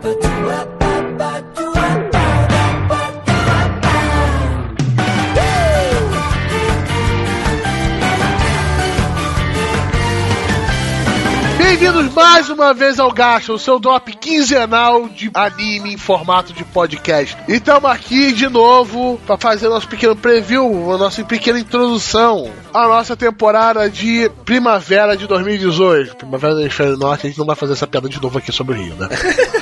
[0.00, 0.77] but do up.
[11.78, 16.64] Bem-vindos mais uma vez ao Gacha, o seu drop quinzenal de anime em formato de
[16.64, 17.36] podcast.
[17.46, 22.88] E estamos aqui de novo para fazer nosso pequeno preview, a nossa pequena introdução à
[22.88, 26.16] nossa temporada de primavera de 2018.
[26.16, 28.74] Primavera do Hemisfério Norte, a gente não vai fazer essa piada de novo aqui sobre
[28.74, 29.08] o Rio, né?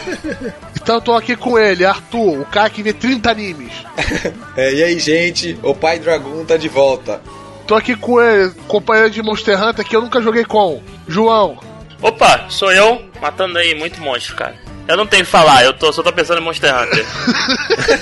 [0.75, 3.73] então eu tô aqui com ele, Arthur, o cara que vê 30 animes.
[4.57, 7.21] É, e aí, gente, o Pai Dragon tá de volta.
[7.67, 11.59] Tô aqui com ele, companheiro de Monster Hunter que eu nunca joguei com, João.
[12.03, 14.55] Opa, sou eu matando aí muito monstro, cara.
[14.87, 17.05] Eu não tenho que falar, eu tô, só tô pensando em Monster Hunter.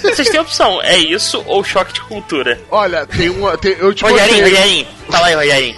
[0.15, 2.61] Vocês têm opção, é isso ou choque de cultura?
[2.71, 3.57] Olha, tem uma.
[3.57, 5.77] Tem, eu te Rogerinho, botei- Rogerinho, fala aí, Rogerinho.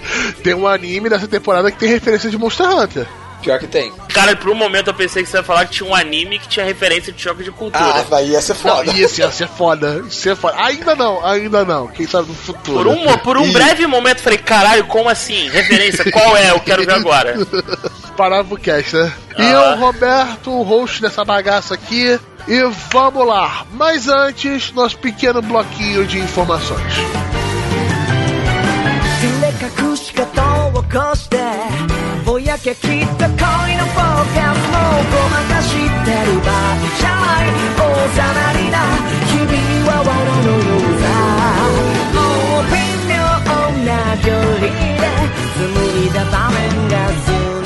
[0.42, 3.06] Tem um anime dessa temporada que tem referência de Monster Hunter.
[3.42, 3.92] Pior que tem.
[4.12, 6.46] Cara, por um momento eu pensei que você ia falar que tinha um anime que
[6.48, 7.82] tinha referência de choque de cultura.
[7.84, 8.92] Ah, daí ia ser Não, foda.
[8.92, 10.04] isso ia ser foda.
[10.06, 10.56] Isso ia ser foda.
[10.62, 11.88] Ainda não, ainda não.
[11.88, 12.78] Quem sabe no futuro.
[12.78, 15.48] Por um, por um Ih, breve momento eu falei, caralho, como assim?
[15.48, 16.50] Referência, qual é?
[16.50, 17.34] Eu quero ver agora.
[18.16, 19.12] Parava o cast, né?
[19.38, 19.50] E Ah.
[19.50, 22.18] eu, Roberto, o host dessa bagaça aqui.
[22.48, 23.64] E vamos lá.
[23.72, 26.92] Mas antes, nosso pequeno bloquinho de informações.
[30.90, 31.38] 照れ隠し方を起こして
[32.26, 33.38] ぼやけきった恋
[33.76, 34.74] のフォーカスも
[35.10, 37.54] ごまかしてる場合じゃない。
[37.78, 37.80] 大
[38.16, 38.76] ざなりな
[39.26, 39.54] 日々
[39.86, 40.10] は罠
[40.42, 41.06] のようだ。
[42.14, 42.18] も
[42.60, 42.74] う微
[43.08, 43.14] 妙
[43.86, 45.04] な距離で
[45.56, 47.59] 紡いだ場面がずっと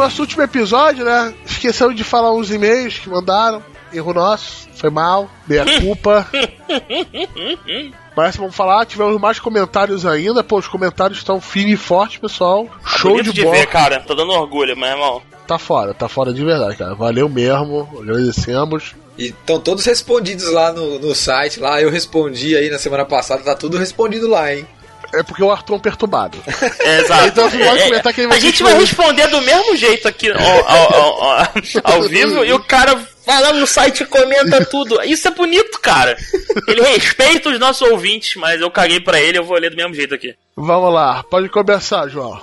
[0.00, 1.32] nosso último episódio, né?
[1.46, 3.62] Esquecemos de falar uns e-mails que mandaram.
[3.92, 6.26] Erro nosso, foi mal, meia culpa.
[8.16, 10.42] Mas vamos falar, tivemos mais comentários ainda.
[10.44, 12.68] Pô, os comentários estão firmes e fortes, pessoal.
[12.84, 13.56] Show Bonito de de bola.
[13.56, 14.00] ver, cara.
[14.00, 15.22] Tô dando orgulho, meu irmão.
[15.46, 16.94] Tá fora, tá fora de verdade, cara.
[16.94, 18.94] Valeu mesmo, agradecemos.
[19.18, 21.58] E estão todos respondidos lá no, no site.
[21.58, 24.64] Lá eu respondi aí na semana passada, tá tudo respondido lá, hein?
[25.12, 26.38] É porque o Arthur é um perturbado.
[26.80, 27.26] É, exato.
[27.28, 30.30] Então você pode comentar que ele vai A gente vai responder do mesmo jeito aqui
[30.30, 31.46] ao, ao- ao-
[31.84, 32.94] ao- vivo e o cara
[33.26, 35.00] vai lá no site e comenta tudo.
[35.02, 36.16] Isso é bonito, cara.
[36.66, 39.94] Ele respeita os nossos ouvintes, mas eu caguei pra ele, eu vou ler do mesmo
[39.94, 40.34] jeito aqui.
[40.56, 42.40] Vamos lá, pode começar, João.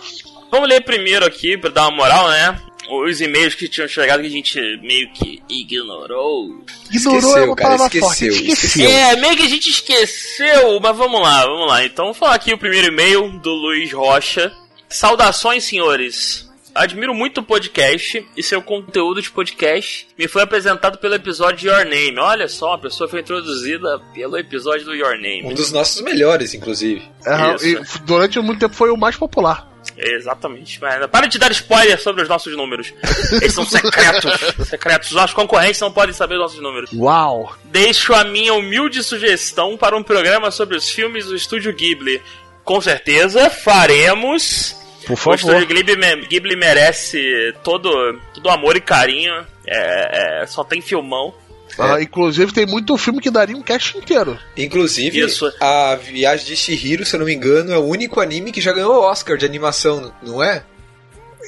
[0.51, 2.57] Vamos ler primeiro aqui, pra dar uma moral, né?
[2.89, 6.63] Os e-mails que tinham chegado que a gente meio que ignorou.
[6.91, 8.51] Ignorou Esqueceu, é uma cara, palavra esqueceu, forte.
[8.51, 8.89] esqueceu.
[8.89, 11.83] É, meio que a gente esqueceu, mas vamos lá, vamos lá.
[11.85, 14.51] Então, vou falar aqui o primeiro e-mail do Luiz Rocha.
[14.89, 16.47] Saudações, senhores.
[16.73, 21.67] Admiro muito o podcast e seu conteúdo de podcast me foi apresentado pelo episódio de
[21.67, 22.19] Your Name.
[22.19, 25.53] Olha só, uma pessoa foi introduzida pelo episódio do Your Um Name.
[25.55, 27.01] dos nossos melhores, inclusive.
[27.25, 29.67] É, e durante muito tempo foi o mais popular.
[29.97, 30.79] Exatamente.
[30.79, 32.93] Mas para de dar spoiler sobre os nossos números.
[33.41, 34.31] Eles são secretos.
[34.67, 35.09] secretos.
[35.09, 36.91] Os nossos concorrentes não podem saber os nossos números.
[36.93, 37.55] Uau!
[37.65, 42.21] Deixo a minha humilde sugestão para um programa sobre os filmes do Estúdio Ghibli.
[42.63, 44.75] Com certeza faremos.
[45.05, 45.35] Por O favor.
[45.35, 47.89] Estúdio Ghibli, Ghibli merece todo,
[48.33, 49.33] todo amor e carinho.
[49.65, 51.33] É, é, só tem filmão.
[51.79, 54.37] Ah, inclusive tem muito filme que daria um cast inteiro.
[54.55, 55.51] Inclusive, Isso.
[55.59, 58.73] a Viagem de Shihiro, se eu não me engano, é o único anime que já
[58.73, 60.63] ganhou o Oscar de animação, não é?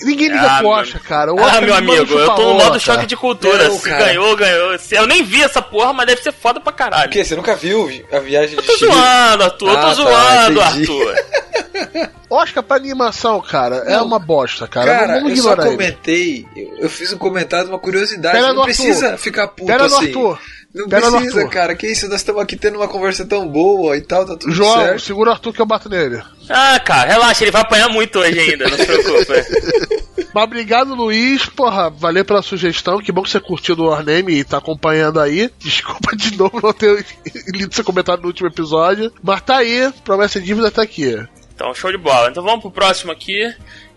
[0.01, 1.33] Ninguém liga Ah, pro Oscar, cara.
[1.33, 3.67] O ah, meu amigo, eu tô no modo choque de cultura.
[3.67, 4.77] Não, Se ganhou, ganhou.
[4.79, 7.03] Se- Eu nem vi essa porra, mas deve ser foda pra caralho.
[7.03, 7.25] Por quê?
[7.25, 8.93] Você nunca viu a Viagem Eu de tô Shihiro?
[8.93, 9.67] zoando, Arthur.
[9.67, 11.01] eu Ah, tô tá, zoando, entendi.
[11.01, 12.09] Arthur.
[12.29, 14.85] Oscar pra animação, cara, é uma bosta, cara.
[14.99, 18.37] Cara, Vamos eu só comentei, eu, eu fiz um comentário de uma curiosidade.
[18.37, 19.19] Pera não precisa Arthur.
[19.19, 20.07] ficar puto Pera no assim.
[20.07, 20.39] Arthur.
[20.73, 21.75] Não Pera precisa, cara.
[21.75, 22.07] Que isso?
[22.07, 25.01] Nós estamos aqui tendo uma conversa tão boa e tal, tá tudo João, certo.
[25.01, 26.21] segura o Arthur que eu bato nele.
[26.47, 29.99] Ah, cara, relaxa, ele vai apanhar muito hoje ainda, não se preocupe.
[30.31, 31.45] Mas obrigado, Luiz.
[31.47, 33.01] Porra, valeu pela sugestão.
[33.01, 35.49] Que bom que você curtiu do War Name e tá acompanhando aí.
[35.57, 37.03] Desculpa de novo não ter
[37.51, 39.11] lido seu comentário no último episódio.
[39.23, 41.17] Mas tá aí, promessa e dívida tá aqui.
[41.55, 42.29] Então, show de bola.
[42.29, 43.41] Então vamos pro próximo aqui.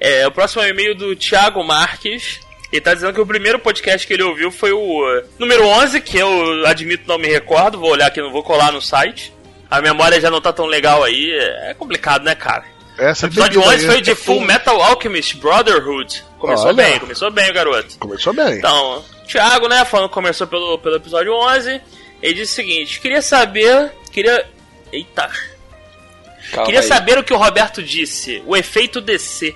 [0.00, 2.40] É, o próximo é o e-mail do Thiago Marques.
[2.72, 6.00] Ele tá dizendo que o primeiro podcast que ele ouviu foi o uh, número 11,
[6.00, 7.78] que eu admito não me recordo.
[7.78, 9.32] Vou olhar aqui, não vou colar no site.
[9.70, 11.30] A memória já não tá tão legal aí.
[11.69, 12.64] É complicado, né, cara?
[12.98, 13.92] Essa O episódio bebida 11 aí.
[13.92, 16.24] foi de Full Metal Alchemist Brotherhood.
[16.38, 16.76] Começou Olha.
[16.76, 17.98] bem, começou bem o garoto.
[17.98, 18.58] Começou bem.
[18.58, 21.80] Então, Thiago, né, falando que começou pelo, pelo episódio 11,
[22.22, 23.92] ele disse o seguinte: queria saber.
[24.10, 24.46] Queria.
[24.92, 25.30] Eita.
[26.50, 26.86] Calma Queria aí.
[26.86, 29.54] saber o que o Roberto disse, o efeito DC.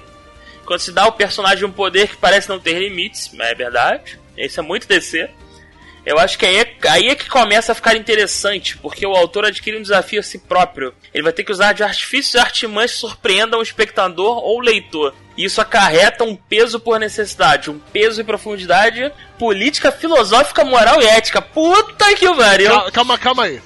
[0.67, 4.19] Quando se dá ao personagem um poder que parece não ter limites, mas é verdade,
[4.37, 5.31] isso é muito DC.
[6.05, 9.45] Eu acho que aí é, aí é que começa a ficar interessante, porque o autor
[9.45, 10.95] adquire um desafio a si próprio.
[11.13, 14.61] Ele vai ter que usar de artifícios e artimanhas que surpreendam o espectador ou o
[14.61, 15.15] leitor.
[15.37, 21.43] Isso acarreta um peso por necessidade, um peso e profundidade política, filosófica, moral e ética.
[21.43, 22.71] Puta que pariu!
[22.71, 23.61] Calma, calma, calma aí.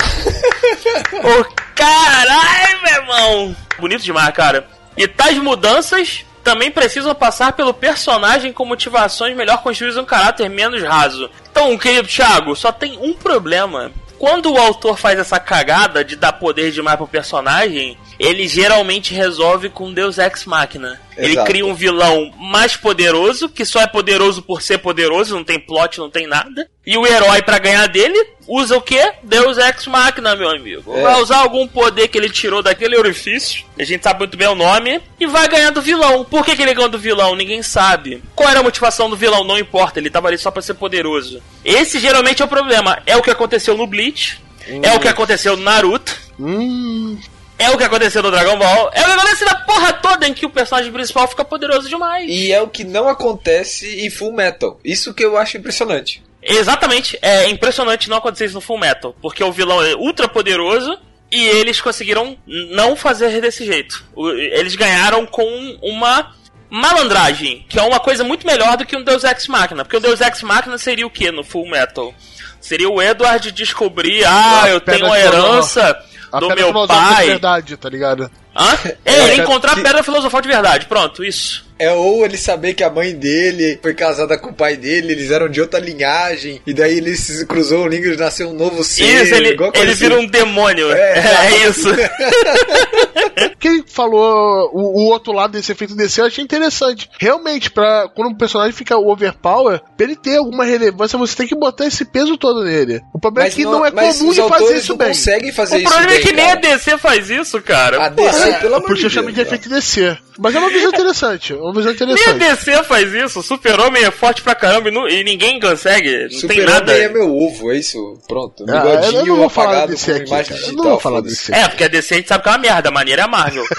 [1.12, 1.44] Ô
[1.74, 3.56] caralho, meu irmão!
[3.78, 4.79] Bonito demais, cara.
[4.96, 10.82] E tais mudanças também precisam passar pelo personagem com motivações melhor construídas um caráter menos
[10.82, 11.30] raso.
[11.50, 13.92] Então, querido Thiago, só tem um problema.
[14.18, 19.70] Quando o autor faz essa cagada de dar poder demais pro personagem, ele geralmente resolve
[19.70, 21.00] com Deus Ex Machina.
[21.16, 21.46] Ele Exato.
[21.46, 25.98] cria um vilão mais poderoso, que só é poderoso por ser poderoso, não tem plot,
[25.98, 26.68] não tem nada.
[26.86, 29.14] E o herói, pra ganhar dele, usa o quê?
[29.22, 30.94] Deus Ex Machina, meu amigo.
[30.94, 31.00] É.
[31.00, 34.54] Vai usar algum poder que ele tirou daquele orifício, a gente sabe muito bem o
[34.54, 36.22] nome, e vai ganhar do vilão.
[36.22, 37.34] Por que, que ele ganhou do vilão?
[37.34, 38.22] Ninguém sabe.
[38.36, 39.44] Qual era a motivação do vilão?
[39.44, 41.42] Não importa, ele tava ali só pra ser poderoso.
[41.64, 42.98] Esse geralmente é o problema.
[43.06, 44.38] É o que aconteceu no Bleach,
[44.82, 47.18] é o que aconteceu no Naruto, Hum,
[47.60, 48.90] é o que aconteceu no Dragon Ball.
[48.94, 52.24] É o que acontece na porra toda em que o personagem principal fica poderoso demais.
[52.28, 54.80] E é o que não acontece em Full Metal.
[54.82, 56.22] Isso que eu acho impressionante.
[56.42, 57.18] Exatamente.
[57.20, 59.14] É impressionante não acontecer isso no Full Metal.
[59.20, 60.98] Porque o vilão é ultra poderoso
[61.30, 64.04] e eles conseguiram não fazer desse jeito.
[64.16, 65.44] Eles ganharam com
[65.82, 66.34] uma
[66.70, 69.84] malandragem, que é uma coisa muito melhor do que um Deus Ex Machina.
[69.84, 72.14] Porque o Deus Ex Machina seria o que no Full Metal?
[72.58, 75.44] Seria o Edward descobrir, ah, eu tenho a filosofal.
[75.44, 77.26] herança do pedra meu filosófica de pai.
[77.26, 78.30] verdade, tá ligado?
[78.54, 78.78] Hã?
[79.04, 80.86] É, É, encontrar a pedra filosofal de verdade.
[80.86, 81.64] Pronto, isso.
[81.80, 85.30] É ou ele saber que a mãe dele foi casada com o pai dele, eles
[85.30, 88.84] eram de outra linhagem, e daí ele se cruzou o língua e nasceu um novo
[88.84, 89.04] ser.
[89.04, 89.94] Isso, ele, ele assim.
[89.94, 90.92] vira um demônio.
[90.92, 91.40] É.
[91.40, 91.88] É, isso.
[93.58, 97.08] Quem falou o, o outro lado desse efeito DC, eu achei interessante.
[97.18, 101.54] Realmente, pra, quando um personagem fica overpower, pra ele ter alguma relevância, você tem que
[101.54, 103.00] botar esse peso todo nele.
[103.12, 105.08] O problema é que não, é mas comum de fazer isso não bem.
[105.08, 106.54] conseguem fazer O isso problema é bem, que nem a.
[106.54, 108.04] DC faz isso, cara.
[108.04, 110.18] A DC, É, pelo amor por isso de eu chamo Deus, de efeito DC.
[110.38, 111.52] Mas é uma visão interessante.
[111.70, 112.64] É Uma visão Nem a interessante.
[112.66, 113.42] DC faz isso.
[113.42, 116.10] Super-Homem é forte pra caramba e, nu- e ninguém consegue.
[116.22, 116.92] Não tem Super-Homem nada.
[116.96, 118.18] é meu ovo, é isso.
[118.28, 118.64] Pronto.
[118.68, 120.40] Ah, Bigodinho eu não vou falar apagado com aqui, imagem cara.
[120.50, 120.84] Eu digital.
[120.84, 122.88] não vou falar desse É, porque a DC a gente sabe que é uma merda.
[122.88, 123.64] A maneira é a Marvel.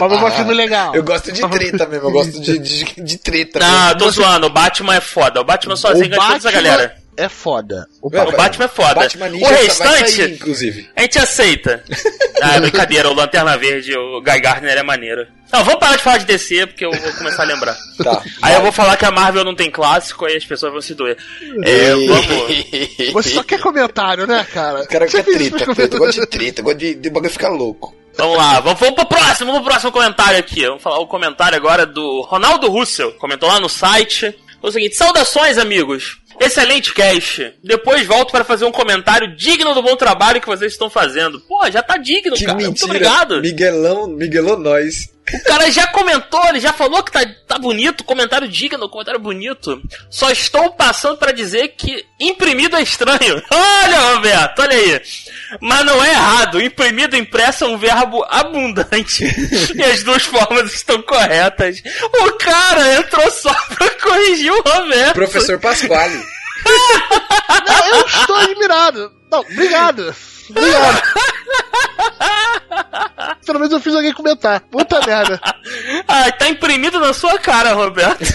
[0.00, 0.94] Mas é um filme legal.
[0.94, 3.58] Eu gosto de treta mesmo, eu gosto de, de, de treta.
[3.60, 3.98] Não, mesmo.
[3.98, 4.46] tô zoando.
[4.46, 5.40] O Batman é foda.
[5.40, 6.96] O Batman sozinho ganha toda essa galera.
[7.18, 7.86] É foda.
[8.00, 8.94] O Ué, o Batman é foda.
[8.94, 10.88] Batman O Ninja vai restante- sair, inclusive.
[10.96, 11.84] A gente aceita.
[12.40, 13.10] Ah, é brincadeira.
[13.10, 15.26] O Lanterna Verde, o Guy Gardner é maneiro.
[15.52, 17.76] Não, vamos parar de falar de DC, porque eu vou começar a lembrar.
[18.00, 18.22] Tá.
[18.40, 20.94] Aí eu vou falar que a Marvel não tem clássico, aí as pessoas vão se
[20.94, 21.16] doer.
[21.64, 23.12] É, vamos.
[23.12, 24.82] Você só quer comentário, né, cara?
[24.82, 27.92] O cara quer treta, eu gosto de treta, eu gosto de, de bagulho ficar louco.
[28.16, 30.64] Vamos lá, vamos, vamos pro próximo, vamos pro próximo comentário aqui.
[30.64, 33.12] Vamos falar o comentário agora do Ronaldo Russell.
[33.14, 34.32] Comentou lá no site.
[34.60, 36.18] Foi o seguinte: saudações, amigos.
[36.40, 37.54] Excelente cast.
[37.62, 41.40] Depois volto para fazer um comentário digno do bom trabalho que vocês estão fazendo.
[41.40, 42.54] Pô, já tá digno, Que cara.
[42.58, 42.86] Muito mentira.
[42.86, 43.40] obrigado.
[43.40, 45.08] Miguelão, Miguelou nós.
[45.34, 49.80] O cara já comentou, ele já falou que tá, tá bonito, comentário digno, comentário bonito.
[50.10, 53.42] Só estou passando pra dizer que imprimido é estranho.
[53.50, 55.02] Olha, Roberto, olha aí.
[55.60, 56.60] Mas não é errado.
[56.60, 59.24] Imprimido e impresso é um verbo abundante.
[59.74, 61.82] e as duas formas estão corretas.
[62.04, 65.14] O cara entrou só pra corrigir o Roberto.
[65.14, 66.22] Professor Pasquale.
[67.66, 69.12] Não, eu estou admirado.
[69.30, 70.14] Não, obrigado.
[70.50, 71.02] Obrigado.
[73.44, 74.60] Pelo menos eu fiz alguém comentar.
[74.60, 75.40] Puta merda.
[76.06, 78.22] Ah, tá imprimido na sua cara, Roberto.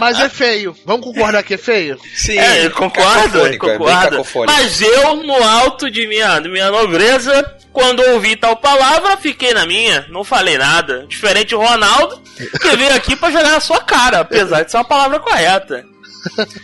[0.00, 0.76] Mas é feio.
[0.84, 1.98] Vamos concordar que é feio?
[2.14, 4.10] Sim, É, eu concordo, é concordo.
[4.10, 4.52] cacofônico.
[4.52, 9.66] Mas eu, no alto de minha, de minha nobreza, quando ouvi tal palavra, fiquei na
[9.66, 11.06] minha, não falei nada.
[11.08, 12.20] Diferente do Ronaldo,
[12.60, 15.84] que veio aqui pra jogar na sua cara, apesar de ser uma palavra correta.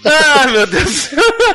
[0.05, 1.11] Ah, meu Deus.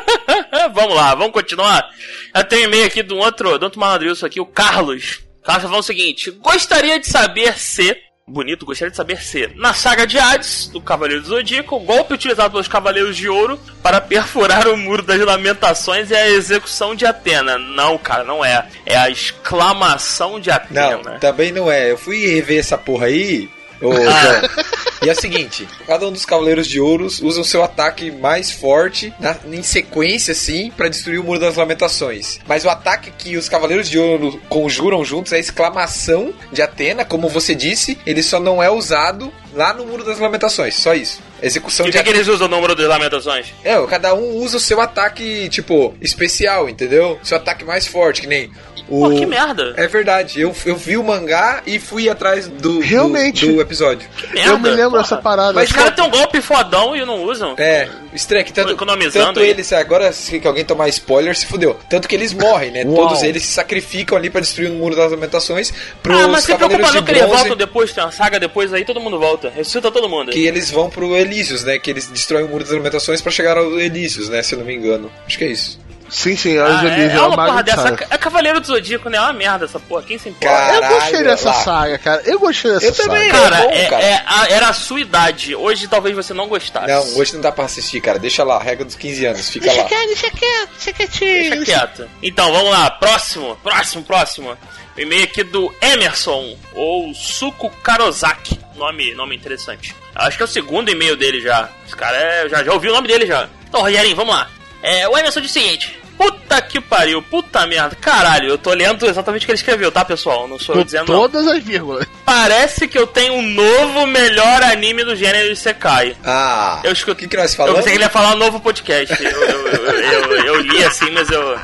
[0.73, 1.89] vamos lá, vamos continuar.
[2.33, 5.21] Eu tenho e-mail aqui de um outro, de outro malandrilson aqui, o Carlos.
[5.43, 7.95] Carlos falou o seguinte: Gostaria de saber se.
[8.27, 9.47] Bonito, gostaria de saber se.
[9.55, 13.59] Na saga de Hades, do Cavaleiro do Zodíaco, o golpe utilizado pelos Cavaleiros de Ouro
[13.83, 17.59] para perfurar o muro das lamentações é a execução de Atena.
[17.59, 18.67] Não, cara, não é.
[18.83, 21.11] É a exclamação de Atena.
[21.11, 21.91] Não, também não é.
[21.91, 23.47] Eu fui rever essa porra aí,
[23.81, 24.65] ô Ah.
[25.03, 28.49] E é o seguinte, cada um dos Cavaleiros de Ouros usa o seu ataque mais
[28.49, 32.39] forte na- em sequência, assim, pra destruir o Muro das Lamentações.
[32.47, 37.05] Mas o ataque que os Cavaleiros de Ouro conjuram juntos é a exclamação de Atena,
[37.05, 41.19] como você disse, ele só não é usado lá no Muro das Lamentações, só isso.
[41.41, 43.47] Execução E o de que, que eles usam no número das lamentações?
[43.63, 47.19] É, cada um usa o seu ataque, tipo, especial, entendeu?
[47.23, 48.51] Seu ataque mais forte, que nem
[48.87, 49.09] o...
[49.09, 49.73] Pô, que merda.
[49.77, 53.45] É verdade, eu, eu vi o mangá e fui atrás do, do- Realmente.
[53.47, 54.07] do, episódio.
[54.31, 54.51] Merda.
[54.51, 55.01] Eu me lembro porra.
[55.03, 55.53] dessa parada.
[55.53, 57.55] Mas Os caras têm um golpe fodão e não usam.
[57.57, 59.49] É, estranho que tanto, Economizando tanto aí.
[59.49, 61.79] eles, agora se que alguém tomar spoiler, se fudeu.
[61.89, 62.83] Tanto que eles morrem, né?
[62.85, 63.07] Uau.
[63.07, 65.73] Todos eles se sacrificam ali pra destruir o Muro das Lamentações
[66.03, 68.71] pros ah, mas se preocupa de não que eles voltam depois, tem uma saga depois
[68.71, 69.49] aí, todo mundo volta.
[69.49, 70.31] Ressuscita todo mundo.
[70.31, 71.77] que eles vão pro Elísios, né?
[71.79, 74.41] Que eles destroem o Muro das Lamentações pra chegar ao Elísios, né?
[74.43, 75.11] Se eu não me engano.
[75.27, 75.83] Acho que é isso.
[76.07, 77.95] Sim, sim, a Ah, é, é é uma uma porra dessa.
[78.11, 79.17] É Cavaleiro do Zodíaco, né?
[79.17, 80.03] É uma merda essa porra.
[80.03, 80.55] Quem se importa?
[80.55, 81.53] Cara, Eu gostei dessa lá.
[81.55, 82.21] saga, cara.
[82.25, 83.09] Eu gostei dessa Eu saga.
[83.09, 83.29] também.
[83.31, 84.03] Cara, é bom, é- cara.
[84.03, 85.55] é a- era a sua idade.
[85.55, 86.87] Hoje talvez você não gostasse.
[86.87, 88.19] Não, hoje não dá pra assistir, cara.
[88.19, 89.83] Deixa lá, regra dos 15 anos, fica lá.
[89.83, 91.49] deixa quieto, deixa quietinho.
[91.49, 92.09] Deixa quieto.
[92.21, 92.91] Então, vamos lá.
[92.91, 94.55] Próximo, próximo, próximo.
[94.97, 98.59] O e-mail aqui do Emerson, ou Suko Karozaki.
[98.75, 99.95] Nome, nome interessante.
[100.15, 101.69] Acho que é o segundo e-mail dele já.
[101.85, 103.47] Esse cara é, já, já ouvi o nome dele já.
[103.67, 104.49] Então, Rogerinho, vamos lá.
[104.81, 105.99] É, o Emerson diz o seguinte.
[106.17, 107.93] Puta que pariu, puta merda.
[107.99, 110.47] Caralho, eu tô lendo exatamente o que ele escreveu, tá, pessoal?
[110.47, 111.19] Não sou eu dizendo não.
[111.19, 112.07] todas as vírgulas.
[112.23, 116.15] Parece que eu tenho um novo melhor anime do gênero Isekai.
[116.23, 117.11] Ah, Eu escuto.
[117.11, 117.77] o que, que nós Eu falamos?
[117.79, 119.21] pensei que ele ia falar um novo podcast.
[119.21, 120.01] Eu, eu, eu,
[120.37, 121.59] eu- eu li assim, mas eu.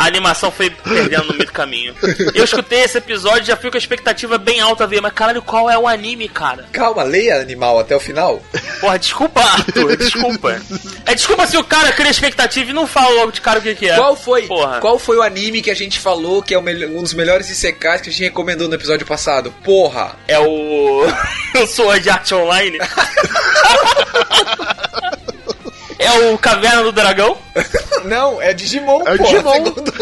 [0.00, 1.94] A animação foi perdendo no meio do caminho.
[2.34, 5.42] Eu escutei esse episódio e já fui com a expectativa bem alta ver, mas caralho,
[5.42, 6.64] qual é o anime, cara?
[6.72, 8.42] Calma, leia animal até o final.
[8.80, 10.58] Porra, desculpa, Arthur, desculpa.
[11.04, 13.74] É desculpa se o cara cria expectativa e não fala logo de cara o que,
[13.74, 13.96] que é.
[13.96, 14.46] Qual foi?
[14.46, 14.80] Porra.
[14.80, 18.08] Qual foi o anime que a gente falou que é um dos melhores ICKs que
[18.08, 19.52] a gente recomendou no episódio passado?
[19.62, 20.16] Porra!
[20.26, 21.04] É o.
[21.54, 22.78] Eu sou de Arte Online.
[26.00, 27.36] É o Caverna do Dragão?
[28.04, 29.52] Não, é Digimon, É o porra, Digimon.
[29.52, 29.94] segundo-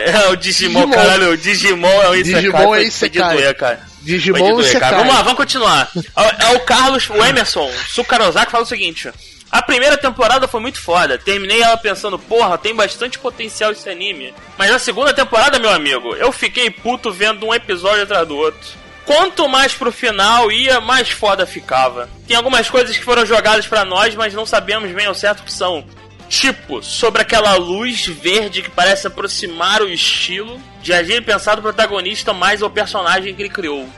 [0.00, 0.90] É o Digimon, Digimon.
[0.90, 1.30] caralho.
[1.32, 2.40] O Digimon é o Isekai.
[2.42, 3.28] Digimon foi- é foi Isekai.
[3.36, 3.80] de doer, cara.
[4.02, 4.84] Digimon Foi de doer, cara.
[4.86, 4.98] Sekai.
[4.98, 5.90] Vamos lá, vamos continuar.
[5.96, 9.10] É, é o Carlos, o Emerson, Sukarozaki fala o seguinte.
[9.50, 11.16] A primeira temporada foi muito foda.
[11.18, 14.34] Terminei ela pensando, porra, tem bastante potencial esse anime.
[14.58, 18.68] Mas na segunda temporada, meu amigo, eu fiquei puto vendo um episódio atrás do outro.
[19.04, 22.08] Quanto mais pro final ia, mais foda ficava.
[22.26, 25.44] Tem algumas coisas que foram jogadas pra nós, mas não sabemos bem ao certo o
[25.44, 25.84] que são.
[26.28, 32.32] Tipo, sobre aquela luz verde que parece aproximar o estilo de agir pensado o protagonista
[32.32, 33.88] mais ao personagem que ele criou.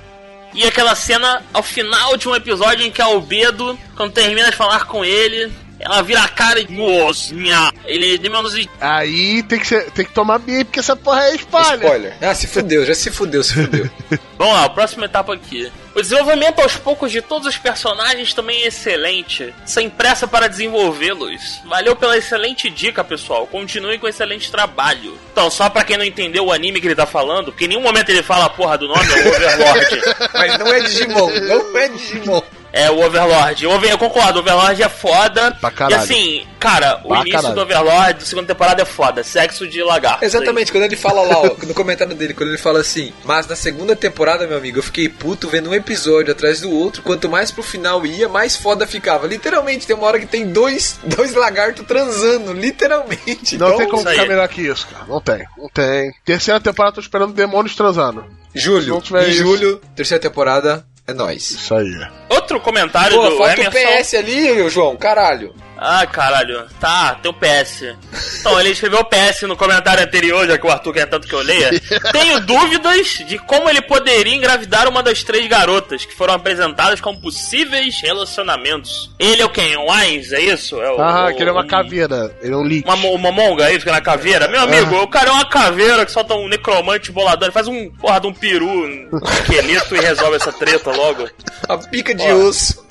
[0.55, 4.87] E aquela cena ao final de um episódio em que Albedo, quando termina de falar
[4.87, 6.71] com ele, ela vira a cara e.
[6.71, 7.73] Nossa, minha.
[7.85, 8.69] Ele diminui.
[8.81, 11.77] Aí tem que, ser, tem que tomar bem, porque essa porra é espalha.
[11.77, 12.17] Spoiler.
[12.21, 13.89] Ah, se fudeu, já se fudeu, se fudeu.
[14.37, 15.71] Vamos lá, próxima etapa aqui.
[15.95, 21.61] O desenvolvimento aos poucos de todos os personagens também é excelente, sem pressa para desenvolvê-los.
[21.65, 23.49] Valeu pela excelente dica, pessoal.
[23.49, 25.19] Continue com excelente trabalho.
[25.33, 27.83] Então, só pra quem não entendeu o anime que ele tá falando, porque em nenhum
[27.83, 30.01] momento ele fala a porra do nome, é o Overlord.
[30.35, 32.43] Mas não é Digimon, não é Digimon.
[32.73, 33.65] É o Overlord.
[33.65, 35.53] Eu concordo, o Overlord é foda.
[35.61, 36.01] Pra caralho.
[36.01, 37.55] E assim, cara, o Pra início caralho.
[37.55, 39.25] do Overlord da segunda temporada é foda.
[39.25, 40.25] Sexo de lagarto.
[40.25, 43.57] Exatamente, quando ele fala lá, ó, no comentário dele, quando ele fala assim, mas na
[43.57, 47.51] segunda temporada, meu amigo, eu fiquei puto vendo um episódio atrás do outro, quanto mais
[47.51, 49.27] pro final ia, mais foda ficava.
[49.27, 53.57] Literalmente, tem uma hora que tem dois, dois lagartos transando, literalmente.
[53.57, 54.17] Não Então, tem como isso aí.
[54.17, 55.05] ficar melhor que isso, cara.
[55.09, 56.13] Não tem, não tem.
[56.25, 58.25] Terceira temporada, tô esperando demônios transando.
[58.55, 61.51] Julho, em isso- julho, terceira temporada, é nóis.
[61.51, 62.07] Isso aí.
[62.29, 63.99] Outro comentário Pô, do falta o Emerson.
[64.03, 65.55] PS ali, João, caralho.
[65.81, 66.67] Ah, caralho.
[66.81, 67.95] Tá, tem o PS.
[68.41, 71.41] Então, ele escreveu PS no comentário anterior, já que o Arthur quer tanto que eu
[71.41, 71.71] leia.
[72.13, 77.21] Tenho dúvidas de como ele poderia engravidar uma das três garotas que foram apresentadas como
[77.21, 79.11] possíveis relacionamentos.
[79.19, 79.77] Ele é o quem?
[79.77, 80.81] O Ainz, é isso?
[80.81, 82.37] É o, Ah, o- que ele é uma um- caveira.
[82.43, 82.85] Ele é um leak.
[82.89, 84.49] Uma, uma monga, é isso que é na caveira?
[84.49, 87.91] Meu amigo, o cara é uma caveira que solta um necromante bolador, ele faz um
[87.91, 89.09] porra de um peru, um
[89.41, 91.29] esqueleto e resolve essa treta logo.
[91.69, 92.35] A pica de Ó.
[92.49, 92.87] osso.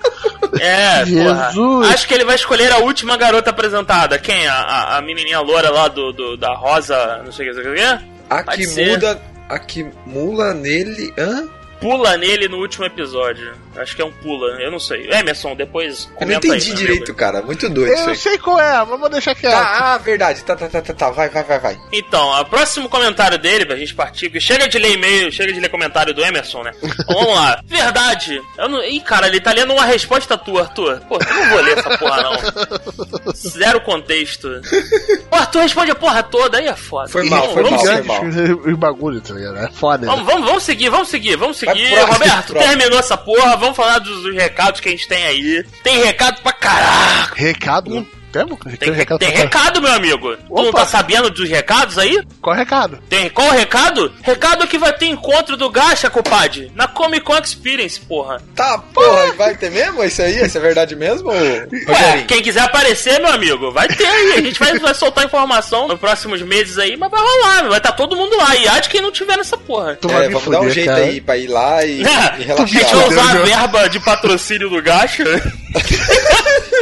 [0.62, 1.56] É, Jesus.
[1.56, 1.88] porra.
[1.94, 4.18] Acho que ele vai escolher a última garota apresentada.
[4.20, 4.48] Quem?
[4.48, 7.64] A, a, a menininha loura lá do, do- da rosa, não sei o que, não
[7.64, 8.06] sei o que.
[8.30, 8.90] A Pode que ser.
[8.92, 9.22] muda.
[9.50, 11.14] A que mula nele.
[11.18, 11.48] Hã?
[11.80, 13.54] Pula nele no último episódio.
[13.76, 15.08] Acho que é um pula, eu não sei.
[15.12, 17.42] Emerson, depois Eu não entendi aí, direito, cara.
[17.42, 18.16] Muito doido isso Eu aí.
[18.16, 19.54] sei qual é, mas vou deixar quieto.
[19.54, 20.44] Tá, ah, verdade.
[20.44, 21.10] Tá, tá, tá, tá, tá.
[21.12, 21.78] Vai, vai, vai, vai.
[21.92, 25.70] Então, o próximo comentário dele, pra gente partir, chega de ler e-mail, chega de ler
[25.70, 26.72] comentário do Emerson, né?
[27.08, 27.62] Vamos lá.
[27.66, 28.42] Verdade.
[28.58, 28.84] Eu não...
[28.84, 31.00] Ih, cara, ele tá lendo uma resposta tua, Arthur.
[31.08, 33.34] Pô, eu não vou ler essa porra, não.
[33.34, 34.48] Zero contexto.
[35.30, 37.10] O Arthur responde a porra toda, aí é foda.
[37.10, 38.08] Foi mal, Vamos- foi vamos mal, seguir.
[38.08, 38.58] foi mal.
[38.74, 39.58] Os bagulho, tá ligado?
[39.58, 40.06] É foda.
[40.08, 42.00] Vamos, vamos, vamos seguir, vamos seguir, vamos seguir.
[42.00, 42.60] Roberto, próximo.
[42.60, 45.64] terminou essa porra, vamos falar dos, dos recados que a gente tem aí.
[45.84, 47.34] Tem recado pra caralho.
[47.36, 47.96] Recado?
[47.96, 48.60] Um Temos?
[48.78, 50.36] Tem, recado tem recado, meu amigo.
[50.36, 50.80] Tu não Opa.
[50.80, 52.22] tá sabendo dos recados aí?
[52.42, 53.00] Qual é o recado?
[53.10, 54.12] Tem qual recado?
[54.22, 56.72] Recado é que vai ter encontro do Gacha, compadre.
[56.76, 58.42] Na Comic Con Experience, porra.
[58.56, 60.46] Tá, porra, vai ter mesmo isso aí?
[60.46, 64.34] Isso é verdade mesmo, Ué, quem quiser aparecer, meu amigo, vai ter aí.
[64.34, 67.94] A gente vai, vai soltar informação nos próximos meses aí, mas vai rolar, vai estar
[67.94, 68.56] todo mundo lá.
[68.56, 69.96] E há de quem não tiver nessa porra.
[69.96, 71.04] Tu É, vamos dar um fuder, jeito cara.
[71.06, 72.96] aí pra ir lá e, e a gente relaxar.
[72.98, 75.24] vai usar a verba de patrocínio do Gacha.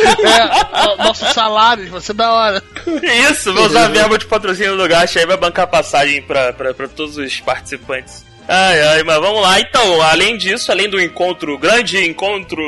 [0.06, 2.64] É, nossos salários, vai ser da hora.
[3.30, 6.74] Isso, vai usar a verba de patrocínio do Gacha aí, vai bancar passagem pra, pra,
[6.74, 8.26] pra todos os participantes.
[8.48, 9.60] Ai, ai, mas vamos lá.
[9.60, 12.62] Então, além disso, além do encontro, grande encontro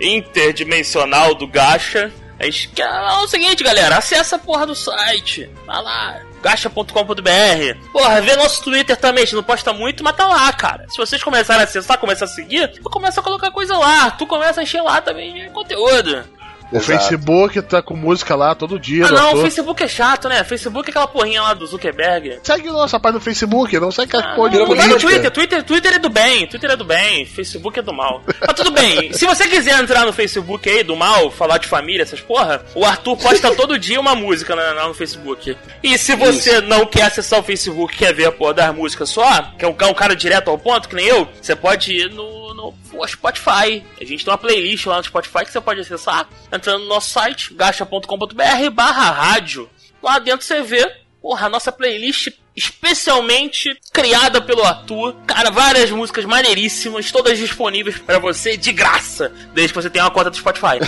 [0.00, 5.50] interdimensional do Gacha, a gente quer é o seguinte, galera, acessa a porra do site.
[5.66, 7.90] Vai lá, gacha.com.br.
[7.92, 10.86] Porra, vê nosso Twitter também, a gente não posta muito, mas tá lá, cara.
[10.88, 14.10] Se vocês começarem a acessar, começar a seguir, tu começa a colocar coisa lá.
[14.10, 16.24] Tu começa a encher lá também de conteúdo.
[16.72, 16.86] O Exato.
[16.86, 19.06] Facebook tá com música lá todo dia.
[19.06, 19.42] Ah não, o.
[19.42, 20.42] Facebook é chato, né?
[20.42, 22.40] Facebook é aquela porrinha lá do Zuckerberg.
[22.42, 25.08] Segue nossa página no Facebook, não segue aquela Ah, porra de não, vai no política.
[25.08, 28.22] Twitter, Twitter, Twitter é do bem, Twitter é do bem, Facebook é do mal.
[28.40, 32.02] Mas tudo bem, se você quiser entrar no Facebook aí do mal, falar de família,
[32.02, 35.56] essas porra, o Arthur posta todo dia uma música lá, no Facebook.
[35.82, 39.52] E se você não quer acessar o Facebook, quer ver a porra das músicas só,
[39.58, 42.54] quer um, quer um cara direto ao ponto, que nem eu, você pode ir no,
[42.54, 42.74] no
[43.06, 43.84] Spotify.
[44.00, 47.10] A gente tem uma playlist lá no Spotify que você pode acessar, entrando no nosso
[47.10, 49.68] site, gacha.com.br barra rádio.
[50.02, 55.16] Lá dentro você vê Porra, a nossa playlist especialmente criada pelo Arthur.
[55.26, 60.10] Cara, várias músicas maneiríssimas, todas disponíveis pra você de graça, desde que você tenha uma
[60.12, 60.78] conta do Spotify.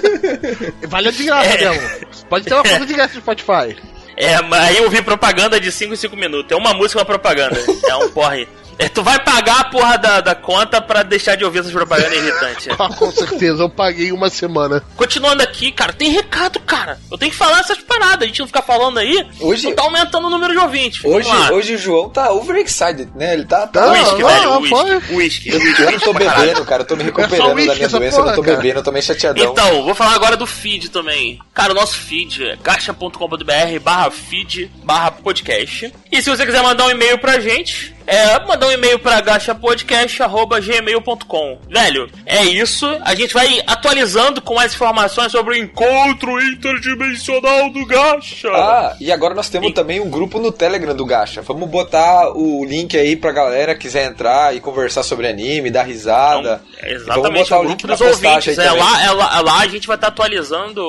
[0.88, 2.06] Vale de graça É.
[2.26, 3.76] Pode ter uma conta de graça no Spotify.
[4.16, 6.50] é, mas aí eu vi propaganda de 5 em 5 minutos.
[6.50, 7.58] É uma música uma propaganda.
[7.86, 8.48] É um porre.
[8.78, 12.16] É, tu vai pagar a porra da, da conta pra deixar de ouvir essas propagandas
[12.18, 12.68] irritantes.
[12.78, 14.82] Ah, com certeza, eu paguei uma semana.
[14.96, 16.98] Continuando aqui, cara, tem recado, cara.
[17.10, 18.22] Eu tenho que falar essas paradas.
[18.22, 19.26] A gente não ficar falando aí.
[19.40, 21.04] Hoje- tá aumentando o número de ouvintes.
[21.04, 21.52] Hoje, lá.
[21.52, 23.32] hoje o João tá overexcited, né?
[23.34, 23.66] Ele tá.
[23.66, 23.92] tá...
[23.92, 24.42] Whisky, não, velho.
[24.44, 25.14] não, Whisky.
[25.14, 25.48] Whisky.
[25.50, 26.82] Eu, eu não tô bebendo, cara.
[26.82, 28.18] Eu tô me É recuperando da whisky minha doença.
[28.18, 28.56] eu não tô porra, cara.
[28.58, 29.44] bebendo, eu tô meio chateadão.
[29.52, 31.38] Então, vou falar agora do feed também.
[31.54, 35.92] Cara, o nosso feed é gacha.com.br barra feed barra podcast.
[36.10, 41.58] E se você quiser mandar um e-mail pra gente, é mandar um e-mail pra gachapodcast.gmail.com.
[41.68, 42.86] Velho, é isso.
[43.02, 48.50] A gente vai atualizando com mais informações sobre o encontro interdimensional do Gacha.
[48.52, 51.42] Ah, e agora nós temos também um grupo no Telegram do Gacha.
[51.42, 55.82] Vamos botar o link aí pra galera que quiser entrar e conversar sobre anime, dar
[55.82, 56.62] risada.
[56.76, 58.58] Então, é E vamos exatamente, botar o o grupo link dos ouvintes.
[58.58, 60.82] É lá, é, lá, é lá a gente vai estar atualizando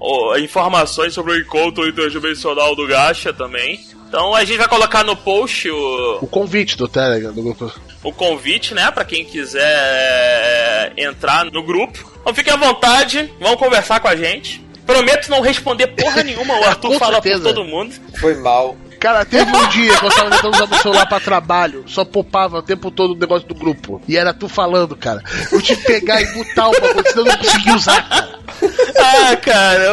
[0.00, 3.78] ó, informações sobre o encontro interdimensional do Gacha também.
[4.12, 7.72] Então a gente vai colocar no post o, O convite do Telegram, do grupo.
[8.04, 12.12] o convite, né, Pra quem quiser é, entrar no grupo.
[12.20, 14.62] Então fiquem à vontade, vão conversar com a gente.
[14.84, 17.94] Prometo não responder porra nenhuma, o Arthur fala por todo mundo.
[18.20, 18.76] Foi mal.
[19.02, 22.58] Cara, teve um dia que eu tava tentando usar meu celular pra trabalho, só popava
[22.58, 24.00] o tempo todo o negócio do grupo.
[24.06, 25.20] E era tu falando, cara.
[25.50, 28.38] Eu que pegar e mutar o bagulho, senão eu não consegui usar, cara.
[28.96, 29.82] Ah, cara.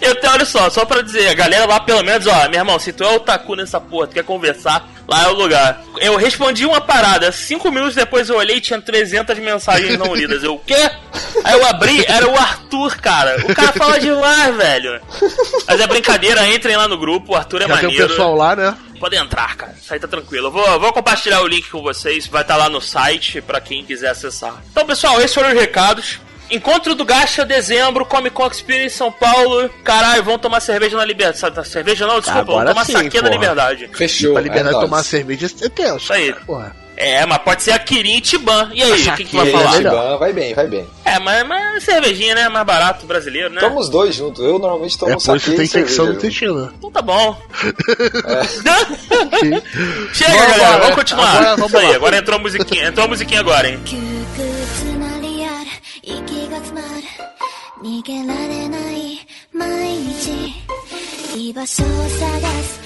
[0.00, 0.14] Eu...
[0.16, 2.92] tenho, olha só, só pra dizer, a galera lá pelo menos, ó, meu irmão, se
[2.92, 5.82] tu é otaku nessa porra, tu quer conversar, lá é o lugar.
[5.98, 10.42] Eu respondi uma parada, cinco minutos depois eu olhei e tinha 300 mensagens não lidas.
[10.42, 10.90] Eu, o quê?
[11.44, 13.36] Aí eu abri, era o Arthur, cara.
[13.44, 15.00] O cara fala demais, velho.
[15.66, 16.40] Mas é brincadeira,
[16.76, 18.08] lá no grupo, o Arthur é Já tem o maneiro.
[18.08, 18.76] pessoal lá, né?
[18.98, 19.74] Pode entrar, cara.
[19.80, 20.46] Isso aí tá tranquilo.
[20.46, 22.26] Eu vou, vou compartilhar o link com vocês.
[22.26, 24.62] Vai estar lá no site pra quem quiser acessar.
[24.70, 26.20] Então, pessoal, esses foram os recados.
[26.50, 29.68] Encontro do Gacha, dezembro, Comic Con Experience São Paulo.
[29.82, 31.68] Caralho, vão tomar cerveja na liberdade.
[31.68, 33.90] Cerveja não, desculpa, Agora vão tomar sim, saque na liberdade.
[33.92, 34.32] Fechou.
[34.34, 35.96] Pra liberdade é tomar cerveja é tenso.
[35.96, 36.32] Isso aí.
[36.46, 36.83] Porra.
[37.03, 38.71] É, mas pode ser a Kirin e Tiban.
[38.73, 39.73] E aí, o que, que tu vai Saque, falar?
[39.73, 39.91] é melhor.
[40.03, 40.85] Chiban, vai bem, vai bem.
[41.05, 42.49] É, mas, mas cervejinha, né?
[42.49, 43.61] Mais barato, brasileiro, né?
[43.61, 44.43] Toma os dois juntos.
[44.43, 46.25] Eu normalmente tomo É por isso saque que tem e cerveja infecção no junto.
[46.25, 46.73] intestino.
[46.77, 47.37] Então tá bom.
[50.13, 50.95] Chega, Vamos galera, lá, vamos né?
[50.95, 51.29] continuar.
[51.37, 51.95] Agora vamos Isso aí, lá.
[51.95, 52.87] agora entrou a musiquinha.
[52.87, 53.79] Entrou a musiquinha agora, hein?
[53.85, 53.97] 窮
[54.35, 55.69] 屈なリアル
[56.03, 57.03] 息が詰まる
[57.81, 59.19] 逃げられない
[59.53, 60.53] 毎日
[61.49, 62.79] 居場所を探す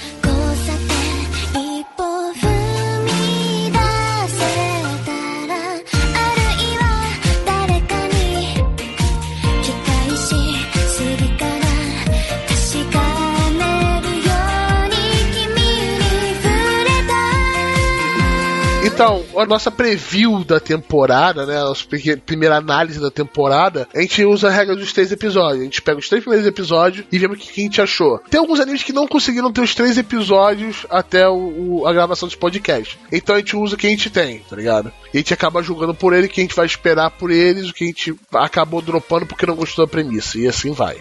[19.01, 21.57] Então, a nossa preview da temporada, né?
[21.57, 21.85] A nossa
[22.27, 25.61] primeira análise da temporada, a gente usa a regra dos três episódios.
[25.61, 28.19] A gente pega os três primeiros episódios e vemos o que que a gente achou.
[28.29, 32.27] Tem alguns animes que não conseguiram ter os três episódios até o, o- a gravação
[32.27, 32.99] dos podcasts.
[33.13, 34.93] Então a gente usa o que a gente tem, tá ligado?
[35.15, 37.69] E a gente acaba julgando por ele o que a gente vai esperar por eles,
[37.71, 40.37] o que a gente acabou dropando porque não gostou da premissa.
[40.39, 40.97] E assim vai.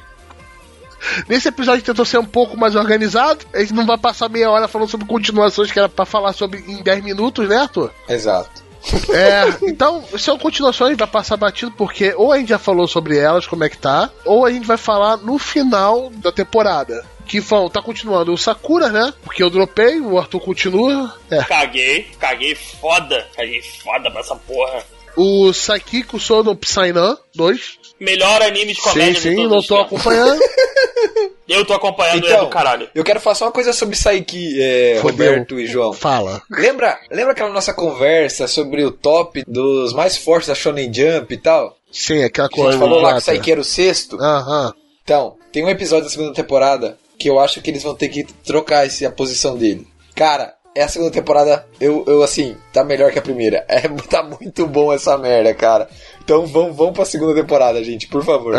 [1.28, 3.46] Nesse episódio a gente tentou ser um pouco mais organizado.
[3.54, 6.60] A gente não vai passar meia hora falando sobre continuações que era pra falar sobre
[6.60, 7.92] em 10 minutos, né, Arthur?
[8.08, 8.68] Exato.
[9.10, 13.46] É, então, são continuações, vai passar batido, porque ou a gente já falou sobre elas,
[13.46, 17.06] como é que tá, ou a gente vai falar no final da temporada.
[17.26, 19.14] Que vão, tá continuando o Sakura, né?
[19.22, 21.14] Porque eu dropei, o Arthur continua.
[21.30, 21.44] É.
[21.44, 23.28] Caguei, caguei foda.
[23.36, 24.82] Caguei foda pra essa porra.
[25.18, 27.78] O Saikiko Sono Psynan 2.
[28.00, 30.40] Melhor anime de Sim, comédia sim, todos não tô acompanhando.
[31.48, 32.90] Eu tô acompanhando e é do caralho.
[32.94, 35.00] eu quero falar só uma coisa sobre Saiki, é.
[35.02, 35.94] Roberto e João.
[35.94, 36.42] Fala.
[36.52, 41.38] Lembra, lembra aquela nossa conversa sobre o top dos mais fortes da Shonen Jump e
[41.38, 41.78] tal?
[41.90, 42.78] Sim, aquela A gente coisa.
[42.78, 43.22] falou lá que.
[43.22, 44.18] Saiki era o sexto.
[44.22, 44.74] Aham.
[45.04, 48.26] Então, tem um episódio da segunda temporada que eu acho que eles vão ter que
[48.46, 49.88] trocar esse, a posição dele.
[50.14, 53.66] Cara, é a segunda temporada, eu, eu assim, tá melhor que a primeira.
[53.70, 55.88] É, tá muito bom essa merda, cara.
[56.28, 58.54] Então vamos, vamos pra segunda temporada, gente, por favor.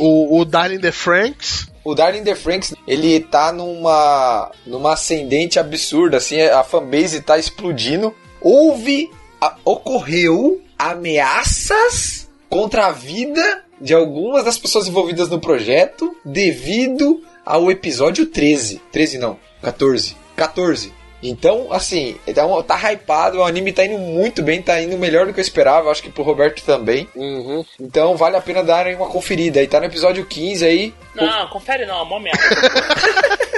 [0.00, 1.68] O, o Darling the Franks.
[1.84, 8.12] O Darling the Franks, ele tá numa, numa ascendente absurda, assim, a fanbase tá explodindo.
[8.40, 9.08] Houve,
[9.40, 17.70] a- ocorreu ameaças contra a vida de algumas das pessoas envolvidas no projeto devido ao
[17.70, 18.82] episódio 13.
[18.90, 20.16] 13 não, 14.
[20.34, 20.92] 14.
[21.22, 25.26] Então, assim, tá, um- tá hypado, o anime tá indo muito bem, tá indo melhor
[25.26, 27.06] do que eu esperava, acho que pro Roberto também.
[27.14, 27.64] Uhum.
[27.80, 29.60] Então vale a pena darem uma conferida.
[29.60, 30.94] Aí tá no episódio 15 aí.
[31.14, 32.38] Não, confere não, é mó merda.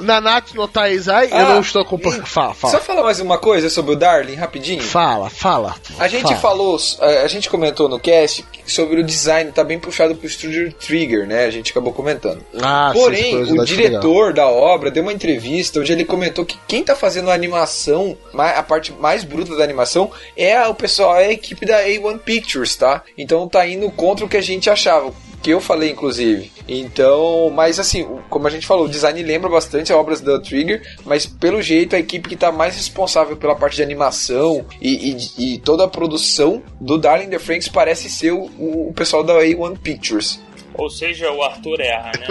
[0.00, 2.26] Nanatsu no Taizai, eu Ah, não estou acompanhando.
[2.26, 2.80] Fala, Só fala.
[2.80, 4.82] falar mais uma coisa sobre o Darling, rapidinho.
[4.82, 5.74] Fala, fala.
[5.98, 6.36] A gente fala.
[6.36, 10.72] falou, eh, a gente comentou no cast sobre o design, tá bem puxado pro Studio
[10.74, 11.44] Trigger, né?
[11.44, 12.44] A gente acabou comentando.
[12.60, 13.64] Ah, Porém, o legal.
[13.64, 18.16] diretor da obra deu uma entrevista onde ele comentou que quem tá fazendo a animação,
[18.32, 22.18] ma- a parte mais bruta da animação, é o pessoal, é a equipe da A1
[22.18, 23.02] Pictures, tá?
[23.18, 25.12] Então tá indo contra o que a gente achava.
[25.42, 26.52] Que eu falei, inclusive.
[26.68, 30.82] Então, mas assim, como a gente falou, o design lembra bastante a obras da Trigger,
[31.04, 35.54] mas pelo jeito a equipe que tá mais responsável pela parte de animação e, e-
[35.54, 39.78] e toda a produção do Darling the Franks parece ser o, o pessoal da A1
[39.78, 40.40] Pictures.
[40.74, 42.26] Ou seja, o Arthur erra, né?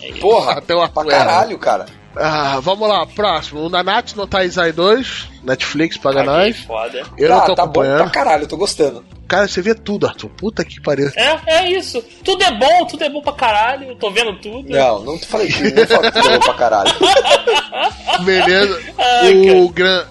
[0.02, 0.12] É.
[0.20, 1.86] Porra, Até o pra Arthur caralho, cara.
[2.16, 3.60] Ah, vamos lá, próximo.
[3.62, 6.58] O Nanatsu no Taizai 2, Netflix, paga Caguei nós.
[6.60, 7.02] foda.
[7.18, 7.98] Eu não tô tá bom acompanhando.
[8.02, 9.04] pra caralho, eu tô gostando.
[9.26, 10.28] Cara, você vê tudo, Arthur.
[10.30, 11.10] Puta que pariu.
[11.16, 12.02] É, é isso.
[12.22, 13.88] Tudo é bom, tudo é bom pra caralho.
[13.88, 14.68] Eu tô vendo tudo.
[14.68, 16.92] Não, não te falei tudo, não falei tudo é bom pra caralho.
[18.24, 18.80] Beleza.
[18.98, 20.04] Ai, o Gran.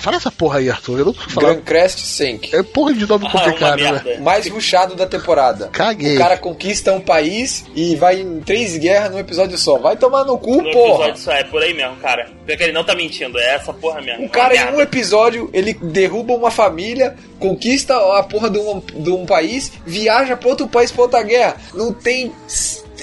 [0.00, 0.98] Fala essa porra aí, Arthur.
[1.00, 1.54] Eu não tô falando.
[1.54, 2.54] Grand Crest Sync.
[2.54, 4.16] É porra de nome Ah, complicado, né?
[4.20, 5.68] Mais ruxado da temporada.
[5.68, 6.16] Caguei.
[6.16, 9.78] O cara conquista um país e vai em três guerras num episódio só.
[9.78, 11.08] Vai tomar no cu, No porra.
[11.08, 12.28] episódio só é por aí mesmo, cara.
[12.46, 14.26] Pior que ele não tá mentindo, é essa porra mesmo.
[14.26, 19.10] O cara em um episódio, ele derruba uma família, conquista a porra de um, de
[19.10, 21.56] um país, viaja pra outro país pra outra guerra.
[21.74, 22.32] Não tem.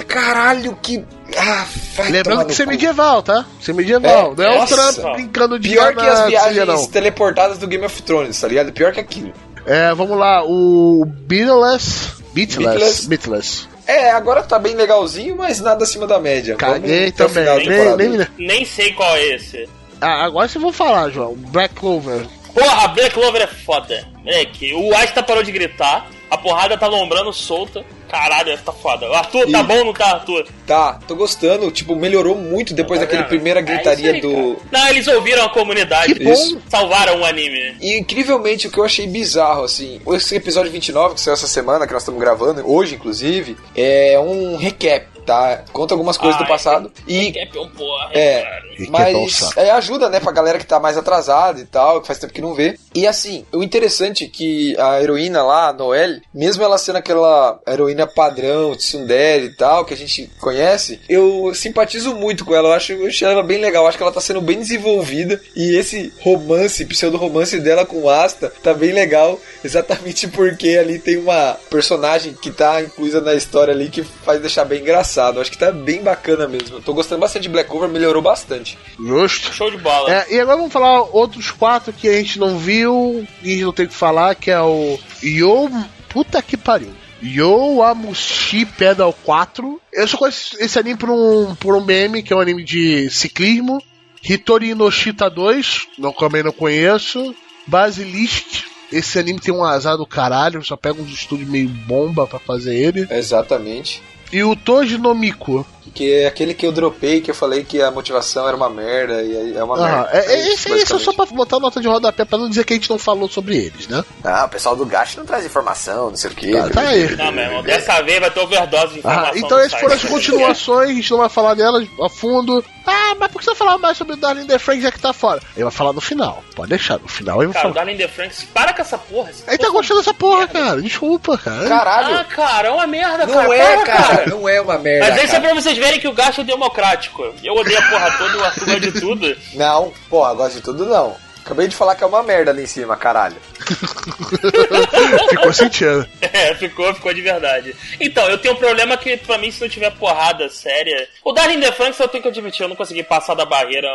[0.06, 1.04] Caralho, que.
[1.38, 2.72] Ah, vai Lembrando que no isso é cu.
[2.72, 3.46] medieval, tá?
[3.60, 4.34] Isso é medieval.
[4.34, 4.94] É, não é o nossa.
[4.94, 6.88] Trump brincando de Pior que as viagens não.
[6.88, 8.72] teleportadas do Game of Thrones, tá ligado?
[8.72, 9.34] Pior que aquilo.
[9.66, 10.44] É, vamos lá.
[10.46, 12.12] O Beatless.
[12.34, 12.58] Beatless.
[12.58, 13.08] Beatless.
[13.08, 13.68] Beatless.
[13.86, 16.56] É, agora tá bem legalzinho, mas nada acima da média.
[16.56, 17.68] Caguei Vamos também.
[17.98, 19.68] Nem, nem, Nem sei qual é esse.
[20.02, 21.34] Ah, agora vocês vão falar, João.
[21.36, 22.26] Black Clover.
[22.54, 24.06] Porra, a Black Clover é foda.
[24.24, 27.84] Moleque, o Asta parou de gritar, a porrada tá lombrando solta.
[28.10, 29.10] Caralho, essa tá foda.
[29.10, 30.48] O Arthur, tá E- bom ou não tá, Arthur?
[30.66, 31.70] Tá, tô gostando.
[31.72, 33.30] Tipo, melhorou muito depois Tá daquele vendo?
[33.30, 34.32] primeira É gritaria aí, do.
[34.32, 34.58] cara.
[34.72, 36.14] Não, eles ouviram a comunidade.
[36.16, 36.32] Que bom.
[36.32, 36.62] Isso.
[36.70, 37.76] Salvaram o anime.
[37.82, 41.86] E incrivelmente o que eu achei bizarro, assim, esse episódio 29 que saiu essa semana,
[41.86, 45.64] que nós estamos gravando, hoje inclusive, é um recap, tá?
[45.74, 46.92] Conta algumas coisas Ah, do passado.
[47.06, 48.68] E Recap é um porra, É, cara.
[48.80, 52.08] E é mas é, ajuda, né, pra galera que tá mais atrasada e tal, que
[52.08, 52.80] faz tempo que não vê.
[52.96, 57.60] E assim, o interessante é que a heroína lá, a Noelle, mesmo ela sendo aquela
[57.68, 62.74] heroína padrão, tsundere e tal, que a gente conhece, eu simpatizo muito com ela, eu
[62.74, 65.76] acho, eu achei ela bem legal, eu acho que ela tá sendo bem desenvolvida e
[65.76, 71.58] esse romance, pseudo-romance dela com o Asta, tá bem legal, exatamente porque ali tem uma
[71.70, 75.17] personagem que tá inclusa na história ali que faz deixar bem engraçado.
[75.22, 76.78] Eu acho que tá bem bacana mesmo.
[76.78, 78.78] Eu tô gostando bastante de Black Cover, melhorou bastante.
[79.00, 79.54] Justo.
[79.54, 80.12] Show de bola.
[80.12, 83.64] É, e agora vamos falar outros quatro que a gente não viu e a gente
[83.66, 85.70] não tem o que falar, que é o Yo.
[86.10, 86.94] Puta que pariu.
[87.22, 89.82] Yo Amushi Pedal 4.
[89.92, 93.10] Eu só conheço esse anime por um, por um meme, que é um anime de
[93.10, 93.82] ciclismo.
[94.24, 97.36] Hitori Inoshita 2, não, também não conheço.
[97.66, 98.66] Basilisk.
[98.92, 102.76] Esse anime tem um azar do caralho, só pega uns estúdios meio bomba pra fazer
[102.76, 103.08] ele.
[103.10, 104.02] Exatamente.
[104.32, 105.66] E o Toji no Miku.
[105.94, 109.22] Que é aquele que eu dropei, que eu falei que a motivação era uma merda,
[109.24, 110.10] e aí é uma Ah, merda.
[110.14, 112.64] é, é, isso, esse, esse é só pra botar nota de rodapé pra não dizer
[112.66, 114.04] que a gente não falou sobre eles, né?
[114.24, 116.52] Ah, o pessoal do Gacha não traz informação, não sei o que.
[116.52, 117.16] Tá, tá aí.
[117.16, 119.32] Não, meu irmão, dessa vez vai ter overdose de informação.
[119.34, 122.64] Ah, então essas foram as continuações, a gente não vai falar delas a fundo.
[122.90, 125.00] Ah, mas por que você vai falar mais sobre o Darling the Frank já que
[125.00, 125.42] tá fora?
[125.56, 127.86] Ele vai falar no final, pode deixar, no final ele vai Cara, o falar.
[127.86, 129.30] Darling the Franks, para com essa porra.
[129.30, 131.68] essa Ele tá gostando dessa porra, cara, desculpa, cara.
[131.68, 132.16] Caralho!
[132.16, 133.56] Ah, cara, é uma merda, não cara.
[133.58, 135.10] é, para, cara, não é uma merda.
[135.12, 137.34] Mas isso é pra vocês verem que o gasto é democrático.
[137.44, 139.38] Eu odeio a porra toda, o Arthur gosta de tudo.
[139.54, 141.16] Não, porra, gosto de tudo não.
[141.48, 143.38] Acabei de falar que é uma merda ali em cima, caralho.
[145.30, 146.06] Ficou sentindo.
[146.22, 147.74] É, ficou, ficou de verdade.
[148.02, 151.08] Então, eu tenho um problema que, pra mim, se não tiver porrada séria.
[151.24, 153.88] O Darling the Franks, eu tenho que admitir, eu não consegui passar da barreira.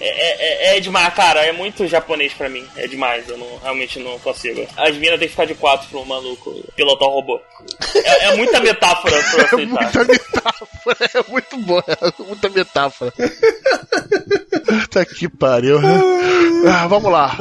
[0.00, 2.66] É, é, é- é demais, cara, é muito japonês pra mim.
[2.76, 4.66] É demais, eu não, realmente não consigo.
[4.76, 7.40] As minas têm que ficar de quatro pro maluco pilotar o robô.
[7.94, 9.82] É, é muita metáfora pra eu É aceitar.
[9.82, 13.12] muita metáfora, é muito boa, é muita metáfora.
[14.90, 15.78] tá que pariu.
[16.80, 17.36] Ah, vamos lá.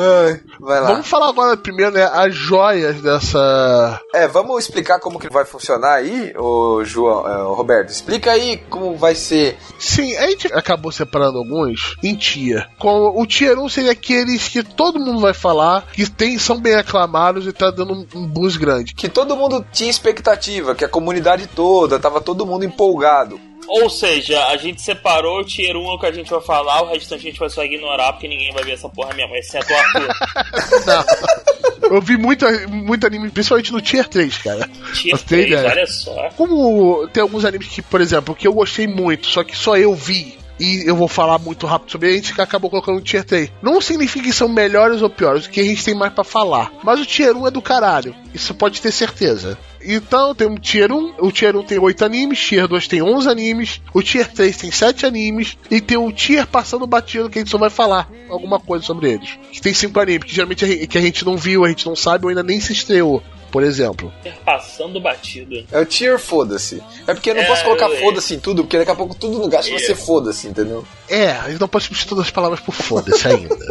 [0.59, 0.87] Vai lá.
[0.87, 4.01] Vamos falar agora primeiro, né, as joias dessa.
[4.13, 7.89] É, vamos explicar como que vai funcionar aí, ô João, é, ô Roberto.
[7.89, 9.57] Explica aí como vai ser.
[9.79, 12.67] Sim, a gente acabou separando alguns em tier.
[12.77, 16.75] Com o tier 1 seria aqueles que todo mundo vai falar, que tem, são bem
[16.75, 18.93] aclamados e tá dando um, um boost grande.
[18.93, 23.39] Que todo mundo tinha expectativa, que a comunidade toda, tava todo mundo empolgado.
[23.69, 26.81] Ou seja, a gente separou o tier 1 é o que a gente vai falar,
[26.81, 29.71] o restante a gente vai só ignorar, porque ninguém vai ver essa porra mesmo, exceto
[29.71, 30.15] o Arthur.
[31.91, 34.69] Eu vi muito, muito anime, principalmente no tier 3, cara.
[34.93, 35.69] Tier Você tem 3, ideia?
[35.69, 36.29] olha só.
[36.35, 39.93] Como tem alguns animes que, por exemplo, que eu gostei muito, só que só eu
[39.93, 40.38] vi.
[40.59, 43.49] E eu vou falar muito rápido sobre a gente acabou colocando no tier 3.
[43.61, 46.71] Não significa que são melhores ou piores, o que a gente tem mais pra falar.
[46.83, 48.13] Mas o tier 1 é do caralho.
[48.33, 49.57] Isso pode ter certeza.
[49.81, 53.29] Então tem um tier 1, o tier 1 tem 8 animes, tier 2 tem 11
[53.29, 57.41] animes, o tier 3 tem 7 animes, e tem o tier passando batido que a
[57.41, 59.39] gente só vai falar alguma coisa sobre eles.
[59.53, 61.85] Que tem 5 animes, que geralmente a gente- que a gente não viu, a gente
[61.85, 64.11] não sabe ou ainda nem se estreou, por exemplo.
[64.45, 65.65] Passando batido.
[65.71, 66.81] É o tier foda-se.
[67.07, 67.99] É porque eu não É, posso colocar é.
[67.99, 70.85] foda-se em tudo, porque daqui a pouco tudo no gasto vai ser foda-se, entendeu?
[71.07, 73.55] É, a gente não pode substituir todas as palavras por foda-se ainda.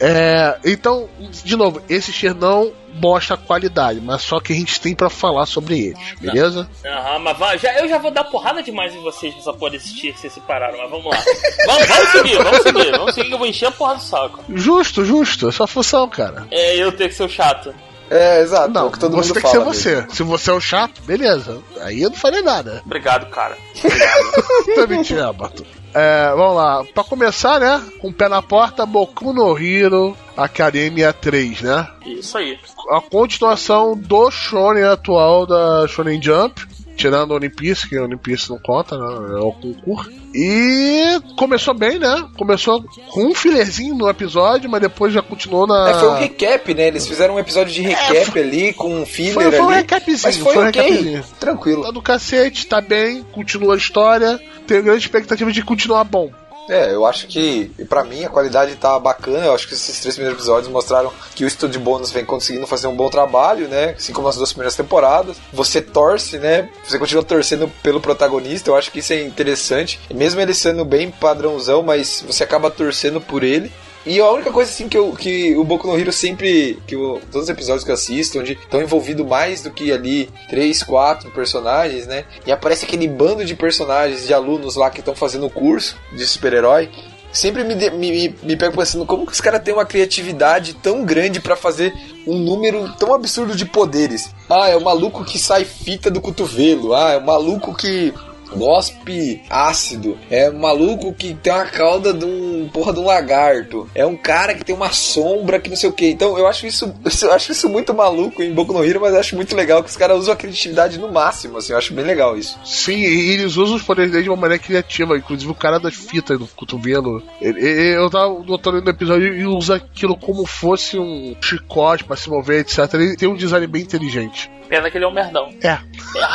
[0.00, 1.08] É, então,
[1.44, 5.08] de novo, esse tier não mostra a qualidade, mas só que a gente tem pra
[5.08, 6.68] falar sobre eles, beleza?
[6.84, 9.94] Aham, mas va- já, eu já vou dar porrada demais em vocês nessa porra desse
[9.94, 11.22] tier que vocês separaram, mas vamos lá.
[11.66, 14.44] vamos, vamos seguir, vamos seguir, vamos seguir que eu vou encher a porra do saco.
[14.54, 16.46] Justo, justo, é sua função, cara.
[16.50, 17.72] É, eu tenho que ser o chato.
[18.14, 18.70] É, exato.
[18.70, 19.94] é Não, o que todo você mundo tem que fala ser você.
[19.96, 20.14] mesmo.
[20.14, 21.58] Se você é o chato, beleza.
[21.80, 22.82] Aí eu não falei nada.
[22.84, 23.56] Obrigado, cara.
[24.74, 25.66] Também te amo, Arthur.
[25.94, 26.84] É, vamos lá.
[26.94, 27.82] Pra começar, né?
[28.00, 31.86] Com o pé na porta, Boku no Hero Academia 3, né?
[32.06, 32.58] Isso aí.
[32.90, 36.66] a continuação do Shonen atual da Shonen Jump.
[36.96, 39.04] Tirando o One Piece, que o One Piece não conta, né?
[39.38, 40.10] É o concurso.
[40.34, 42.26] E começou bem, né?
[42.38, 45.90] Começou com um filerzinho no episódio, mas depois já continuou na.
[45.90, 46.86] É, foi um recap, né?
[46.88, 49.76] Eles fizeram um episódio de recap ali, com um filler Foi- foi um ali.
[49.78, 50.82] recapzinho, mas foi, foi um ok.
[50.82, 51.24] recapzinho.
[51.40, 51.82] Tranquilo.
[51.82, 54.40] Tá do cacete, tá bem, continua a história.
[54.66, 56.30] Tenho grande expectativa de continuar bom.
[56.68, 59.46] É, eu acho que, pra mim, a qualidade tá bacana.
[59.46, 62.86] Eu acho que esses três primeiros episódios mostraram que o estúdio bônus vem conseguindo fazer
[62.86, 63.90] um bom trabalho, né?
[63.90, 65.36] Assim como as duas primeiras temporadas.
[65.52, 66.70] Você torce, né?
[66.86, 68.70] Você continua torcendo pelo protagonista.
[68.70, 69.98] Eu acho que isso é interessante.
[70.14, 73.70] Mesmo ele sendo bem padrãozão, mas você acaba torcendo por ele.
[74.04, 76.78] E a única coisa assim que, eu, que o Boku no Hero sempre.
[76.86, 80.28] que eu- todos os episódios que eu assisto, onde estão envolvidos mais do que ali
[80.48, 82.24] três, quatro personagens, né?
[82.44, 86.26] E aparece aquele bando de personagens, de alunos lá que estão fazendo o curso de
[86.26, 86.90] super-herói.
[87.32, 91.40] Sempre me, me, me, pego pensando como que os caras têm uma criatividade tão grande
[91.40, 91.94] pra fazer
[92.26, 94.34] um número tão absurdo de poderes.
[94.50, 96.92] Ah, é o maluco que sai fita do cotovelo.
[96.92, 98.12] Ah, é o maluco que
[98.56, 100.18] gospe ácido.
[100.30, 103.88] É maluco que tem uma cauda de um porra de um lagarto.
[103.94, 106.06] É um cara que tem uma sombra que não sei o que.
[106.06, 109.20] Então eu acho isso, eu acho isso muito maluco em Boku no Hero, mas eu
[109.20, 112.04] acho muito legal que os caras usam a criatividade no máximo, assim, eu acho bem
[112.04, 112.58] legal isso.
[112.64, 115.16] Sim, e eles usam os poderes deles de uma maneira criativa.
[115.16, 117.22] Inclusive o cara das fitas do cotovelo.
[117.40, 122.16] Ele, ele- eu tava notando no episódio e usa aquilo como fosse um chicote pra
[122.16, 122.78] se mover, etc.
[122.94, 124.50] Ele tem um design bem inteligente.
[124.72, 125.52] Pena que ele é um merdão.
[125.62, 125.76] É.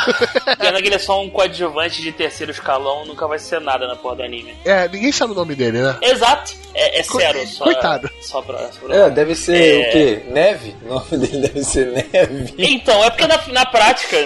[0.60, 3.96] Pena que ele é só um coadjuvante de terceiro escalão, nunca vai ser nada na
[3.96, 4.54] porra do anime.
[4.64, 5.98] É, ninguém sabe o nome dele, né?
[6.00, 7.44] Exato, é, é Co- zero.
[7.48, 8.08] Só, coitado.
[8.20, 9.88] Só pra, só pra- É, deve ser É.
[9.88, 10.22] o quê?
[10.30, 10.76] Neve?
[10.84, 12.54] O nome dele deve ser Neve.
[12.58, 14.16] Então, é porque na, na prática,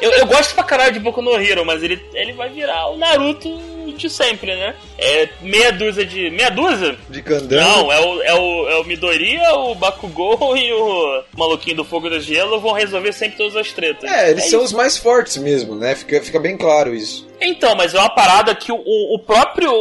[0.00, 2.96] eu, eu gosto pra caralho de Boku no Hero, mas ele, ele vai virar o
[2.96, 3.48] Naruto
[3.96, 4.74] de sempre, né?
[4.98, 6.30] É meia dúzia de.
[6.30, 6.96] Meia dúzia?
[7.08, 7.60] De Gundam.
[7.60, 12.08] Não, é o, é o, é o Midoriya, o Bakugou e o maluquinho do Fogo
[12.08, 14.10] do Gelo vão resolver sempre todas as tretas.
[14.10, 14.66] É, eles são isso.
[14.66, 15.94] os mais fortes mesmo, né?
[15.94, 17.28] Fica, fica bem claro isso.
[17.40, 19.72] Então, mas é uma parada que o, o próprio.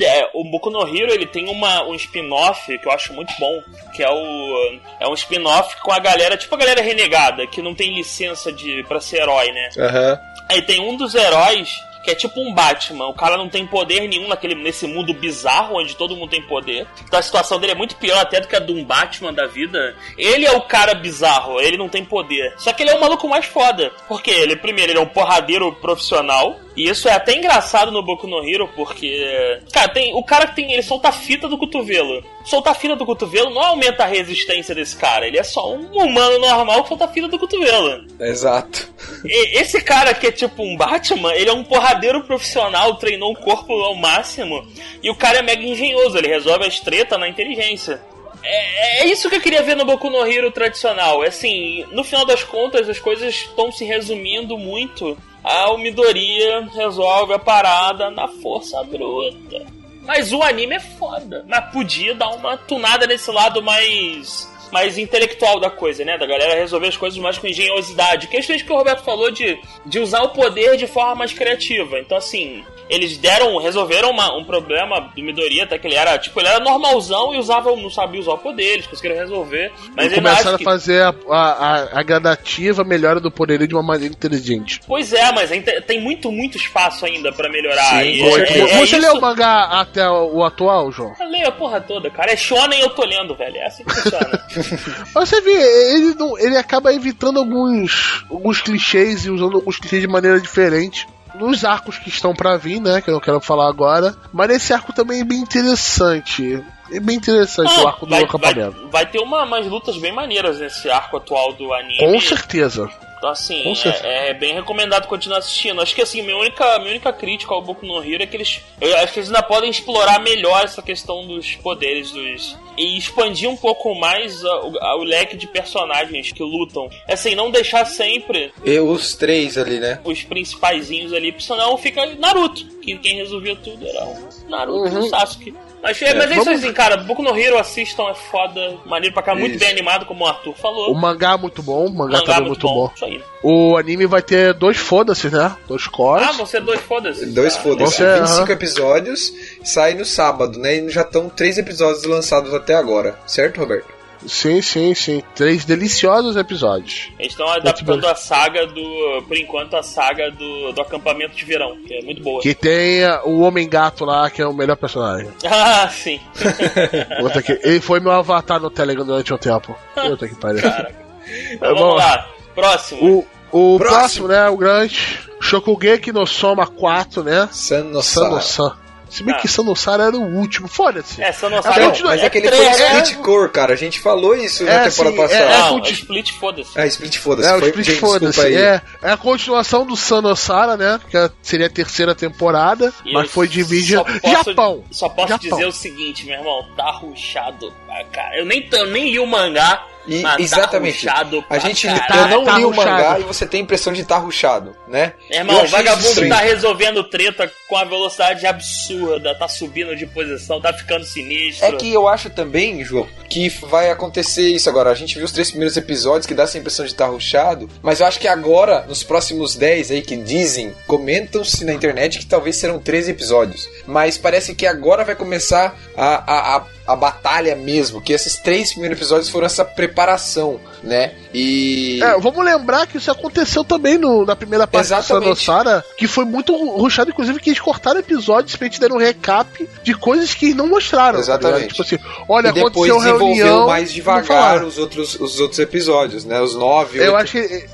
[0.00, 3.62] É, o Boku no Hero ele tem uma, um spin-off que eu acho muito bom.
[3.94, 4.78] Que é o.
[5.00, 8.84] É um spin-off com a galera, tipo a galera renegada, que não tem licença de
[8.84, 9.68] pra ser herói, né?
[9.78, 10.20] Aham.
[10.48, 13.06] Aí tem um dos heróis que é tipo um Batman.
[13.08, 16.86] O cara não tem poder nenhum naquele, nesse mundo bizarro onde todo mundo tem poder.
[17.04, 19.46] Então a situação dele é muito pior até do que a de um Batman da
[19.46, 19.94] vida.
[20.16, 22.54] Ele é o cara bizarro, ele não tem poder.
[22.56, 23.92] Só que ele é o maluco mais foda.
[24.08, 26.58] Porque ele, primeiro, ele é um porradeiro profissional.
[26.76, 29.60] E isso é até engraçado no Boku no Hero, porque.
[29.72, 30.14] Cara, tem.
[30.14, 30.72] O cara que tem.
[30.72, 32.24] Ele solta a fita do cotovelo.
[32.44, 35.26] Soltar a fita do cotovelo não aumenta a resistência desse cara.
[35.26, 38.06] Ele é só um humano normal que solta a fita do cotovelo.
[38.20, 38.88] Exato.
[39.24, 43.36] E- Esse cara que é tipo um Batman, ele é um porradeiro profissional, treinou o
[43.36, 44.66] corpo ao máximo.
[45.02, 48.00] E o cara é mega engenhoso, ele resolve as tretas na inteligência.
[48.42, 51.24] É, é isso que eu queria ver no Boku no Hero tradicional.
[51.24, 55.16] É assim, no final das contas, as coisas estão se resumindo muito.
[55.42, 59.66] A Midoriya resolve a parada na força bruta.
[60.02, 61.44] Mas o anime é foda.
[61.46, 64.48] Mas podia dar uma tunada nesse lado mais.
[64.70, 66.18] Mais intelectual da coisa, né?
[66.18, 68.28] Da galera resolver as coisas mais com engenhosidade.
[68.28, 71.98] Que é que o Roberto falou de, de usar o poder de forma mais criativa.
[71.98, 76.38] Então, assim, eles deram, resolveram uma- um problema do Midoriya, até que ele era, tipo,
[76.40, 79.72] ele era normalzão e usava, não sabia usar o poder, eles conseguiram resolver.
[79.96, 83.82] Mas e começaram a que, fazer a, a, a- gradativa melhora do poder de uma
[83.82, 84.80] maneira inteligente.
[84.86, 87.90] Pois é, mas ainda tem muito, muito espaço ainda pra melhorar.
[88.02, 91.12] Sim, E é- é- é Você isso- leu o mangá até o, o atual, João?
[91.20, 92.32] Eu leio a porra toda, cara.
[92.32, 93.56] É shonen eu tô lendo, velho.
[93.56, 94.46] É assim que funciona.
[95.14, 100.08] Você vê, ele, não, ele acaba evitando alguns, alguns clichês e usando alguns clichês de
[100.08, 101.06] maneira diferente.
[101.34, 103.00] Nos arcos que estão pra vir, né?
[103.00, 104.14] Que eu não quero falar agora.
[104.32, 106.64] Mas esse arco também é bem interessante.
[106.90, 108.80] É bem interessante o Ah, arco do vai, acampamento.
[108.82, 111.98] vai, vai ter uma, umas lutas bem maneiras nesse arco atual do anime.
[111.98, 112.88] Com certeza.
[113.18, 113.62] Então, assim,
[114.04, 115.80] é, é bem recomendado continuar assistindo.
[115.82, 118.60] Acho que, assim, minha única, minha única crítica ao Boku no Hero é que eles...
[118.80, 122.56] Eu acho que eles ainda podem explorar melhor essa questão dos poderes dos...
[122.76, 126.88] E expandir um pouco mais a- o, a- o leque de personagens que lutam.
[127.08, 130.00] Assim, não deixar sempre E os três ali, né?
[130.04, 132.64] os principaizinhos ali, porque senão fica Naruto.
[132.80, 135.00] Que quem resolvia tudo era o Naruto e Uhum.
[135.00, 135.52] o Sasuke.
[135.82, 136.96] Mas é, mas é isso assim, cara.
[136.96, 138.76] Boku no Hero assistam, é foda.
[138.84, 139.60] Maneiro pra cá, muito Isso.
[139.60, 140.90] bem animado, como o Arthur falou.
[140.92, 142.90] O mangá é muito bom, o mangá, Mangá também é muito bom.
[142.94, 143.22] Isso aí.
[143.42, 145.56] O anime vai ter dois foda-se, né?
[145.68, 146.26] Dois cores.
[146.28, 147.26] Ah, você é dois foda-se.
[147.26, 147.94] Dois Ah, foda-se.
[147.96, 148.52] Você, 25 aham.
[148.52, 150.76] episódios, sai no sábado, né?
[150.76, 153.18] E já estão três episódios lançados até agora.
[153.26, 153.97] Certo, Roberto?
[154.26, 155.22] Sim, sim, sim.
[155.34, 157.10] Três deliciosos episódios.
[157.18, 159.22] Eles estão adaptando a saga do.
[159.26, 162.40] Por enquanto, a saga do, do acampamento de verão, que é muito boa.
[162.42, 165.28] Que tem o Homem Gato lá, que é o melhor personagem.
[165.70, 166.20] Ah, sim.
[167.20, 167.52] Puta que...
[167.62, 169.76] Ele foi meu avatar no Telegram durante um tempo.
[169.94, 170.62] Puta que pariu.
[171.52, 172.26] Então, vamos lá.
[172.54, 173.26] Próximo.
[173.52, 174.26] O, o Próximo.
[174.26, 174.28] próximo.
[174.28, 174.48] né?
[174.48, 175.20] O grande.
[175.40, 177.48] Shokugeki no Soma 4, né?
[177.52, 178.76] San no Sara.
[179.10, 179.38] Se bem Ah.
[179.38, 180.68] que Sanosan era o último.
[180.68, 181.20] Foda-se.
[181.22, 181.54] É, É, sabe.
[181.54, 181.62] não,
[182.04, 183.72] Mas é que ele três, foi split core, cara.
[183.72, 185.44] A gente falou isso É, na temporada sim, passada.
[185.54, 186.70] é, conti- é split, foda-se.
[186.78, 187.48] Ah, split foda-se.
[187.48, 188.54] É, o Split foda-se.
[188.54, 191.00] É, é a continuação do Sanosara, né?
[191.10, 193.98] Que seria a terceira temporada, E mas foi dividida.
[193.98, 194.84] só posso- Japão!
[194.90, 195.50] Só posso Japão.
[195.50, 198.38] dizer o seguinte, meu irmão, tá ruchado pra cara.
[198.38, 201.04] Eu nem, eu nem li o mangá, E- mas exatamente.
[201.04, 202.20] tá ruchado A pra gente, caralho.
[202.32, 202.90] eu não Tá li o ruchado.
[202.90, 205.12] mangá e você tem a impressão de estar tá ruchado, né?
[205.30, 210.60] Meu irmão, o vagabundo tá resolvendo treta com a velocidade absurda, tá subindo de posição,
[210.60, 211.66] tá ficando sinistro.
[211.66, 214.90] É que eu acho também, João, que vai acontecer isso agora.
[214.90, 218.00] A gente viu os três primeiros episódios que dá essa impressão de estar ruchado, mas
[218.00, 222.56] eu acho que agora, nos próximos 10 aí que dizem, comentam-se na internet que talvez
[222.56, 223.68] serão 13 episódios.
[223.86, 228.70] Mas parece que agora vai começar a, a, a, a batalha mesmo, que esses três
[228.70, 231.12] primeiros episódios foram essa preparação, né?
[231.34, 232.00] E.
[232.02, 235.28] É, vamos lembrar que isso aconteceu também no- na primeira parte Exatamente.
[235.28, 238.96] do Sanosara, que foi muito ruxado, inclusive, que eles cortaram episódios pra gente dar um
[238.98, 241.14] recap de coisas que não mostraram.
[241.18, 241.56] tá Exatamente.
[241.60, 241.70] ligado?
[241.70, 241.98] tipo assim,
[242.28, 243.66] olha, e depois aconteceu desenvolveu reunião.
[243.66, 246.40] mais devagar os outros, os outros episódios, né?
[246.40, 247.16] Os nove, Eu oito.
[247.16, 247.66] acho que.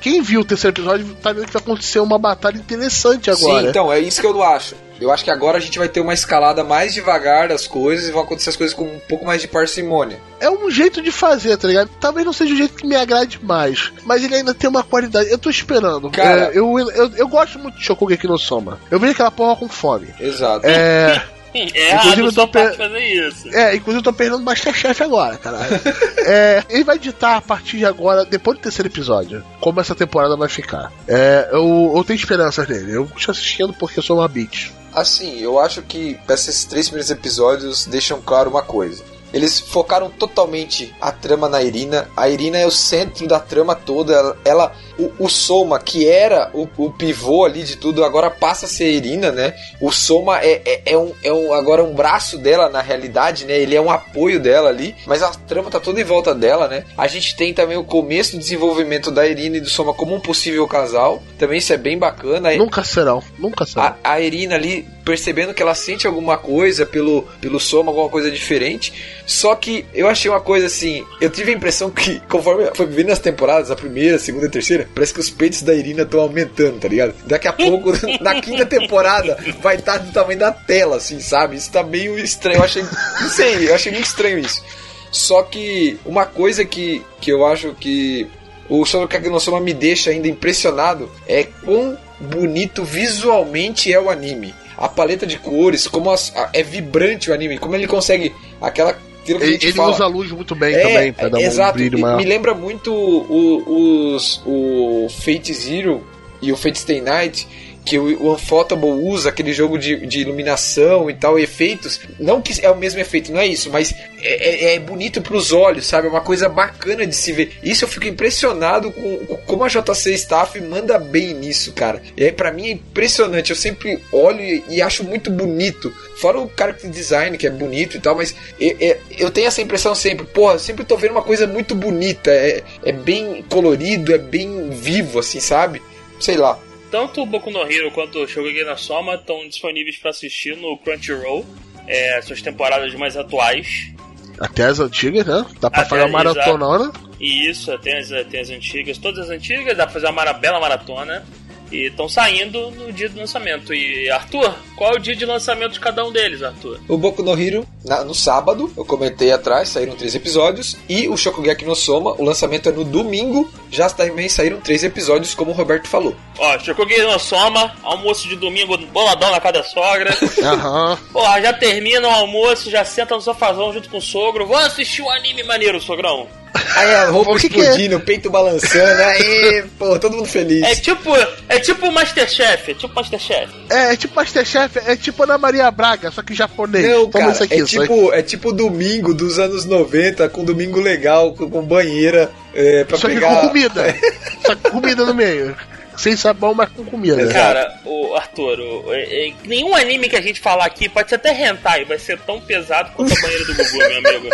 [0.00, 3.62] Quem viu o terceiro episódio tá vendo que vai acontecer uma batalha interessante agora.
[3.62, 4.74] Sim, então, é isso que eu não acho.
[5.00, 8.12] Eu acho que agora a gente vai ter uma escalada mais devagar das coisas e
[8.12, 10.18] vão acontecer as coisas com um pouco mais de parcimônia.
[10.40, 11.90] É um jeito de fazer, tá ligado?
[12.00, 15.28] Talvez não seja o jeito que me agrade mais, mas ele ainda tem uma qualidade.
[15.30, 16.10] Eu tô esperando.
[16.10, 18.78] Cara- É, eu, eu, eu gosto muito de Shokugeki no Soma.
[18.90, 20.08] Eu vi aquela porra com fome.
[20.20, 20.64] Exato.
[20.66, 21.20] É.
[21.74, 23.48] É Inclusive, eu sua tô pe- parte fazer isso.
[23.48, 25.80] É, inclusive eu tô perdendo Masterchef agora, caralho.
[26.26, 30.36] é, ele vai editar a partir de agora, depois do terceiro episódio, como essa temporada
[30.36, 30.92] vai ficar.
[31.06, 32.92] É, eu, eu tenho esperanças nele.
[32.96, 34.70] Eu estou assistindo porque eu sou uma bitch.
[34.92, 39.02] Assim, eu acho que esses três primeiros episódios deixam claro uma coisa.
[39.34, 42.08] Eles focaram totalmente a trama na Irina.
[42.16, 44.14] A Irina é o centro da trama toda.
[44.14, 48.66] Ela, ela o, o Soma, que era o, o, pivô ali de tudo, agora passa
[48.66, 49.52] a ser a Irina, né?
[49.80, 53.58] O Soma é, é, é, um, é um, agora um braço dela na realidade, né?
[53.58, 56.84] Ele é um apoio dela ali, mas a trama tá toda em volta dela, né?
[56.96, 60.20] A gente tem também o começo do desenvolvimento da Irina e do Soma como um
[60.20, 61.20] possível casal.
[61.36, 62.54] Também isso é bem bacana.
[62.56, 63.86] Nunca serão, nunca serão.
[63.86, 68.30] A, a Irina ali percebendo que ela sente alguma coisa pelo, pelo Soma, alguma coisa
[68.30, 68.92] diferente.
[69.26, 73.10] Só que eu achei uma coisa assim, eu tive a impressão que conforme foi vivendo
[73.10, 76.02] as temporadas, a primeira, a segunda e a terceira, parece que os peitos da Irina
[76.02, 77.14] estão aumentando, tá ligado?
[77.26, 81.56] Daqui a pouco, na quinta temporada, vai estar do tamanho da tela, assim, sabe?
[81.56, 82.58] Isso tá meio estranho.
[82.58, 82.82] Eu achei.
[82.82, 84.62] Não sei, eu achei muito estranho isso.
[85.10, 88.26] Só que uma coisa que, que eu acho que
[88.68, 94.54] o Shadowcast no Soma me deixa ainda impressionado é quão bonito visualmente é o anime.
[94.76, 98.96] A paleta de cores, como as, a, é vibrante o anime, como ele consegue aquela
[99.26, 102.18] ele, ele usa a luz muito bem é, também, pra dar exato, um brilho maior.
[102.18, 106.02] Me lembra muito o, os, o Fate Zero
[106.42, 107.48] e o Fate Stay Night,
[107.84, 112.00] que o Unfotable usa aquele jogo de, de iluminação e tal, efeitos.
[112.18, 115.52] Não que é o mesmo efeito, não é isso, mas é, é, é bonito pros
[115.52, 116.06] olhos, sabe?
[116.06, 117.58] É uma coisa bacana de se ver.
[117.62, 122.02] Isso eu fico impressionado com, com como a JC Staff manda bem nisso, cara.
[122.18, 123.50] Aí, pra mim é impressionante.
[123.50, 125.92] Eu sempre olho e, e acho muito bonito.
[126.16, 129.94] Fora o character design, que é bonito e tal, mas eu, eu tenho essa impressão
[129.94, 130.26] sempre.
[130.26, 132.30] Porra, sempre tô vendo uma coisa muito bonita.
[132.30, 135.82] É, é bem colorido, é bem vivo, assim, sabe?
[136.18, 136.58] Sei lá
[136.94, 140.78] tanto o Boku no Hero quanto o Shogeki no Soma estão disponíveis para assistir no
[140.78, 141.44] Crunchyroll,
[141.88, 143.92] é, suas temporadas mais atuais.
[144.38, 145.44] Até as antigas, né?
[145.60, 146.92] Dá pra Até, fazer uma maratona.
[147.18, 151.26] Isso, tem as, tem as antigas, todas as antigas, dá pra fazer uma bela maratona.
[151.74, 153.74] E estão saindo no dia do lançamento.
[153.74, 156.80] E Arthur, qual é o dia de lançamento de cada um deles, Arthur?
[156.88, 160.76] O Boku no Hero, na, no sábado, eu comentei atrás, saíram três episódios.
[160.88, 165.34] E o Shokugeki no Soma, o lançamento é no domingo, já também saíram três episódios,
[165.34, 166.14] como o Roberto falou.
[166.38, 170.16] Ó, Shokugeki no Soma, almoço de domingo, boladão na casa da sogra.
[170.44, 170.90] Aham.
[170.90, 171.12] uhum.
[171.12, 174.46] Porra, já termina o almoço, já senta no sofazão junto com o sogro.
[174.46, 176.28] Vou assistir o um anime maneiro, sogrão.
[176.76, 177.96] Aí a roupa que explodindo, que é?
[177.96, 180.62] o peito balançando, aí, pô, todo mundo feliz.
[180.62, 181.10] É tipo,
[181.48, 183.52] é tipo Masterchef, é tipo Masterchef.
[183.68, 186.88] É, é tipo Masterchef, é tipo Ana Maria Braga, só que japonês.
[186.88, 191.50] Não, cara, aqui, é, tipo, é tipo domingo dos anos 90, com domingo legal, com,
[191.50, 193.28] com banheira, é, pra só pegar...
[193.28, 193.96] que com comida.
[194.46, 195.56] só que comida no meio
[195.96, 197.26] sem sabão, mas com comida.
[197.32, 201.16] Cara, o Arthur, o, é, é, nenhum anime que a gente falar aqui pode ser
[201.16, 204.28] até hentai, vai ser tão pesado quanto a banheira do Gugu, meu amigo.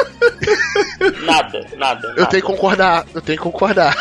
[1.25, 2.15] Nada, nada, nada.
[2.17, 3.97] Eu tenho que concordar, eu tenho que concordar.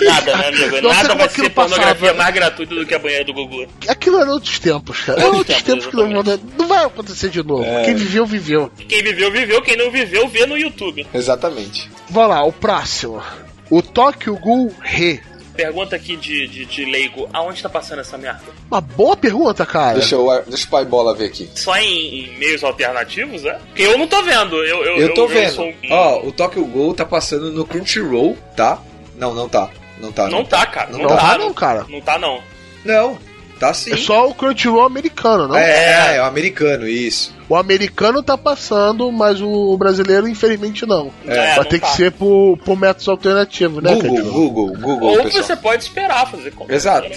[0.00, 0.80] Nada, né, amigo?
[0.80, 2.18] Não nada vai ser pornografia passava.
[2.18, 3.66] mais gratuita do que a banheira do Gugu.
[3.88, 5.20] Aquilo era outros tempos, cara.
[5.20, 6.22] Era outros tempos, tempos que não,
[6.58, 7.64] não vai acontecer de novo.
[7.64, 7.84] É.
[7.84, 8.70] Quem viveu, viveu.
[8.88, 9.62] Quem viveu, viveu.
[9.62, 11.06] Quem não viveu, vê no YouTube.
[11.12, 11.90] Exatamente.
[12.10, 13.22] Vamos lá, o próximo.
[13.70, 15.20] O Tokyo Ghoul Re
[15.56, 18.42] Pergunta aqui de, de, de, leigo: aonde tá passando essa merda?
[18.70, 19.94] Uma boa pergunta, cara.
[19.98, 21.50] Deixa, eu, deixa o pai bola ver aqui.
[21.54, 23.54] Só em, em meios alternativos, é?
[23.54, 24.56] Porque eu não tô vendo.
[24.56, 25.62] Eu, eu, eu tô eu, vendo.
[25.62, 25.74] Um...
[25.90, 28.78] Ó, o Tokyo Ghoul tá passando no Crunchyroll, tá?
[29.16, 29.70] Não, não tá.
[29.98, 30.24] Não tá.
[30.24, 30.90] Não, não tá, cara.
[30.90, 31.86] Não, não tá, tá, não, cara.
[31.88, 32.40] Não tá, não.
[32.84, 33.18] Não.
[33.58, 33.92] Tá sim.
[33.92, 35.56] É só o Crunchyroll americano, não?
[35.56, 37.34] É, é, é o americano, isso.
[37.48, 41.10] O americano tá passando, mas o brasileiro, infelizmente, não.
[41.26, 41.86] É, Vai ter tá.
[41.86, 45.08] que ser por, por métodos alternativos, né, Google, Google, Google.
[45.08, 45.44] Ou pessoal.
[45.44, 46.70] você pode esperar fazer como.
[46.70, 47.08] Exato.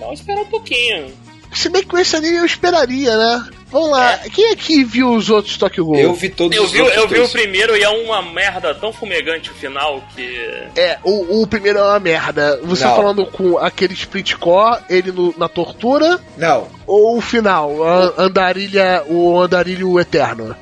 [0.00, 1.12] Não, esperar um pouquinho.
[1.52, 3.48] Se bem que com esse anime eu esperaria, né?
[3.70, 4.30] Vamos lá, é.
[4.30, 5.98] quem aqui viu os outros Tokyo Ghoul?
[5.98, 7.02] Eu vi todos eu os vi, outros.
[7.02, 10.48] Eu vi o primeiro e é uma merda tão fumegante o final que.
[10.74, 12.58] É, o, o primeiro é uma merda.
[12.62, 12.96] Você Não.
[12.96, 16.18] falando com aquele split core, ele no, na tortura?
[16.36, 16.68] Não.
[16.86, 20.56] Ou o final, a andarilha, o andarilho eterno?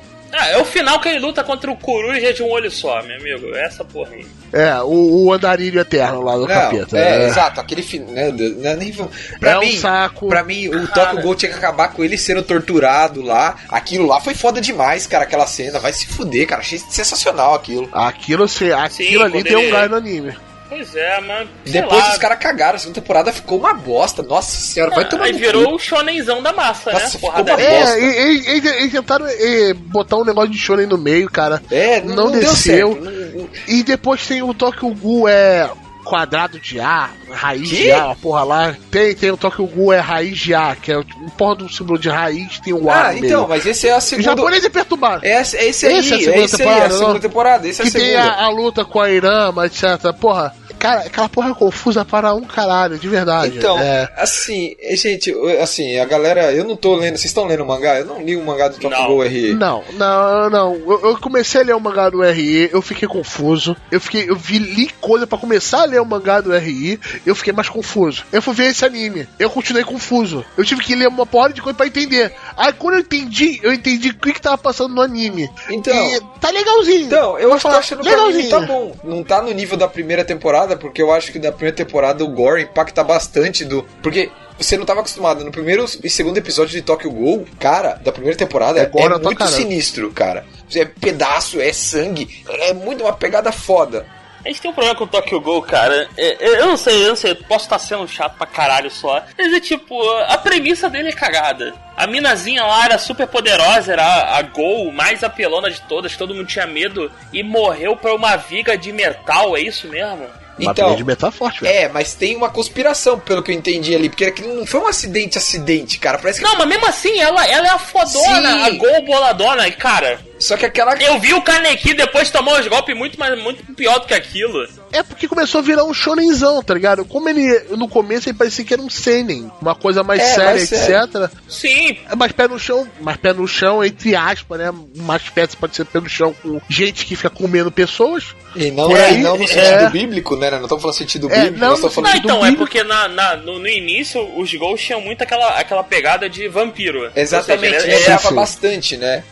[0.47, 3.17] Ah, é o final que ele luta contra o coruja de um olho só, meu
[3.17, 3.53] amigo.
[3.53, 4.25] É essa porra aí.
[4.53, 6.97] É, o, o andarilho eterno lá do não, capeta.
[6.97, 8.09] É, é, exato, aquele final.
[8.09, 8.93] Né, né, nem
[9.39, 10.27] pra é mim, um saco.
[10.29, 13.57] Pra mim, o Tokyo Gol tinha que acabar com ele sendo torturado lá.
[13.67, 15.79] Aquilo lá foi foda demais, cara, aquela cena.
[15.79, 16.61] Vai se fuder, cara.
[16.61, 17.89] Achei sensacional aquilo.
[17.91, 19.67] Aquilo, aquilo Sim, ali deu ele...
[19.67, 20.46] um gás no anime.
[20.69, 21.47] Pois é, mas.
[21.65, 22.11] Depois lá.
[22.11, 24.21] os caras cagaram, a segunda temporada ficou uma bosta.
[24.21, 27.11] Nossa senhora, vai tomar Aí virou o shonenzão da massa, Nossa, né?
[27.11, 31.61] Ficou uma é, eles, eles tentaram é, botar um negócio de shonen no meio, cara.
[31.71, 32.95] É, não, não, não desceu.
[32.95, 33.49] Não...
[33.67, 35.69] E depois tem o Tokyo Ghoul, é
[36.07, 37.75] quadrado de A, raiz que?
[37.83, 38.75] de A, uma porra lá.
[38.89, 41.99] Tem, tem o Tokyo Ghoul é raiz de A, que é um porra do símbolo
[41.99, 43.47] de raiz, tem um A Ah, então, meio.
[43.49, 44.33] mas esse é a segunda...
[44.33, 45.25] O japonês é perturbado.
[45.25, 47.67] É, é esse aí, esse é, a segunda, é, temporada, aí, é a segunda temporada,
[47.67, 48.09] esse é Que a segunda.
[48.09, 50.13] tem a, a, luta com a Irama, etc.
[50.19, 53.57] Porra, Cara, aquela porra é confusa para um caralho, de verdade.
[53.57, 57.67] Então, É, assim, gente, assim, a galera, eu não tô lendo, vocês estão lendo o
[57.67, 57.99] mangá?
[57.99, 59.07] Eu não li o mangá do Top Não.
[59.07, 59.53] Go RE.
[59.53, 60.75] Não, não, não.
[60.75, 63.75] Eu, eu comecei a ler o mangá do RI, eu fiquei confuso.
[63.91, 67.35] Eu fiquei, eu vi li coisa pra começar a ler o mangá do RI, eu
[67.35, 68.23] fiquei mais confuso.
[68.31, 70.45] Eu fui ver esse anime, eu continuei confuso.
[70.57, 72.33] Eu tive que ler uma porra de coisa pra entender.
[72.55, 75.49] Aí quando eu entendi, eu entendi o que, que tava passando no anime.
[75.69, 75.93] Então.
[75.95, 77.05] E tá legalzinho.
[77.05, 78.49] Então, eu acho que tô achando legalzinho.
[78.49, 78.95] tá bom.
[79.03, 82.27] Não tá no nível da primeira temporada, porque eu acho que na primeira temporada o
[82.27, 83.83] Gore impacta bastante do.
[84.01, 85.43] Porque você não tava acostumado.
[85.43, 89.35] No primeiro e segundo episódio de Tokyo Ghoul, cara, da primeira temporada, É é, muito
[89.35, 89.51] cara.
[89.51, 90.45] sinistro, cara.
[90.75, 94.05] É pedaço, é sangue, é muito uma pegada foda.
[94.45, 96.07] A gente tem um problema com o Tokyo Ghoul, cara.
[96.15, 99.21] É, é, Eu não sei, eu não sei, posso estar sendo chato pra caralho só.
[99.37, 101.73] Mas é tipo, a premissa dele é cagada.
[101.97, 106.33] A minazinha lá era super poderosa, era a, a Gol mais apelona de todas, todo
[106.33, 110.27] mundo tinha medo e morreu pra uma viga de metal, é isso mesmo?
[110.59, 111.75] Uma Então, de metal é forte, velho.
[111.75, 114.87] é, mas tem uma conspiração, pelo que eu entendi ali, porque aquilo não foi um
[114.87, 116.17] acidente, acidente, cara.
[116.17, 116.45] Parece que.
[116.45, 118.63] Não, mas mesmo assim, ela, ela é a fodona, Sim.
[118.63, 120.19] a Gol boladona, e cara.
[120.39, 120.95] Só que aquela.
[120.95, 124.67] Eu vi o Kaneki depois tomar os golpes muito, mais, muito pior do que aquilo.
[124.91, 127.03] É porque começou a virar um shonenzão, tá ligado?
[127.05, 127.45] Como ele,
[127.77, 131.03] no começo, ele parecia que era um seinen, uma coisa mais É, séria, mais sério.
[131.03, 131.31] etc.
[131.47, 134.73] Sim, É mais pé no chão, mais pé no chão, entre aspas, né?
[134.95, 138.25] Mais pé pode ser pé no chão com gente que fica comendo pessoas.
[138.55, 139.47] E não, é, aí, não no é.
[139.47, 140.49] sentido bíblico, né?
[140.51, 142.57] Não estamos falando sentido É, bíblico, não nós estamos falando Não, então, é Billy.
[142.57, 147.11] porque na, na- no, no início os gols tinham muito aquela, aquela pegada de vampiro.
[147.15, 148.35] Exatamente, ele ele- lembrava sim.
[148.35, 149.23] bastante, né?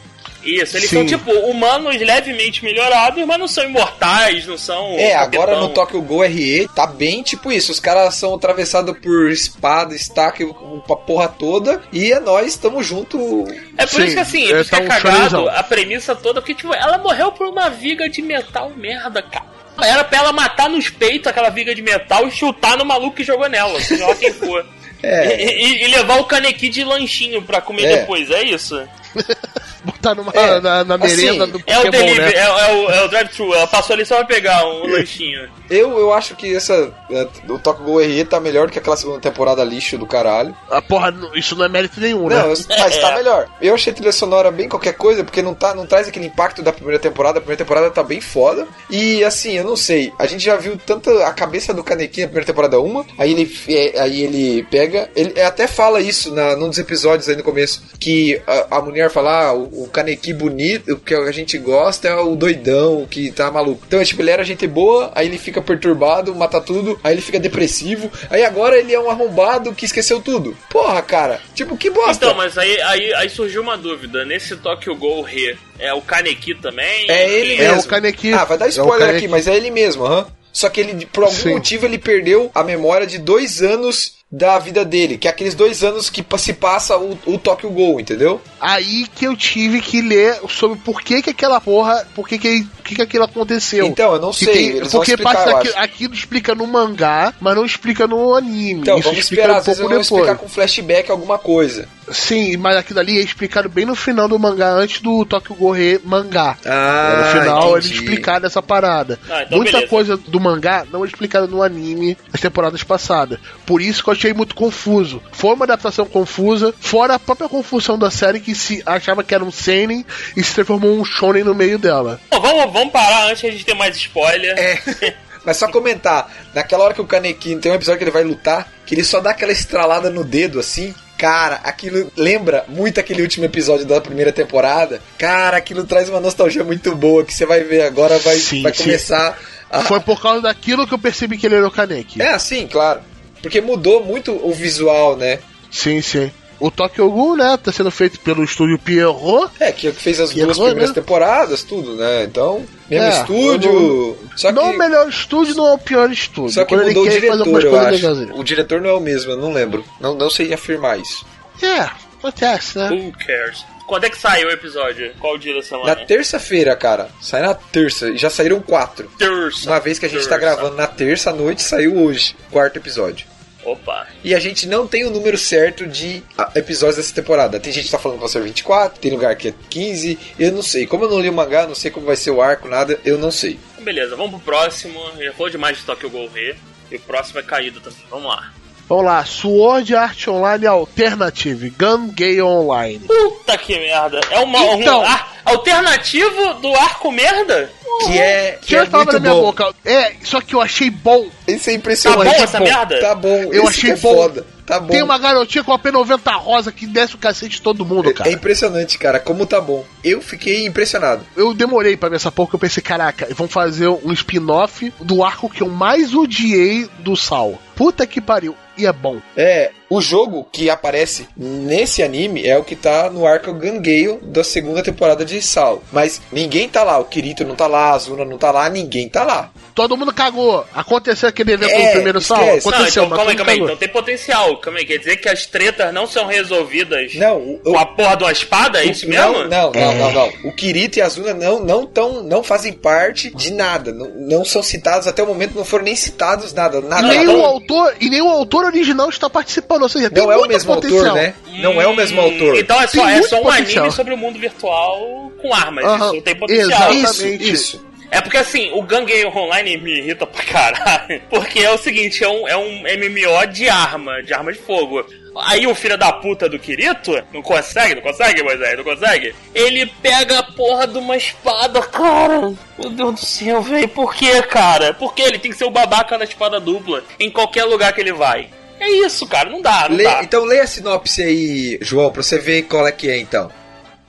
[0.45, 0.97] Isso, eles Sim.
[0.97, 4.91] são tipo humanos levemente melhorados, mas não são imortais, não são.
[4.97, 7.71] É, agora no Tokyo Go RE tá bem tipo isso.
[7.71, 10.45] Os caras são atravessados por espada, estaca,
[10.85, 11.81] pra porra toda.
[11.91, 13.45] E é nós, estamos junto.
[13.77, 16.15] É por Sim, isso que assim, é, por isso que tá um cagado a premissa
[16.15, 19.45] toda, porque tipo, ela morreu por uma viga de metal merda, cara.
[19.83, 23.23] Era pra ela matar nos peitos aquela viga de metal e chutar no maluco que
[23.25, 24.65] jogou nela, seja lá quem for.
[25.03, 25.39] É.
[25.39, 27.97] E, e- e levar o canequi de lanchinho pra comer É.
[27.97, 28.81] depois, é isso?
[29.86, 32.41] Botar numa, É, na, na merenda assim, do É o Pokémon, delivery, né?
[32.41, 33.53] é, é o, é o drive-thru.
[33.53, 35.47] Ela passou ali só pra pegar um lanchinho.
[35.70, 36.91] Eu, eu acho que essa.
[37.09, 40.55] é, o Tokyo Go RE tá melhor do que aquela segunda temporada lixo do caralho.
[40.70, 42.43] A porra, não- isso não é mérito nenhum, Não, né?
[42.53, 43.47] eu- mas tá melhor.
[43.61, 46.61] Eu achei a trilha sonora bem qualquer coisa, porque não, tá, não traz aquele impacto
[46.61, 47.39] da primeira temporada.
[47.39, 48.68] A primeira temporada tá bem foda.
[48.89, 50.11] E assim, eu não sei.
[50.20, 53.05] A gente já viu tanto a cabeça do Kaneki na primeira temporada uma.
[53.18, 55.09] Aí ele, é, aí ele pega.
[55.16, 57.84] Ele até fala isso na, num dos episódios aí no começo.
[57.99, 62.07] Que a, a mulher fala: ah, o, o Kaneki bonito, o que a gente gosta
[62.07, 63.84] é o doidão, o que tá maluco.
[63.88, 67.22] Então, é, tipo, ele era gente boa, aí ele fica perturbado, mata tudo, aí ele
[67.22, 68.12] fica depressivo.
[68.30, 70.56] Aí agora ele é um arrombado que esqueceu tudo.
[70.70, 71.39] Porra, cara.
[71.53, 72.26] Tipo, que bosta.
[72.26, 74.26] Então, mas aí, aí, aí surgiu uma dúvida.
[74.26, 77.10] Nesse Tokyo Ghoul Re, é o Kaneki também?
[77.10, 77.82] É ele Quem É mesmo.
[77.84, 78.34] o Kaneki.
[78.34, 79.18] Ah, vai dar É o spoiler Kaneki.
[79.18, 80.28] aqui, mas é ele mesmo, aham.
[80.51, 81.53] Só que ele, por algum Sim.
[81.53, 85.81] motivo, ele perdeu a memória de dois anos da vida dele, que é aqueles dois
[85.81, 88.41] anos que se passa o, o Tokyo Gol, entendeu?
[88.59, 92.63] Aí que eu tive que ler sobre por que que aquela porra, por que que,
[92.63, 93.86] por que, que aquilo aconteceu.
[93.86, 95.79] Então, eu não sei, tem- eles vão porque explicar, passa eu aqui- acho.
[95.79, 98.81] aquilo explica no mangá, mas não explica no anime.
[98.81, 100.21] Então, Isso vamos esperar, um às vezes pouco eu vou depois.
[100.21, 101.88] explicar com flashback alguma coisa.
[102.11, 105.99] Sim, mas aquilo ali é explicado bem no final do mangá, antes do Tokyo Gorê
[106.03, 106.55] mangá.
[106.63, 107.88] Ah, no final entendi.
[107.88, 109.17] ele explicar dessa parada.
[109.29, 109.89] Ah, então Muita beleza.
[109.89, 113.39] coisa do mangá não é explicada no anime nas temporadas passadas.
[113.65, 115.21] Por isso que eu achei muito confuso.
[115.32, 119.43] Foi uma adaptação confusa, fora a própria confusão da série que se achava que era
[119.43, 120.05] um seinen
[120.36, 122.19] e se transformou um shonen no meio dela.
[122.32, 124.57] Bom, vamos, vamos parar antes de a gente ter mais spoiler.
[124.57, 125.15] É.
[125.45, 128.67] Mas só comentar, naquela hora que o Kaneki tem um episódio que ele vai lutar,
[128.84, 130.93] que ele só dá aquela estralada no dedo assim.
[131.19, 134.99] Cara, aquilo lembra muito aquele último episódio da primeira temporada.
[135.19, 138.73] Cara, aquilo traz uma nostalgia muito boa que você vai ver agora, vai, Sim, vai
[138.73, 138.84] sim.
[138.84, 139.82] começar a.
[139.82, 142.21] Foi por causa daquilo que eu percebi que ele era o Kaneki.
[142.21, 143.01] É, assim, claro.
[143.45, 145.39] Porque mudou muito o visual, né?
[145.71, 146.31] Sim, sim.
[146.59, 149.51] O Tokyo Ghoul, né, tá sendo feito pelo estúdio Pierrot.
[149.59, 151.01] É, que fez as Que duas errou, primeiras né?
[151.01, 152.23] temporadas, tudo, né?
[152.23, 154.17] Então, mesmo É, estúdio.
[154.37, 156.53] Só que, Não o melhor estúdio, não é o pior estúdio.
[156.53, 158.07] só que Quando mudou o diretor, eu acho.
[158.39, 159.83] O diretor não é o mesmo, eu não lembro.
[159.99, 161.25] Não, não sei afirmar isso.
[161.61, 162.89] É, acontece, né?
[162.89, 163.65] Who cares?
[163.85, 165.11] Quando é que saiu o episódio?
[165.19, 165.95] Qual dia da Na semana?
[166.07, 167.09] terça-feira, cara.
[167.21, 168.09] Sai na terça.
[168.09, 169.07] E já saíram quatro.
[169.19, 169.69] terça.
[169.69, 170.55] Uma vez que a gente tá Terça.
[170.55, 172.35] gravando na terça à noite, saiu hoje.
[172.49, 173.27] Quarto episódio.
[173.66, 174.07] Opa.
[174.24, 177.59] E a gente não tem o número certo de ah, episódios dessa temporada.
[177.59, 180.18] Tem gente que tá falando que vai ser 24, tem lugar que é 15.
[180.39, 180.86] Eu não sei.
[180.86, 182.99] Como eu não li o mangá, não sei como vai ser o arco, nada.
[183.03, 183.59] Eu não sei.
[183.80, 184.99] Beleza, vamos pro próximo.
[185.20, 186.55] Já falou demais de Tokyo Ghoul Re.
[186.91, 187.99] E o próximo é caído também.
[188.09, 188.51] Vamos lá.
[188.88, 192.99] Vamos lá, Sword Art Online Alternative, Gun Gay Online.
[192.99, 194.20] Puta que merda.
[194.30, 194.99] É uma, Então.
[194.99, 197.72] um ar- alternativo do arco merda?
[198.05, 199.47] Que é, que Tira é as palavras muito da minha bom.
[199.47, 199.73] boca.
[199.86, 201.27] É, só que eu achei bom.
[201.47, 202.25] Isso é impressionante.
[202.31, 202.99] Tá bom essa Bom, merda?
[202.99, 203.49] Tá bom.
[203.51, 204.15] Eu achei que é bom.
[204.15, 204.45] foda.
[204.65, 204.88] Tá bom.
[204.88, 208.13] Tem uma garotinha com a P90 rosa que desce o cacete de todo mundo, É
[208.13, 208.31] cara.
[208.31, 209.86] impressionante, cara, como tá bom.
[210.03, 211.23] Eu fiquei impressionado.
[211.38, 215.23] Eu demorei pra ver essa porra, que eu pensei, caraca, vão fazer um spin-off do
[215.23, 217.61] arco que eu mais odiei do Sal.
[217.75, 218.55] Puta que pariu.
[218.75, 219.19] E é bom.
[219.38, 224.43] É, o jogo que aparece nesse anime é o que tá no arco Gangale da
[224.43, 225.83] segunda temporada de Sal.
[225.91, 229.07] Mas ninguém tá lá, o Kirito não tá lá, a Azuna não tá lá, ninguém
[229.07, 229.51] tá lá.
[229.76, 230.65] Todo mundo cagou.
[230.73, 232.38] Aconteceu aquele evento É, do primeiro Sal?
[232.41, 232.65] esquece.
[232.65, 233.59] Não, Aconteceu, então mas calma aí, calma aí.
[233.59, 234.57] Então tem potencial.
[234.61, 238.15] Calma aí, quer dizer que as tretas não são resolvidas Não, o, com a porra
[238.15, 238.80] de uma espada?
[238.82, 239.34] É isso mesmo?
[239.34, 240.32] Não, não, não, não, não.
[240.45, 243.91] O Kirito e a Azuna não, não, tão, não fazem parte de nada.
[243.91, 246.78] Não, não são citados até o momento, não foram nem citados nada.
[246.78, 247.07] E nada.
[247.09, 250.32] nem, Não- o autor, e nem o autor original está participando, ou seja, tem não
[250.32, 251.05] é o mesmo potencial.
[251.07, 251.34] autor, né?
[251.59, 252.57] Não é o mesmo Hum, autor.
[252.57, 253.84] Então é só, Tem é só um potencial.
[253.84, 255.84] anime sobre o mundo virtual com armas.
[255.84, 256.93] Aham, Isso tem potencial.
[256.93, 257.43] exatamente.
[257.43, 257.86] Isso, isso.
[258.12, 261.22] É porque assim, o Gangue Online me irrita pra caralho.
[261.30, 265.06] Porque é o seguinte, é um, é um MMO de arma, de arma de fogo.
[265.43, 269.36] Aí o filho da puta do Kirito não consegue, não consegue, Moisés, não consegue.
[269.53, 272.53] Ele pega a porra de uma espada, cara.
[272.80, 273.88] Meu Deus do céu, velho.
[273.89, 274.93] Por que, cara?
[274.93, 278.14] Porque ele tem que ser o babaca da espada dupla em qualquer lugar que ele
[278.14, 278.47] vai.
[278.80, 280.22] É isso, cara, não dá, não Lê- dá.
[280.24, 283.51] então leia a sinopse aí, João, pra você ver qual é que é então.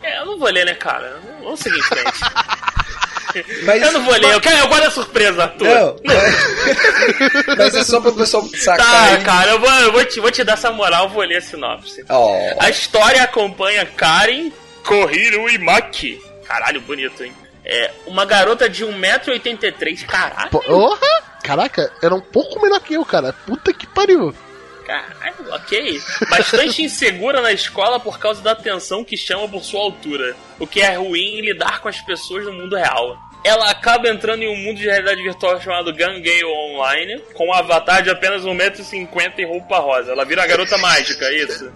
[0.02, 1.18] É, eu não vou ler, né, cara?
[1.42, 2.20] Vamos seguir em frente.
[3.64, 5.66] Mas, eu não vou ler, eu, quero, eu gosto da surpresa, Arthur.
[5.66, 8.86] Não, mas, mas é só pro pessoal sacar.
[8.86, 9.24] Tá, aí.
[9.24, 12.04] cara, eu vou, eu vou, te, vou te dar essa moral, vou ler a sinopse.
[12.08, 14.50] Ó, A história acompanha Karen
[14.84, 16.20] Kohiro Imaki.
[16.46, 17.32] Caralho, bonito, hein?
[17.64, 20.06] É uma garota de 1,83m.
[20.06, 21.26] Caralho, Porra!
[21.42, 23.32] Caraca, era um pouco menor que eu, cara.
[23.32, 24.34] Puta que pariu.
[24.86, 26.00] Caralho, ok.
[26.30, 30.36] Bastante insegura na escola por causa da atenção que chama por sua altura.
[30.58, 33.18] O que é ruim em lidar com as pessoas no mundo real.
[33.44, 38.02] Ela acaba entrando em um mundo de realidade virtual chamado Gangale Online, com um avatar
[38.02, 40.12] de apenas 1,50m e roupa rosa.
[40.12, 41.72] Ela vira a garota mágica, é isso?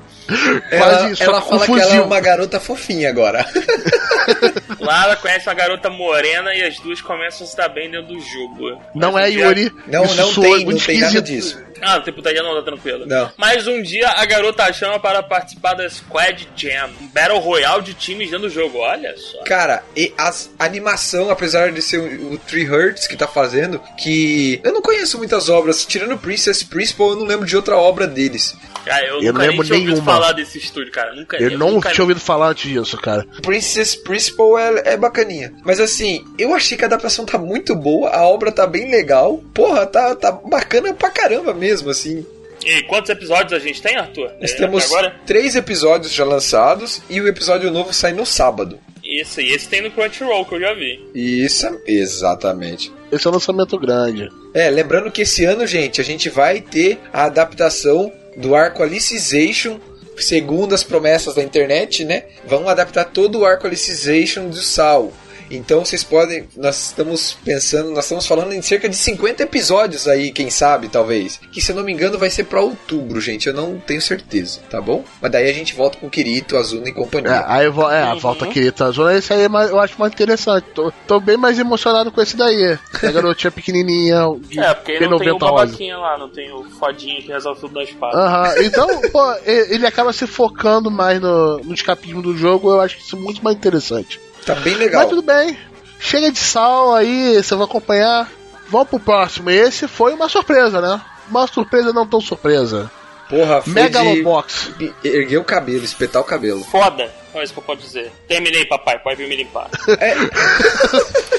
[0.70, 3.46] ela, Quase isso, ela fala que ela é uma garota fofinha agora.
[4.80, 8.20] Ela conhece uma garota morena e as duas começam a se dar bem dentro do
[8.20, 8.80] jogo.
[8.94, 9.72] Não Mas é um dia- Yuri.
[9.86, 11.58] Não, Isso não soa tem, muito não tem nada disso.
[11.82, 13.06] Ah, não tem putaria não, tá tranquilo.
[13.06, 13.32] Não.
[13.38, 17.82] Mas um dia a garota a chama para participar da Squad Jam, um Battle Royale
[17.82, 18.78] de times dentro do jogo.
[18.78, 19.42] Olha só.
[19.44, 24.60] Cara, e a animação, apesar de ser o, o Tree Hurts que tá fazendo, que
[24.62, 28.54] eu não conheço muitas obras, tirando Princess Principal, eu não lembro de outra obra deles.
[28.84, 30.12] Cara, eu, Eu nunca nem lembro tinha ouvido nenhuma.
[30.12, 31.14] falar desse estúdio, cara.
[31.14, 31.90] Nunca Eu não nunca...
[31.92, 33.26] tinha ouvido falar antes disso, cara.
[33.42, 35.52] Princess Principal é, é bacaninha.
[35.64, 39.42] Mas assim, eu achei que a adaptação tá muito boa, a obra tá bem legal.
[39.54, 42.24] Porra, tá, tá bacana pra caramba mesmo, assim.
[42.64, 44.30] E quantos episódios a gente tem, Arthur?
[44.40, 45.16] Nós É, temos até Agora?
[45.24, 48.78] três episódios já lançados e o episódio novo sai no sábado.
[49.02, 51.00] Isso, e esse tem no Crunchyroll que eu já vi.
[51.14, 52.92] Isso, exatamente.
[53.10, 54.28] Esse é um lançamento grande.
[54.54, 59.78] É, lembrando que esse ano, gente, a gente vai ter a adaptação do arco Alicization,
[60.24, 62.24] segundo as promessas da internet, né?
[62.46, 65.12] Vão adaptar todo o arco Alicization do Sal.
[65.50, 70.30] Então vocês podem, nós estamos pensando, nós estamos falando em cerca de 50 episódios aí,
[70.30, 71.40] quem sabe, talvez.
[71.50, 74.60] Que se eu não me engano vai ser pra outubro, gente, eu não tenho certeza,
[74.70, 75.04] tá bom?
[75.20, 77.44] Mas daí a gente volta com o Kirito, Azuna e É, companhia.
[77.48, 78.20] aí eu vou, é, a Uhum.
[78.20, 80.66] volta querida zona, esse aí é mais- eu acho mais interessante.
[80.74, 82.78] Tô, tô bem mais emocionado com esse daí.
[83.02, 84.20] A garotinha pequenininha.
[84.40, 85.64] de É, porque não tem o P90 rosa.
[85.66, 88.16] babaquinha lá, não tem o fodinho que resolve tudo da espada.
[88.16, 92.98] Aham, então, pô, ele acaba se focando mais no, no escapismo do jogo, eu acho
[92.98, 94.20] isso muito mais interessante.
[94.54, 95.02] Tá bem legal.
[95.02, 95.56] Mas tudo bem,
[95.98, 98.30] chega de sal aí, você vai acompanhar.
[98.68, 99.50] Vamos pro próximo.
[99.50, 101.00] Esse foi uma surpresa, né?
[101.28, 102.90] Uma surpresa não tão surpresa.
[103.28, 104.72] Porra, foi Megalobox.
[104.76, 106.64] de erguer o cabelo, espetar o cabelo.
[106.64, 108.10] Foda, é isso que eu posso dizer.
[108.26, 109.70] Terminei, papai, pode vir me limpar.
[109.88, 110.14] É,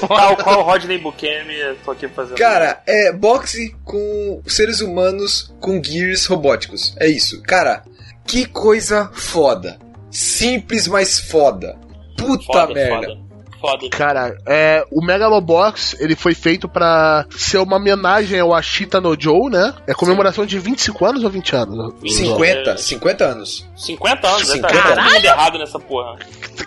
[0.06, 1.54] Tal qual o Rodney Bukemi,
[1.84, 2.38] tô aqui fazendo.
[2.38, 6.94] Cara, é boxe com seres humanos com gears robóticos.
[6.98, 7.42] É isso.
[7.42, 7.84] Cara,
[8.26, 9.78] que coisa foda.
[10.10, 11.78] Simples, mas foda.
[12.16, 13.06] Puta foda, merda.
[13.06, 13.32] foda.
[13.62, 13.88] Foda.
[13.90, 19.48] Cara, é, o Megalobox ele foi feito pra ser uma homenagem ao Ashita no Joe,
[19.48, 19.72] né?
[19.86, 21.94] É comemoração de 25 anos ou 20 anos?
[22.04, 23.70] 50, 50 anos.
[23.76, 25.12] 50 anos, 50 tá todo anos.
[25.12, 26.18] mundo errado nessa porra.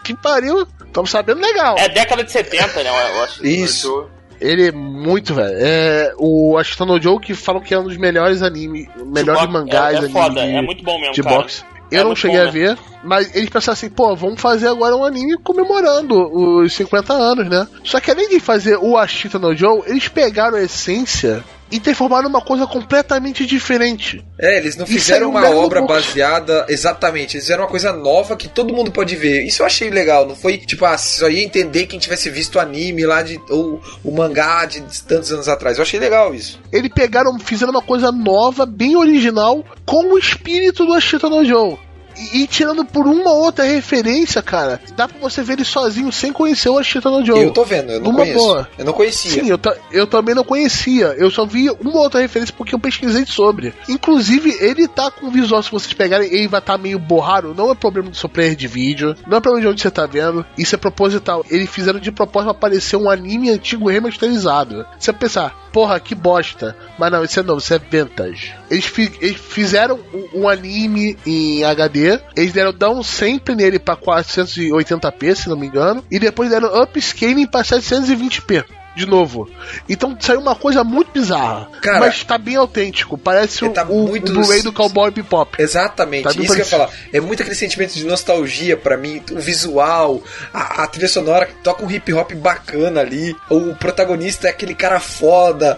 [0.05, 1.75] Que pariu, estamos sabendo legal.
[1.77, 2.89] É década de 70, né?
[2.89, 3.45] Eu acho.
[3.45, 4.07] Isso.
[4.39, 5.53] Ele é muito, velho.
[5.53, 9.95] É o Ashita no Joe que falam que é um dos melhores animes, melhores mangás
[9.95, 11.37] é, é anime foda, de, é muito bom mesmo, de cara.
[11.37, 11.63] boxe.
[11.91, 14.95] Eu É não cheguei bom, a ver, mas eles pensaram assim, pô, vamos fazer agora
[14.95, 17.67] um anime comemorando os 50 anos, né?
[17.83, 22.30] Só que além de fazer o Ashita no Joe, eles pegaram a essência e transformaram
[22.30, 24.24] numa coisa completamente diferente.
[24.39, 26.66] É, eles não fizeram o uma obra baseada.
[26.70, 29.43] Exatamente, eles fizeram uma coisa nova que todo mundo pode ver.
[29.43, 30.28] Isso eu achei legal.
[30.28, 33.39] Não foi tipo, ah, só ia entender quem tivesse visto o anime lá de.
[33.49, 35.78] ou o mangá de tantos anos atrás.
[35.78, 36.59] Eu achei legal isso.
[36.72, 41.78] Eles pegaram, fizeram uma coisa nova, bem original, com o espírito do Ashita no Joe.
[42.18, 46.32] E, e tirando por uma outra referência, cara, dá pra você ver ele sozinho sem
[46.32, 47.41] conhecer o Ashita no Joe.
[47.41, 48.38] Eu tô vendo, eu não Numa conheço.
[48.39, 48.68] boa.
[48.78, 49.32] Eu não conhecia.
[49.43, 49.59] Sim, eu,
[49.91, 51.16] eu também não conhecia.
[51.18, 53.74] Eu só vi uma outra referência porque eu pesquisei sobre.
[53.89, 57.53] Inclusive, ele tá com visual, se vocês pegarem, ele vai estar meio borrado.
[57.55, 60.05] Não é problema do seu player de vídeo, não é problema de onde você tá
[60.05, 60.45] vendo.
[60.57, 61.45] Isso é proposital.
[61.49, 64.86] Eles fizeram de propósito pra parecer um anime antigo remasterizado.
[64.99, 66.76] Você vai pensar, porra, que bosta.
[66.97, 68.53] Mas não, isso é novo, isso é vintage.
[68.70, 72.04] Eles, fi- eles fizeram um, um anime em HD,
[72.35, 77.47] eles deram down sempre nele pra 480p, se não me engano, e depois deram upscaling
[77.47, 78.63] pra 720p.
[78.95, 79.49] De novo.
[79.89, 81.69] Então saiu uma coisa muito bizarra.
[81.81, 83.17] Cara, mas tá bem autêntico.
[83.17, 85.61] Parece o, tá o, muito- o Blu-ray do Cowboy Bebop.
[85.61, 86.77] Exatamente, Tá isso que eu ia parecido.
[86.77, 86.89] falar.
[87.11, 91.55] É muito aquele sentimento de nostalgia pra mim, o visual, a, a trilha sonora que
[91.55, 95.77] toca um hip hop bacana ali, o protagonista é aquele cara foda.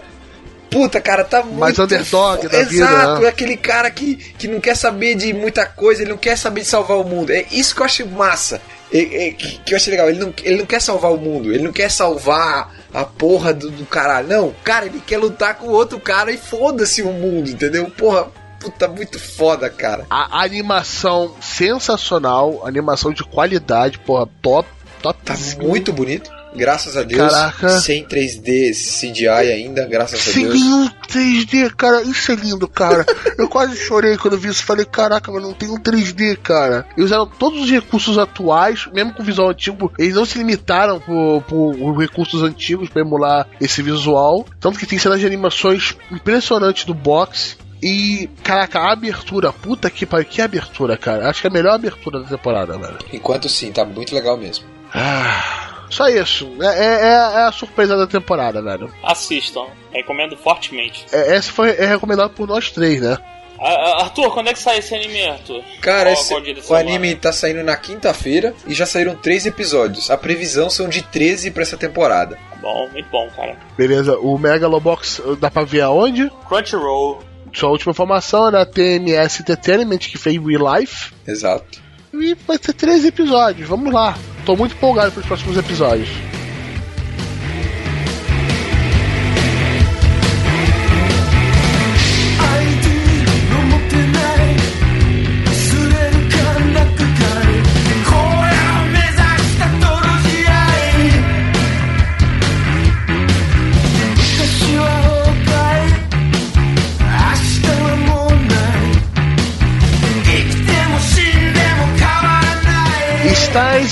[0.70, 1.58] Puta, cara, tá muito.
[1.58, 3.26] Mais underdog da vida, Exato, né?
[3.26, 6.60] é aquele cara que, que não quer saber de muita coisa, ele não quer saber
[6.60, 7.30] de salvar o mundo.
[7.30, 8.60] É isso que eu acho massa.
[8.92, 10.08] É- é que, eu achei legal.
[10.08, 13.70] Ele não, ele não quer salvar o mundo, ele não quer salvar a porra do,
[13.70, 14.28] do caralho.
[14.28, 17.90] Não, cara, ele quer lutar com outro cara e foda-se o mundo, entendeu?
[17.90, 18.28] Porra,
[18.60, 20.06] puta, muito foda, cara.
[20.10, 24.68] A animação sensacional, animação de qualidade, porra, top.
[25.00, 25.18] Top.
[25.24, 26.37] Tá muito bonito.
[26.54, 27.32] Graças a Deus.
[27.32, 27.68] Caraca.
[27.80, 30.54] Sem 3D CGI ainda, graças a Sem Deus.
[30.54, 32.02] nenhum 3D, cara.
[32.02, 33.04] Isso é lindo, cara.
[33.36, 34.64] Eu quase chorei quando vi isso.
[34.64, 36.86] Falei, caraca, mas não tem um 3D, cara.
[36.96, 39.92] E usaram todos os recursos atuais, mesmo com o visual antigo.
[39.98, 44.46] Eles não se limitaram por, por recursos antigos pra emular esse visual.
[44.60, 47.56] Tanto que tem cenas de animações impressionantes do boxe.
[47.80, 51.28] E, caraca, a abertura, puta que pariu, que abertura, cara.
[51.30, 52.98] Acho que é a melhor abertura da temporada, velho.
[53.12, 54.64] Enquanto sim, tá muito legal mesmo.
[54.92, 56.50] Ah, só isso.
[56.60, 58.92] É, é- é a- é a surpresa da temporada, velho.
[59.02, 59.66] Assistam.
[59.92, 61.06] Recomendo fortemente.
[61.12, 63.16] É, essa foi é recomendado por nós três, né?
[63.60, 65.62] Arthur, quando é que sai esse anime, Arthur?
[65.80, 66.80] Cara, Qual- esse- qual o semana?
[66.90, 70.10] anime tá saindo na quinta-feira e já saíram três episódios.
[70.12, 72.38] A previsão são de 13 pra essa temporada.
[72.60, 73.56] Bom, muito bom, cara.
[73.76, 76.30] Beleza, o Megalobox dá pra ver aonde?
[76.48, 77.20] Crunchyroll.
[77.52, 81.12] Sua última informação é da TMS Entertainment, que fez Real Life.
[81.26, 81.80] Exato.
[82.22, 84.16] E vai ter três episódios, vamos lá.
[84.44, 86.08] Tô muito empolgado pros próximos episódios.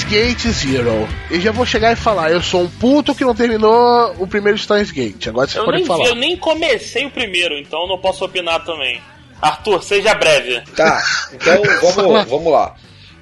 [0.09, 1.09] Gate Zero.
[1.31, 4.59] E já vou chegar e falar, eu sou um puto que não terminou o primeiro
[4.59, 5.27] Steins Gate.
[5.29, 6.05] Agora vocês Eu podem nem, falar.
[6.09, 9.01] eu nem comecei o primeiro, então não posso opinar também.
[9.41, 10.63] Arthur, seja breve.
[10.75, 11.03] Tá,
[11.33, 11.63] então
[11.95, 12.75] vamos, vamos lá.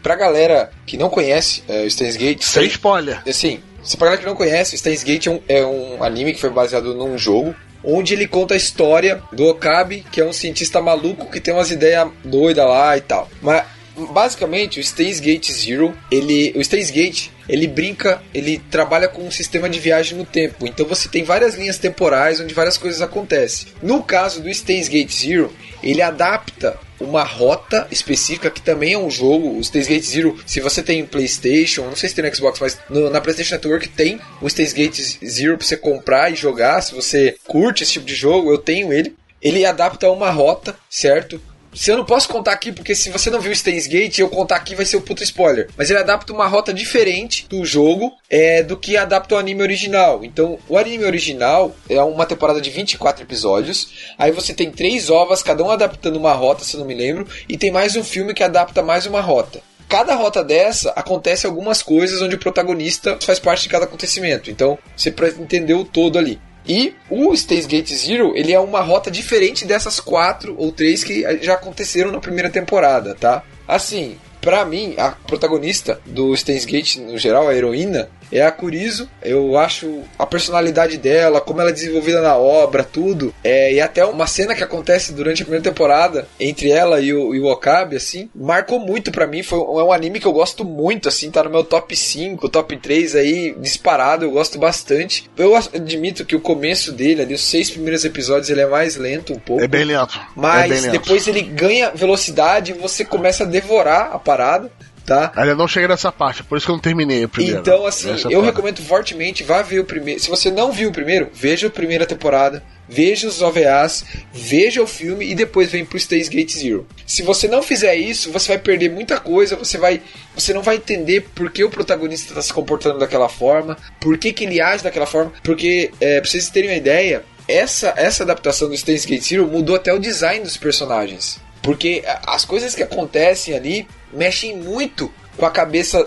[0.02, 3.22] Pra galera que não conhece é, o Steins Gate, Sem spoiler.
[3.26, 6.40] Assim, se pra galera que não conhece, Steins Gate é um, é um anime que
[6.40, 7.54] foi baseado num jogo
[7.86, 11.70] onde ele conta a história do Okabe, que é um cientista maluco que tem umas
[11.70, 13.28] ideias doidas lá e tal.
[13.42, 13.62] Mas
[13.96, 19.30] basicamente o Steins Gate Zero, ele, o Steins Gate, ele brinca, ele trabalha com um
[19.30, 20.66] sistema de viagem no tempo.
[20.66, 23.68] Então você tem várias linhas temporais onde várias coisas acontecem.
[23.82, 29.10] No caso do Steins Gate Zero, ele adapta uma rota específica que também é um
[29.10, 30.38] jogo, o Steins Gate Zero.
[30.46, 33.88] Se você tem PlayStation, não sei se tem no Xbox, mas no- na PlayStation Network
[33.88, 36.80] tem o Steins Gate Zero pra você comprar e jogar.
[36.80, 39.14] Se você curte esse tipo de jogo, eu tenho ele.
[39.42, 41.38] Ele adapta uma rota, certo?
[41.74, 44.56] Se eu não posso contar aqui, porque se você não viu Steins Gate, eu contar
[44.56, 45.68] aqui vai ser um puto spoiler.
[45.76, 50.24] Mas ele adapta uma rota diferente do jogo é, do que adapta o anime original.
[50.24, 53.88] Então, o anime original é uma temporada de 24 episódios.
[54.16, 57.26] Aí você tem três ovas, cada um adaptando uma rota, se eu não me lembro.
[57.48, 59.60] E tem mais um filme que adapta mais uma rota.
[59.88, 64.50] Cada rota dessa acontece algumas coisas onde o protagonista faz parte de cada acontecimento.
[64.50, 66.40] Então, você entender o todo ali.
[66.66, 71.22] E o Steins Gate Zero, ele é uma rota diferente dessas quatro ou três que
[71.42, 73.42] já aconteceram na primeira temporada, tá?
[73.68, 79.08] Assim, pra mim, a protagonista do Steins Gate, no geral, a heroína, é a Kurizo.
[79.22, 83.34] Eu acho a personalidade dela, como ela é desenvolvida na obra, tudo.
[83.42, 87.34] É, e até uma cena que acontece durante a primeira temporada entre ela e o,
[87.34, 89.42] e o Okabe, assim, marcou muito pra mim.
[89.42, 92.76] Foi é um anime que eu gosto muito, assim, tá no meu top 5, top
[92.76, 95.30] 3 aí, disparado, eu gosto bastante.
[95.36, 99.32] Eu admito que o começo dele, ali, os seis primeiros episódios, ele é mais lento
[99.32, 99.62] um pouco.
[99.62, 100.20] É bem lento.
[100.34, 100.92] Mas é bem lento.
[100.92, 104.70] depois ele ganha velocidade e você começa a devorar a parada,
[105.04, 105.32] tá?
[105.36, 107.60] Ainda não cheguei nessa parte, por isso que eu não terminei o primeiro.
[107.60, 108.44] Então, assim, Essa eu parte.
[108.46, 110.20] recomendo fortemente, vá ver o primeiro.
[110.20, 114.86] Se você não viu o primeiro, veja a primeira temporada, veja os OVAs, veja o
[114.86, 116.86] filme e depois vem pro Stays Gate Zero.
[117.06, 120.00] Se você não fizer isso, você vai perder muita coisa, você vai.
[120.34, 124.32] Você não vai entender por que o protagonista está se comportando daquela forma, por que,
[124.32, 128.68] que ele age daquela forma, porque, é, pra vocês terem uma ideia, essa, essa adaptação
[128.68, 131.40] do Stays Gate Zero mudou até o design dos personagens.
[131.64, 136.06] Porque as coisas que acontecem ali mexem muito com a cabeça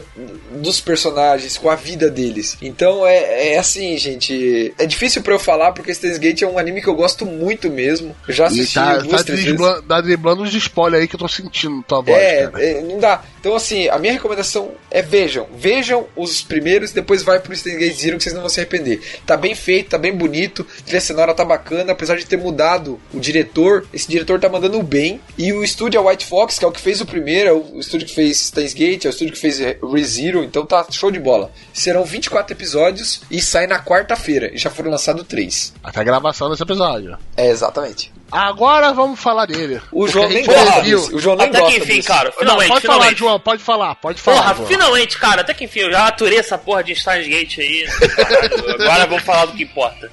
[0.52, 2.58] dos personagens, com a vida deles.
[2.62, 4.74] Então é, é assim, gente.
[4.78, 7.70] É difícil pra eu falar porque Steins Gate é um anime que eu gosto muito
[7.70, 8.16] mesmo.
[8.28, 11.20] Eu já E assisti tá, duas, tá, driblando, tá driblando os spoilers aí que eu
[11.20, 13.22] tô sentindo tua voz, É, é, não dá.
[13.48, 15.48] Então, assim, a minha recomendação é vejam.
[15.56, 19.00] Vejam os primeiros, depois vai pro Steins Gate Zero que vocês não vão se arrepender.
[19.26, 23.00] Tá bem feito, tá bem bonito, a trilha sonora tá bacana, apesar de ter mudado
[23.14, 25.22] o diretor, esse diretor tá mandando bem.
[25.38, 27.80] E o estúdio é White Fox, que é o que fez o primeiro, é o
[27.80, 31.18] estúdio que fez Steins Gate, é o estúdio que fez ReZero, então tá show de
[31.18, 31.50] bola.
[31.72, 35.74] Serão 24 episódios e sai na quarta-feira, e já foram lançados três.
[35.82, 37.18] Até a gravação desse episódio.
[37.38, 38.12] É, exatamente.
[38.32, 39.82] Agora vamos falar dele.
[39.92, 41.16] O João nem gosta disso.
[41.16, 42.08] O João nem Até gosta que enfim, disso.
[42.08, 42.30] cara.
[42.30, 43.20] Não, Finalmente, pode falar, finalmente.
[43.20, 44.38] João, pode falar, pode falar.
[44.42, 44.68] Porra, João.
[44.68, 47.86] finalmente, cara, até que enfim, eu já aturei essa porra de Steins Gate aí.
[47.88, 50.12] Caralho, agora vamos falar do que importa.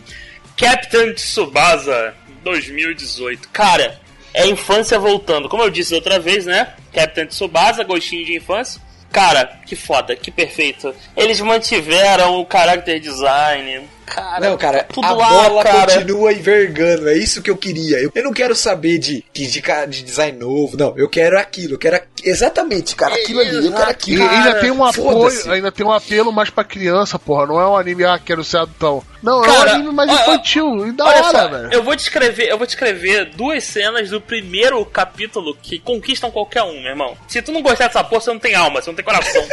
[0.57, 3.49] Captain Tsubasa 2018.
[3.53, 4.01] Cara,
[4.33, 5.49] é infância voltando.
[5.49, 6.73] Como eu disse outra vez, né?
[6.93, 8.81] Captain Tsubasa, gostinho de infância.
[9.11, 10.95] Cara, que foda, que perfeito.
[11.17, 13.89] Eles mantiveram o character design.
[14.07, 15.93] Cara, Não, cara, tudo a lá, bola cara.
[15.93, 17.09] continua envergando.
[17.09, 17.99] É isso que eu queria.
[17.99, 20.77] Eu, eu não quero saber de, de, de, design novo.
[20.77, 21.75] Não, eu quero aquilo.
[21.75, 23.67] Eu quero exatamente, cara, aquilo ali.
[23.67, 24.27] Eu quero E aquilo.
[24.27, 24.39] cara.
[24.39, 27.47] ainda tem um apoio, ainda tem um apelo mais pra criança, porra.
[27.47, 29.03] Não é um anime, ah, quero ser adultão.
[29.23, 30.87] Não, é Cara, um anime mais ó, infantil.
[30.87, 31.73] E da Olha hora, só, velho.
[31.73, 36.75] eu vou descrever, eu vou descrever duas cenas do primeiro capítulo que conquistam qualquer um,
[36.81, 37.17] meu irmão.
[37.27, 39.43] Se tu não gostar dessa porra, você não tem alma, você não tem coração.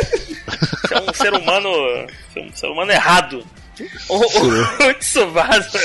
[0.83, 1.69] você é um ser humano,
[2.29, 3.45] você é um ser humano errado.
[4.09, 5.79] O, o, o Tsubasa.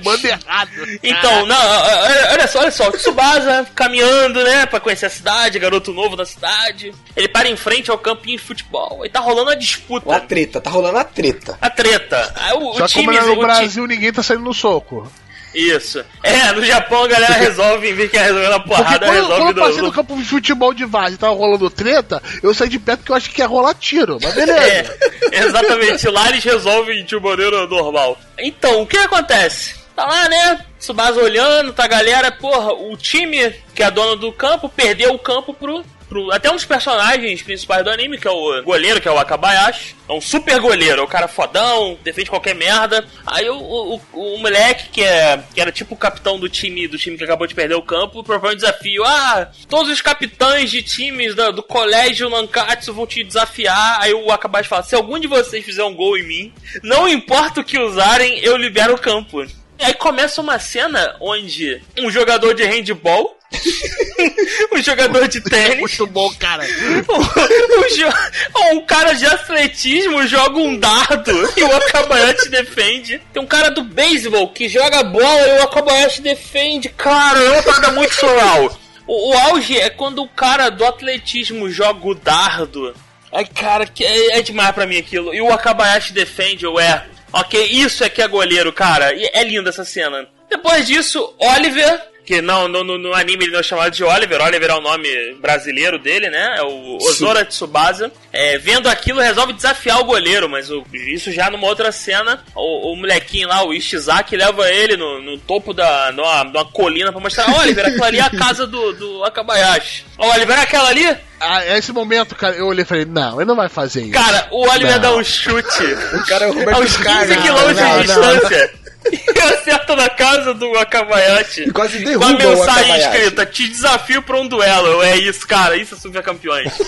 [0.00, 0.70] Humano errado.
[1.02, 5.58] Então, não, olha olha só, olha só, o Tsubasa caminhando, né, pra conhecer a cidade,
[5.58, 6.92] garoto novo da cidade.
[7.16, 10.08] Ele para em frente ao campinho de futebol e tá rolando a disputa.
[10.08, 11.58] Uma treta, tá rolando a treta.
[11.60, 12.34] A treta.
[12.56, 15.10] O, Só o como time, é no o ti- Brasil, ninguém tá saindo no soco.
[15.54, 16.04] Isso.
[16.22, 19.58] É, no Japão a galera resolve, em vez que resolver na porrada, quando, resolve quando
[19.58, 22.68] eu passei no, no campo de futebol de Vaz e tava rolando treta, eu saí
[22.68, 24.18] de perto porque eu achei que ia rolar tiro.
[24.22, 24.98] Mas beleza.
[25.32, 26.08] É, exatamente.
[26.08, 28.18] Lá eles resolvem de maneira normal.
[28.38, 29.82] Então, o que acontece?
[29.94, 30.64] Tá lá, né?
[30.78, 35.18] Tsubasa olhando, tá a galera, porra, o time que é dono do campo perdeu o
[35.18, 35.84] campo pro.
[36.12, 39.18] Pro- até um dos personagens principais do anime, que é o goleiro, que é o
[39.18, 39.96] Akabayashi.
[40.08, 43.04] É um super goleiro, é o cara fodão, defende qualquer merda.
[43.26, 46.86] Aí o, o, o- o moleque, que, é, que era tipo o capitão do time
[46.86, 49.02] do time que acabou de perder o campo, propõe um desafio.
[49.04, 53.98] Ah, todos os capitães de times do colégio Nankatsu vão te desafiar.
[54.00, 56.52] Aí o Akabayashi fala: se algum de vocês fizer um gol em mim,
[56.82, 59.42] não importa o que usarem, eu libero o campo.
[59.42, 63.36] E aí começa uma cena onde um jogador de handball,
[64.72, 66.64] um jogador de tênis, Muito bom, cara.
[66.64, 73.20] um, um um cara de atletismo joga um dardo e o Akabayashi defende.
[73.32, 76.88] Tem um cara do beisebol que joga bola e o Akabayashi defende.
[76.88, 78.78] Cara, é uma parada muito surreal.
[79.06, 82.94] O, o auge é quando o cara do atletismo joga o dardo.
[83.32, 85.34] Ai, cara, que é, é demais pra mim aquilo.
[85.34, 87.06] E o Akabayashi defende, eu é.
[87.32, 89.14] Ok, isso é que é goleiro, cara.
[89.14, 90.28] E é linda essa cena.
[90.50, 94.70] Depois disso, Oliver, que não, no, no, anime ele não é chamado de Oliver, Oliver
[94.70, 95.08] é o nome
[95.40, 96.54] brasileiro dele, né?
[96.58, 98.10] É o Ozora Tsubasa.
[98.32, 102.92] É, vendo aquilo, resolve desafiar o goleiro, mas o- isso já numa outra cena, o,
[102.92, 107.20] o molequinho lá, o Ishizaki, leva ele no, no topo da, numa, numa colina pra
[107.20, 110.06] mostrar: Oliver, aquela ali é a casa do, do Akabayashi.
[110.16, 111.16] Oliver, é aquela ali?
[111.38, 114.12] Ah, esse momento, cara, eu olhei e falei, não, ele não vai fazer isso.
[114.12, 115.00] Cara, o Oliver Não.
[115.00, 115.82] dá um chute
[116.14, 117.36] O cara é o Roberto uns 15 Carlos.
[117.42, 118.32] quilômetros não, de não.
[118.38, 118.72] distância.
[119.10, 121.64] E acerta na casa do Akabayashi.
[121.64, 124.86] E quase Com a derruba o mensagem escrita: Te desafio pra um duelo.
[124.88, 125.76] Eu, É isso, cara.
[125.76, 126.72] Isso é super campeões.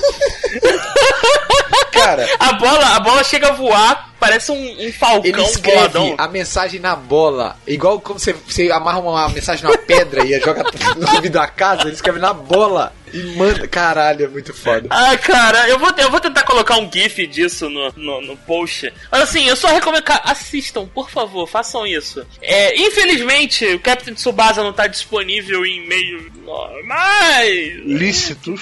[1.93, 6.14] Cara, A bola, a bola chega a voar, parece um, um ele falcão escreve boladão.
[6.16, 7.57] a mensagem na bola.
[7.66, 10.64] Igual como você, você amarra uma mensagem na pedra e joga
[10.97, 12.93] no vidro da casa, ele escreve na bola.
[13.12, 13.68] E manda.
[13.68, 14.89] Caralho, é muito foda.
[14.91, 18.93] Ah, cara, eu vou, eu vou tentar colocar um GIF disso no, no, no post.
[19.12, 20.03] Mas assim, eu só recomendo.
[20.25, 22.27] Assistam, por favor, façam isso.
[22.43, 27.77] É, infelizmente, o Captain Tsubasa não tá disponível em meio normais.
[27.85, 28.55] Lícito.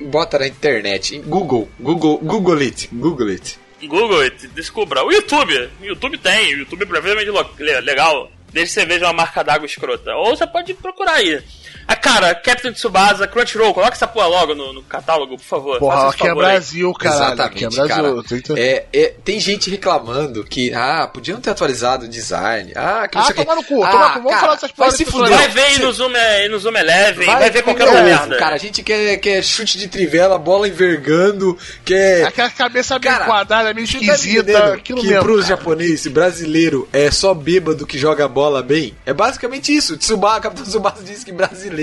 [0.00, 1.16] Bota na internet.
[1.16, 1.68] em Google.
[1.78, 2.18] Google.
[2.18, 2.88] Google it.
[2.92, 3.58] Google it.
[3.82, 5.04] Google it, descubra.
[5.04, 5.70] O YouTube.
[5.80, 6.54] O YouTube tem.
[6.54, 8.30] O YouTube é le- legal.
[8.52, 10.14] Desde que você veja uma marca d'água escrota.
[10.14, 11.42] Ou você pode procurar aí.
[11.88, 15.78] Ah, cara, Captain Tsubasa, Crunchyroll, coloca essa porra logo no, no catálogo, por favor.
[15.78, 16.36] Porra, Faça aqui é aí.
[16.36, 17.42] Brasil, caralho.
[17.42, 17.88] Aqui é Brasil.
[17.88, 18.22] cara.
[18.24, 22.72] Tem que- É, é, tem gente reclamando que, ah, podiam ter atualizado o design.
[22.74, 24.22] Ah, que não Ah, sei tomar no cu, tomar no cu.
[24.28, 25.36] Vamos falar dessas vai porra se dessas fuder.
[25.38, 28.36] Vai ver aí no Zoom, é, no Zoom Eleven, vai, ver qualquer outra merda.
[28.36, 32.24] Cara, a gente quer, quer chute de trivela, bola envergando, quer...
[32.26, 34.40] Aquela cabeça meio Cara, quadrada, meio esquisita.
[34.40, 35.22] entendendo aquilo que mesmo.
[35.22, 35.56] pros cara.
[35.56, 38.96] japoneses, brasileiro é só bêbado que joga bola bem?
[39.06, 39.96] É basicamente isso.
[39.96, 41.75] Tsubasa, Capitão Tsubasa disse que brasileiro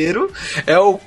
[0.67, 0.97] é o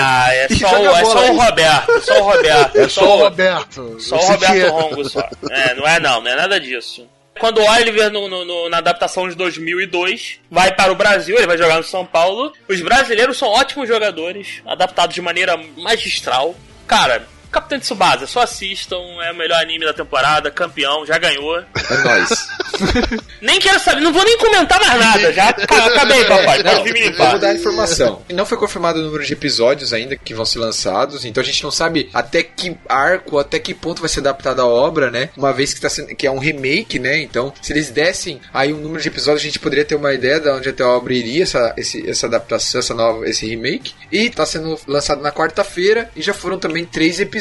[0.00, 1.36] Ah, é e só, o, é só o.
[1.36, 2.78] Roberto, só o Roberto.
[2.78, 3.96] É só o Roberto.
[4.00, 4.68] Só o Roberto é.
[4.68, 5.28] Rongo só.
[5.50, 7.06] É, não é não, não é nada disso.
[7.38, 11.46] Quando o Oliver, no- no- no- na adaptação de 2002, vai para o Brasil, ele
[11.46, 12.52] vai jogar no São Paulo.
[12.68, 16.56] Os brasileiros são ótimos jogadores, adaptados de maneira magistral.
[16.86, 21.58] Cara, Capitão Tsubasa, só assistam, é o melhor anime da temporada, campeão, já ganhou.
[21.58, 21.64] É
[22.04, 22.48] nóis.
[23.40, 26.92] Nem quero saber, não vou nem comentar mais nada, já Ca- acabei, papai, pode vir
[26.92, 27.30] me Eu limpar.
[27.30, 28.22] vou dar a informação.
[28.32, 31.62] Não foi confirmado o número de episódios ainda que vão ser lançados, então a gente
[31.62, 35.30] não sabe até que arco, até que ponto vai ser adaptada a obra, né?
[35.36, 37.18] Uma vez que, tá sendo, que é um remake, né?
[37.18, 40.40] Então, se eles dessem aí um número de episódios, a gente poderia ter uma ideia
[40.40, 43.94] de onde até a obra iria, essa, esse, essa adaptação, essa nova, esse remake.
[44.12, 47.37] E tá sendo lançado na quarta-feira e já foram também três episódios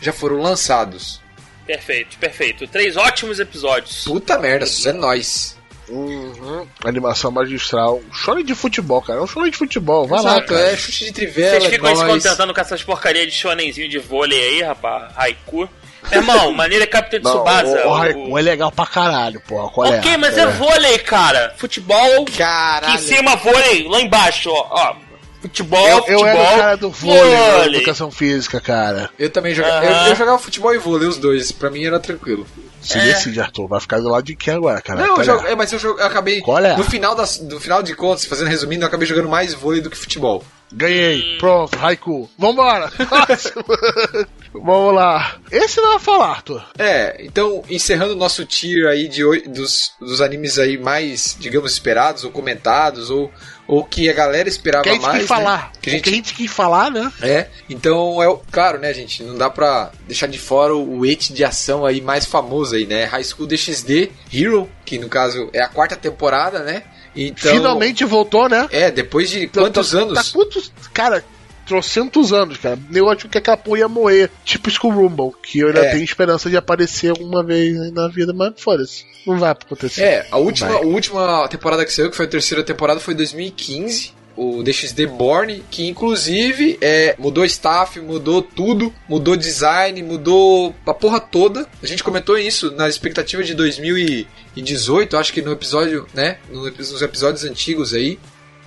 [0.00, 1.20] já foram lançados.
[1.66, 2.66] Perfeito, perfeito.
[2.68, 4.04] Três ótimos episódios.
[4.04, 5.56] Puta merda, isso é nóis.
[5.88, 6.66] Uhum.
[6.84, 8.00] Animação magistral.
[8.12, 9.20] Shonen de futebol, cara.
[9.20, 10.06] É um shonen de futebol.
[10.06, 10.72] Vai lá, Exato, cara.
[10.72, 13.98] é chute de trivela, Vocês ficam aí se contentando com essas porcarias de shonenzinho de
[13.98, 15.12] vôlei aí, rapaz.
[15.16, 15.68] Haiku.
[16.10, 17.84] Meu irmão, maneira é Capitão Não, Tsubasa.
[17.84, 19.68] o, o o- Haiku é legal pra caralho, porra.
[19.70, 19.98] Qual é?
[19.98, 21.54] Ok, mas Qual é vôlei, cara.
[21.56, 22.94] Futebol, aqui Caralho.
[22.94, 24.66] em cima vôlei, lá embaixo, ó.
[24.70, 24.96] ó.
[25.40, 27.76] Futebol, Eu, eu futebol, era o cara do vôlei, da vôlei.
[27.76, 29.10] educação física, cara.
[29.18, 29.86] Eu também jogava.
[29.86, 30.04] Aham.
[30.04, 31.52] Eu, eu jogava futebol e vôlei, os dois.
[31.52, 32.46] Pra mim era tranquilo.
[32.80, 33.04] Se É.
[33.04, 33.68] decide, Arthur.
[33.68, 35.00] Vai ficar do lado de quem agora, cara?
[35.06, 35.24] não, eu é?
[35.24, 36.40] jogo, é, mas eu, jogo, eu acabei.
[36.40, 36.76] Qual é?
[36.76, 39.90] No final, das, no final de contas, fazendo resumindo, eu acabei jogando mais vôlei do
[39.90, 40.44] que futebol.
[40.72, 41.36] Ganhei.
[41.38, 42.28] Pronto, Haiku.
[42.38, 42.90] Vambora.
[44.52, 45.36] Vamos lá.
[45.50, 46.64] Esse não vai falar, Arthur.
[46.78, 52.24] É, então, encerrando o nosso tier aí de, dos, dos animes aí mais, digamos, esperados
[52.24, 53.30] ou comentados, ou,
[53.66, 55.18] ou que a galera esperava Que a gente mais.
[55.20, 55.36] quis né?
[55.36, 55.72] falar.
[55.80, 57.12] Que a gente que a gente quis falar, né?
[57.20, 61.32] É, então é claro, né, gente, não dá pra deixar de fora o, o et
[61.32, 63.04] de ação aí mais famoso aí, né?
[63.04, 66.82] High School DxD Hero, que no caso é a quarta temporada, né?
[67.16, 68.68] Então, Finalmente voltou, né?
[68.70, 70.14] É, depois de quantos Tá- anos?
[70.14, 70.72] Tá quantos.
[70.92, 71.24] Cara,
[71.66, 72.78] trocentos anos, cara.
[72.92, 74.30] Eu acho que aquela porra ia morrer.
[74.44, 75.90] Tipo Skull Rumble, que eu ainda É.
[75.92, 79.04] tenho esperança de aparecer alguma vez aí na vida, mas foda-se.
[79.26, 80.02] Não vai acontecer.
[80.02, 84.12] É, a última, a última temporada que saiu, que foi a terceira temporada, foi 2015.
[84.36, 91.18] O DXD Born, que inclusive é, mudou staff, mudou tudo, mudou design, mudou a porra
[91.18, 91.66] toda.
[91.82, 96.38] A gente comentou isso na expectativa de 2018, acho que no episódio, né?
[96.50, 98.18] Nos episódios antigos aí.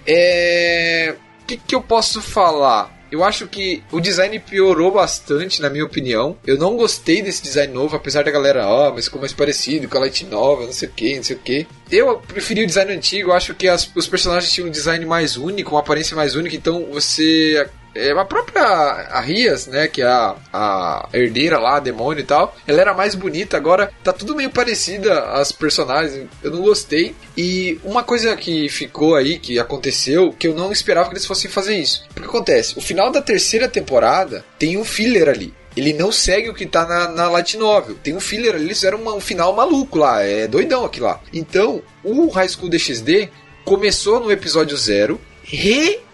[0.08, 1.16] É.
[1.44, 2.99] O que, que eu posso falar?
[3.12, 6.38] Eu acho que o design piorou bastante, na minha opinião.
[6.46, 9.98] Eu não gostei desse design novo, apesar da galera, ó, mas ficou mais parecido com
[9.98, 11.68] a Light Novel, não sei o que, não sei o que.
[11.92, 15.72] Eu preferi o design antigo, acho que as- os personagens tinham um design mais único,
[15.72, 17.68] uma aparência mais única, então você.
[17.96, 22.26] É, a própria a Rias, né, que é a, a herdeira lá, a demônio e
[22.26, 27.16] tal, ela era mais bonita, agora tá tudo meio parecida as personagens, eu não gostei.
[27.36, 31.50] E uma coisa que ficou aí, que aconteceu, que eu não esperava que eles fossem
[31.50, 32.04] fazer isso.
[32.12, 32.78] O que acontece?
[32.78, 35.54] O final da terceira temporada tem um filler ali.
[35.78, 37.58] Ele não segue o que tá na, na Light.
[38.04, 40.22] Tem um filler ali, eles fizeram uma- um final maluco lá.
[40.22, 41.22] É doidão aqui lá.
[41.34, 43.30] Então, o High School DxD
[43.64, 45.20] começou no episódio zero,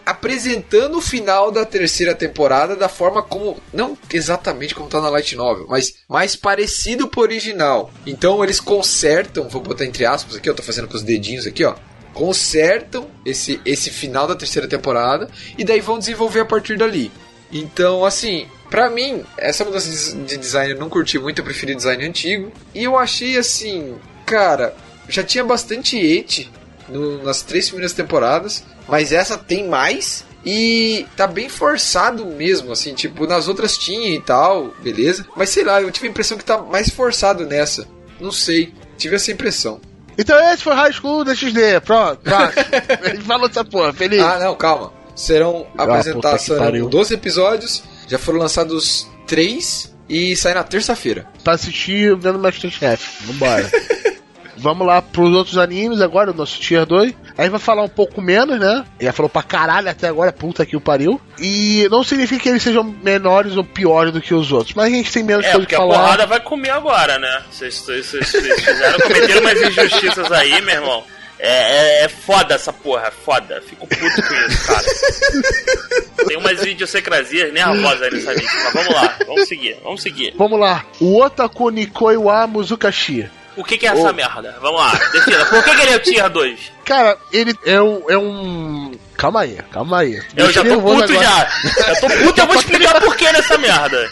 [0.06, 3.58] reapresentando o final da terceira temporada da forma como.
[3.74, 7.92] Não exatamente como tá na Light Novel, mas mais parecido pro original.
[8.06, 11.66] Então eles consertam, vou botar entre aspas aqui, eu tô fazendo com os dedinhos aqui,
[11.66, 11.76] ó.
[12.14, 17.12] Consertam esse, esse final da terceira temporada e daí vão desenvolver a partir dali.
[17.52, 21.76] Então, assim, pra mim, essa mudança de de design eu não curti muito, eu preferi
[21.76, 22.52] design antigo.
[22.74, 23.96] E eu achei assim,
[24.26, 24.76] cara,
[25.10, 26.50] já tinha bastante hate
[26.90, 30.24] no- nas três primeiras temporadas, mas essa tem mais.
[30.48, 35.26] E tá bem forçado mesmo, assim, tipo, nas outras tinha e tal, beleza.
[35.36, 37.88] Mas sei lá, eu tive a impressão que tá mais forçado nessa.
[38.20, 39.82] Não sei, tive essa impressão.
[40.16, 41.80] Então esse foi High School DxD.
[41.82, 42.54] Pronto, vai.
[43.04, 44.22] A gente falou dessa porra, feliz.
[44.22, 44.94] Ah, não, calma.
[45.16, 46.90] serão Ah, apresentados que serão pariu.
[46.90, 51.26] 12 episódios, já foram lançados 3 e sai na terça-feira.
[51.44, 53.26] Pra assistir vendo Masterchef.
[53.26, 53.68] Vambora.
[54.58, 57.14] Vamos lá pros outros animes agora, o nosso Tier 2.
[57.38, 58.86] Aí vai falar um pouco menos, né?
[59.00, 61.20] Já falou pra caralho até agora, puta que o pariu.
[61.40, 64.96] E não significa que eles sejam menores ou piores do que os outros, mas a
[64.96, 66.00] gente tem menos É, coisa porque de a falar.
[66.00, 67.42] porrada vai comer agora, né?
[67.52, 71.04] Vocês fizeram, cometeram umas injustiças aí, meu irmão.
[71.38, 73.62] É, é, é foda essa porra, foda.
[73.68, 76.26] Fico puto com isso, cara.
[76.28, 80.34] Tem umas idiosincrasias nervosas aí nessa lista, mas vamos lá, vamos seguir, vamos seguir.
[80.38, 80.86] Vamos lá.
[81.02, 83.30] O Otaku Nikoi wa Muzukashi.
[83.56, 84.58] O que, que é essa merda?
[84.62, 85.46] Vamos lá, defina.
[85.46, 86.60] Por que, que ele é o Tier 2?
[86.86, 88.04] Cara, ele é um.
[88.10, 88.92] É um...
[89.18, 90.22] Calma aí, calma aí.
[90.36, 91.24] Eu já tô puto agora.
[91.24, 91.50] já.
[91.88, 94.10] Eu tô puto, eu vou explicar por que nessa merda.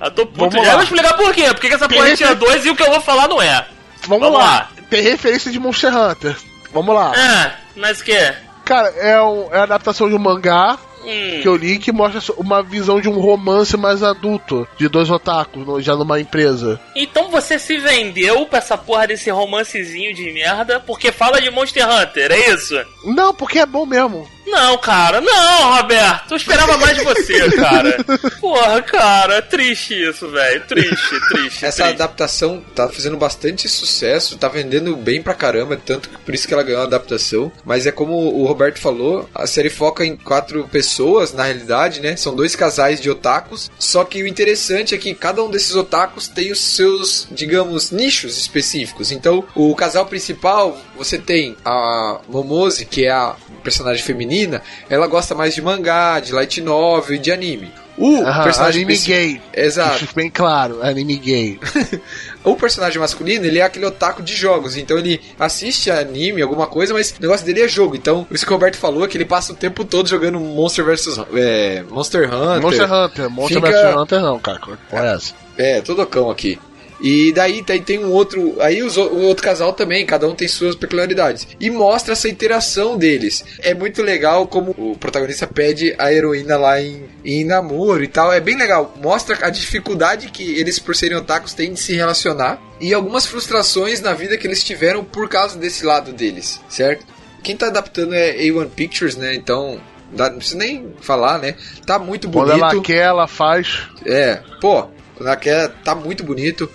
[0.00, 0.60] Eu tô puto Vamos já.
[0.60, 0.66] lá.
[0.68, 1.44] Eu vou explicar por quê.
[1.48, 3.66] Porque que essa porra é Tier 2 e o que eu vou falar não é.
[4.06, 4.44] Vamos, Vamos lá.
[4.44, 4.70] lá.
[4.88, 6.36] Tem referência de Monster Hunter.
[6.72, 7.12] Vamos lá.
[7.16, 8.16] Ah, mas que?
[8.64, 10.78] Cara, é, um- é a adaptação de um mangá
[11.08, 11.40] Hum.
[11.40, 15.82] que eu li que mostra uma visão de um romance mais adulto de dois otakus
[15.82, 16.78] já numa empresa.
[16.94, 21.88] Então você se vendeu pra essa porra desse romancezinho de merda porque fala de Monster
[21.88, 22.74] Hunter, é isso?
[23.04, 24.28] Não, porque é bom mesmo.
[24.50, 26.30] Não, cara, não, Roberto.
[26.32, 28.04] Eu esperava mais de você, cara.
[28.40, 30.62] Porra, cara, é triste isso, velho.
[30.66, 31.64] Triste, triste.
[31.64, 32.02] Essa triste.
[32.02, 36.54] adaptação tá fazendo bastante sucesso, tá vendendo bem pra caramba, tanto que por isso que
[36.54, 37.52] ela ganhou a adaptação.
[37.64, 42.16] Mas é como o Roberto falou, a série foca em quatro pessoas, na realidade, né?
[42.16, 43.70] São dois casais de otakus.
[43.78, 48.38] Só que o interessante é que cada um desses otakus tem os seus, digamos, nichos
[48.38, 49.12] específicos.
[49.12, 55.34] Então, o casal principal, você tem a Momose, que é a personagem feminina, ela gosta
[55.34, 57.72] mais de mangá, de light novel e de anime.
[57.96, 59.40] O Aham, personagem anime gay.
[59.52, 60.06] Exato.
[60.14, 61.58] Bem claro, anime gay.
[62.44, 64.76] O personagem masculino, ele é aquele otaku de jogos.
[64.76, 67.94] Então ele assiste anime, alguma coisa, mas o negócio dele é jogo.
[67.96, 70.84] Então, isso que o Roberto falou é que ele passa o tempo todo jogando Monster
[70.84, 71.18] vs.
[71.34, 72.62] É, Monster Hunter.
[72.62, 74.60] Monster Hunter, Monster Fica- vs Hunter não, cara.
[74.88, 75.34] Porra é essa?
[75.58, 76.58] É, todo cão aqui.
[77.00, 78.56] E daí tem, tem um outro.
[78.60, 81.46] Aí os o outro casal também, cada um tem suas peculiaridades.
[81.60, 83.44] E mostra essa interação deles.
[83.60, 88.32] É muito legal como o protagonista pede a heroína lá em, em namoro e tal.
[88.32, 88.94] É bem legal.
[89.00, 92.60] Mostra a dificuldade que eles, por serem otakus, têm de se relacionar.
[92.80, 97.04] E algumas frustrações na vida que eles tiveram por causa desse lado deles, certo?
[97.42, 99.34] Quem tá adaptando é A1 Pictures, né?
[99.34, 99.80] Então.
[100.12, 101.54] dá- Não precisa nem falar, né?
[101.86, 102.64] Tá muito Quando bonito.
[102.74, 103.82] ela quer, ela faz.
[104.04, 104.82] É, pô,
[105.14, 106.68] quando ela quer, tá muito bonito.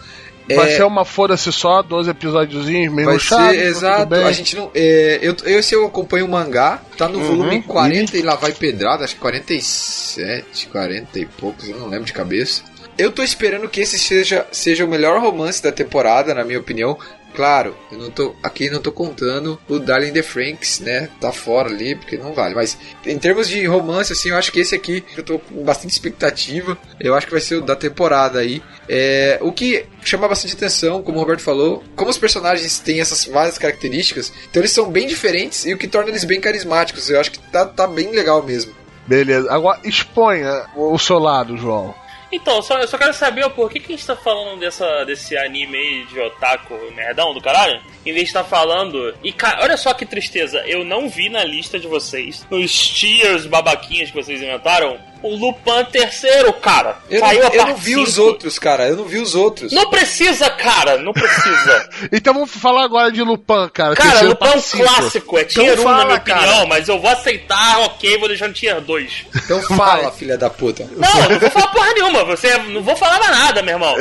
[0.48, 4.14] Vai É, ser uma foda-se só, 12 episódiozinhos, meio vai ser, exato.
[4.16, 4.70] A gente não.
[4.76, 8.36] É, eu, eu, se eu acompanho o mangá, tá no Uhum, volume 40 e lá
[8.36, 12.64] vai pedrada, acho que 47, 40 e poucos, eu não lembro de cabeça.
[12.98, 16.98] Eu tô esperando que esse seja, seja o melhor romance da temporada, na minha opinião.
[17.36, 21.10] Claro, eu não tô aqui não tô contando o Darling the Franks, né?
[21.20, 24.60] Tá fora ali porque não vale, mas em termos de romance assim, eu acho que
[24.60, 26.78] esse aqui eu tô com bastante expectativa.
[27.00, 28.62] Eu acho que vai ser o da temporada aí.
[28.88, 33.26] É, o que chama bastante atenção, como o Roberto falou, como os personagens têm essas
[33.26, 37.10] várias características, então eles são bem diferentes e o que torna eles bem carismáticos.
[37.10, 38.74] Eu acho que tá, tá bem legal mesmo.
[39.08, 39.52] Beleza.
[39.52, 41.94] Agora, exponha o seu lado, João.
[42.36, 45.38] Então, só, eu só quero saber por que, que a gente tá falando dessa, desse
[45.38, 49.14] anime aí de otaku merdão do caralho, em vez de estar falando.
[49.24, 53.46] E cara, olha só que tristeza, eu não vi na lista de vocês, nos tiers
[53.46, 56.98] babaquinhas que vocês inventaram, o Lupin terceiro, cara.
[57.10, 58.28] Eu, Saiu não, a eu não vi os cinco.
[58.28, 58.88] outros, cara.
[58.88, 59.72] Eu não vi os outros.
[59.72, 61.90] Não precisa, cara, não precisa.
[62.12, 63.96] Então vamos falar agora de Lupin, cara.
[63.96, 64.84] Cara, Terceiro Lupin é um cinco.
[64.84, 66.40] clássico, é tier 1 Então fala, na minha cara.
[66.42, 69.26] opinião, mas eu vou aceitar, ok, vou deixar no tier 2.
[69.36, 70.88] Então fala, filha da puta.
[70.92, 73.96] Não, não vou falar porra nenhuma, você, não vou falar mais nada, meu irmão.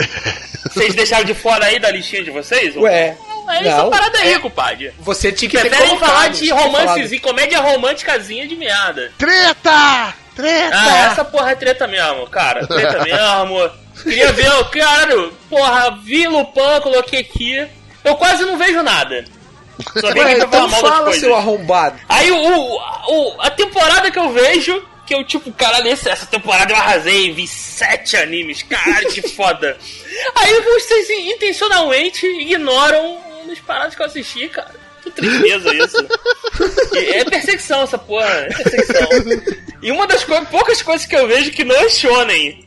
[0.73, 2.75] Vocês deixaram de fora aí da listinha de vocês?
[2.77, 3.17] Ué,
[3.49, 4.93] É essa parada aí, compadre.
[5.01, 9.13] Você tinha que ter Preferem colocado, falar de romances e comédia românticazinha de merda.
[9.19, 10.15] Treta!
[10.35, 10.77] Treta!
[10.77, 12.67] Ah, essa porra é treta mesmo, cara.
[12.67, 13.71] Treta mesmo.
[14.03, 17.67] Queria ver, o caralho, porra, vi Lupin, coloquei aqui.
[18.03, 19.25] Eu quase não vejo nada.
[20.01, 21.99] Só Ué, aqui pra falar então mal fala, seu arrombado.
[22.09, 22.77] Aí o, o,
[23.37, 27.47] o- a temporada que eu vejo, que eu tipo, caralho, essa temporada eu arrasei, vi
[27.47, 29.77] sete animes, caralho, que foda.
[30.37, 34.82] Aí vocês intencionalmente ignoram um dos paradas que eu assisti, cara.
[35.03, 35.97] Que tristeza isso.
[36.97, 39.09] É perseguição essa porra, é perseguição.
[39.83, 42.65] E uma das coi- poucas coisas que eu vejo que não é shonen.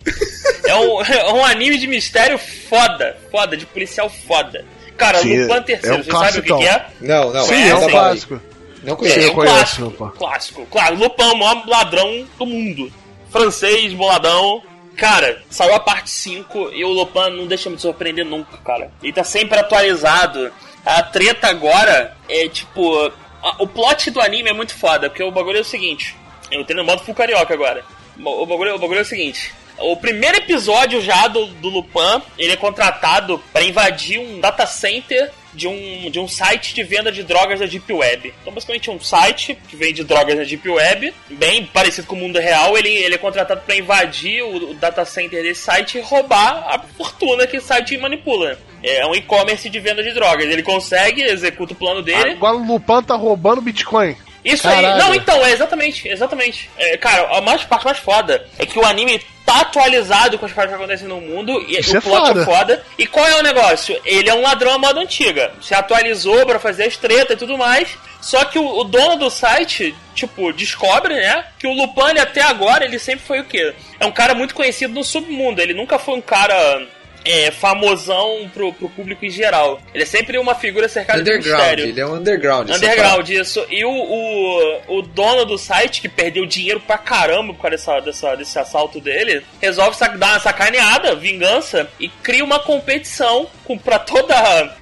[0.65, 4.65] É um, é um anime de mistério foda, foda, de policial foda.
[4.97, 6.85] Cara, Sim, Lupin é terceiro, um você sabe o que, que é?
[7.01, 7.45] Não, não.
[7.45, 7.89] Sim, É, é um sim.
[7.91, 8.41] clássico.
[8.83, 9.19] Não É, conheço.
[9.19, 10.13] eu um conheço, clássico, opa.
[10.17, 10.65] clássico.
[10.67, 12.91] Claro, Lupin, o maior ladrão do mundo.
[13.31, 14.61] Francês, boladão.
[14.95, 18.91] Cara, saiu a parte 5 e o Lupin não deixa me surpreender nunca, cara.
[19.03, 20.51] Ele tá sempre atualizado.
[20.85, 23.11] A treta agora é tipo.
[23.43, 26.15] a- o plot do anime é muito foda, porque o bagulho é o seguinte:
[26.51, 27.83] Eu entrei no modo full carioca agora.
[28.23, 29.51] O bagulho, o bagulho é o seguinte.
[29.77, 35.31] O primeiro episódio já do, do Lupin, ele é contratado para invadir um data center
[35.55, 38.33] de um, de um site de venda de drogas da Deep Web.
[38.41, 42.39] Então, basicamente, um site que vende drogas na Deep Web, bem parecido com o mundo
[42.39, 42.77] real.
[42.77, 46.79] Ele, ele é contratado para invadir o, o, data center desse site e roubar a
[46.79, 48.59] fortuna que o site manipula.
[48.83, 50.45] É um e-commerce de venda de drogas.
[50.45, 52.31] Ele consegue, executa o plano dele.
[52.31, 54.15] Agora o Lupin tá roubando Bitcoin.
[54.43, 54.87] Isso Caralho.
[54.87, 54.99] aí.
[54.99, 56.69] Não, então, é exatamente, exatamente.
[56.77, 60.51] É, cara, a mais, parte mais foda é que o anime tá atualizado com as
[60.51, 62.41] coisas que acontecem no mundo e Isso o é plot foda.
[62.41, 62.85] é foda.
[62.97, 63.99] E qual é o negócio?
[64.03, 65.53] Ele é um ladrão à moda antiga.
[65.61, 67.89] Se atualizou pra fazer as tretas e tudo mais.
[68.19, 71.45] Só que o, o dono do site, tipo, descobre, né?
[71.59, 73.73] Que o Lupin, ele, até agora, ele sempre foi o quê?
[73.99, 75.61] É um cara muito conhecido no submundo.
[75.61, 76.87] Ele nunca foi um cara.
[77.25, 79.81] É, famosão pro, pro público em geral.
[79.93, 81.85] Ele é sempre uma figura cercada de Underground, mistério.
[81.87, 82.69] ele é um underground.
[82.69, 83.65] essa Underground, isso.
[83.69, 87.99] E o, o, o dono do site, que perdeu dinheiro pra caramba por causa dessa,
[87.99, 93.97] dessa, desse assalto dele, resolve dar uma sacaneada, vingança, e cria uma competição com, pra
[93.99, 94.35] toda.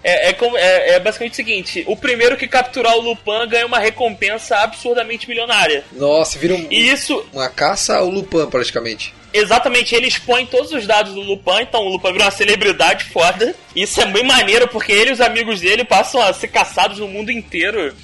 [0.04, 3.80] É, é, é- é basicamente o seguinte: o primeiro que capturar o Lupin ganha uma
[3.80, 5.84] recompensa absurdamente milionária.
[5.94, 9.14] Nossa, vira um- isso, uma caça ao Lupin, praticamente.
[9.34, 13.56] Exatamente, ele expõe todos os dados do Lupin, então o Lupin vira uma celebridade foda.
[13.76, 17.08] Isso é bem maneiro, porque ele e os amigos dele passam a ser caçados no
[17.08, 17.96] mundo inteiro.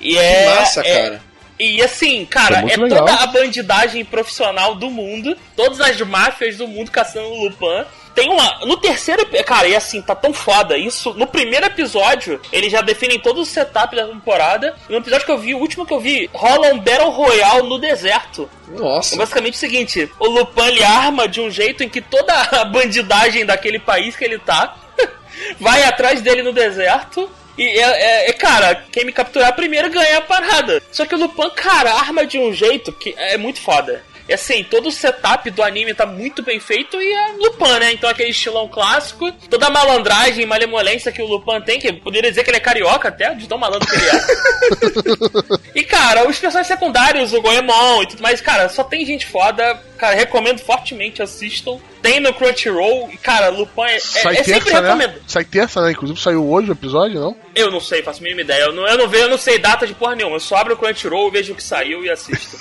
[0.00, 0.42] E é.
[0.44, 1.22] que massa, é- cara.
[1.58, 6.68] E assim, cara, É é toda a bandidagem profissional do mundo, todas as máfias do
[6.68, 7.86] mundo caçando o Lupin.
[8.16, 8.60] Tem uma.
[8.64, 9.24] No terceiro.
[9.44, 10.76] Cara, e assim, tá tão foda.
[10.76, 11.12] Isso.
[11.14, 14.74] No primeiro episódio, eles já definem todo o setup da temporada.
[14.88, 17.78] No episódio que eu vi, o último que eu vi, rola um Battle Royale no
[17.78, 18.48] deserto.
[18.74, 19.14] É Nossa.
[19.16, 23.44] basicamente o seguinte: o Lupin ele arma de um jeito em que toda a bandidagem
[23.44, 24.74] daquele país que ele tá
[25.60, 27.30] vai atrás dele no deserto.
[27.58, 30.82] E, é, é- é, cara, quem me capturar primeiro ganha a parada.
[30.90, 34.02] Só que o Lupin, cara, arma de um jeito que é muito foda.
[34.28, 37.92] E assim, todo o setup do anime tá muito bem feito e é Lupin, né?
[37.92, 41.94] Então aquele estilão clássico, toda a malandragem e malemolência que o Lupin tem, que eu
[42.00, 45.66] poderia dizer que ele é carioca até, de tão malandro que ele é.
[45.74, 49.78] E, cara, os personagens secundários, o Goemon e tudo mais, cara, só tem gente foda.
[49.98, 51.78] Cara, recomendo fortemente, assistam.
[52.02, 53.10] Tem no Crunchyroll.
[53.12, 54.88] E, cara, Lupin é, é, Sai é sempre terça, né?
[54.88, 55.22] recomendo.
[55.26, 55.90] Sai terça, né?
[55.92, 57.36] Inclusive saiu hoje o episódio, não?
[57.54, 58.64] Eu não sei, faço a mínima ideia.
[58.64, 60.36] Eu não, eu não vejo, eu não sei data de porra nenhuma.
[60.36, 62.56] Eu só abro o Crunchyroll, vejo o que saiu e assisto.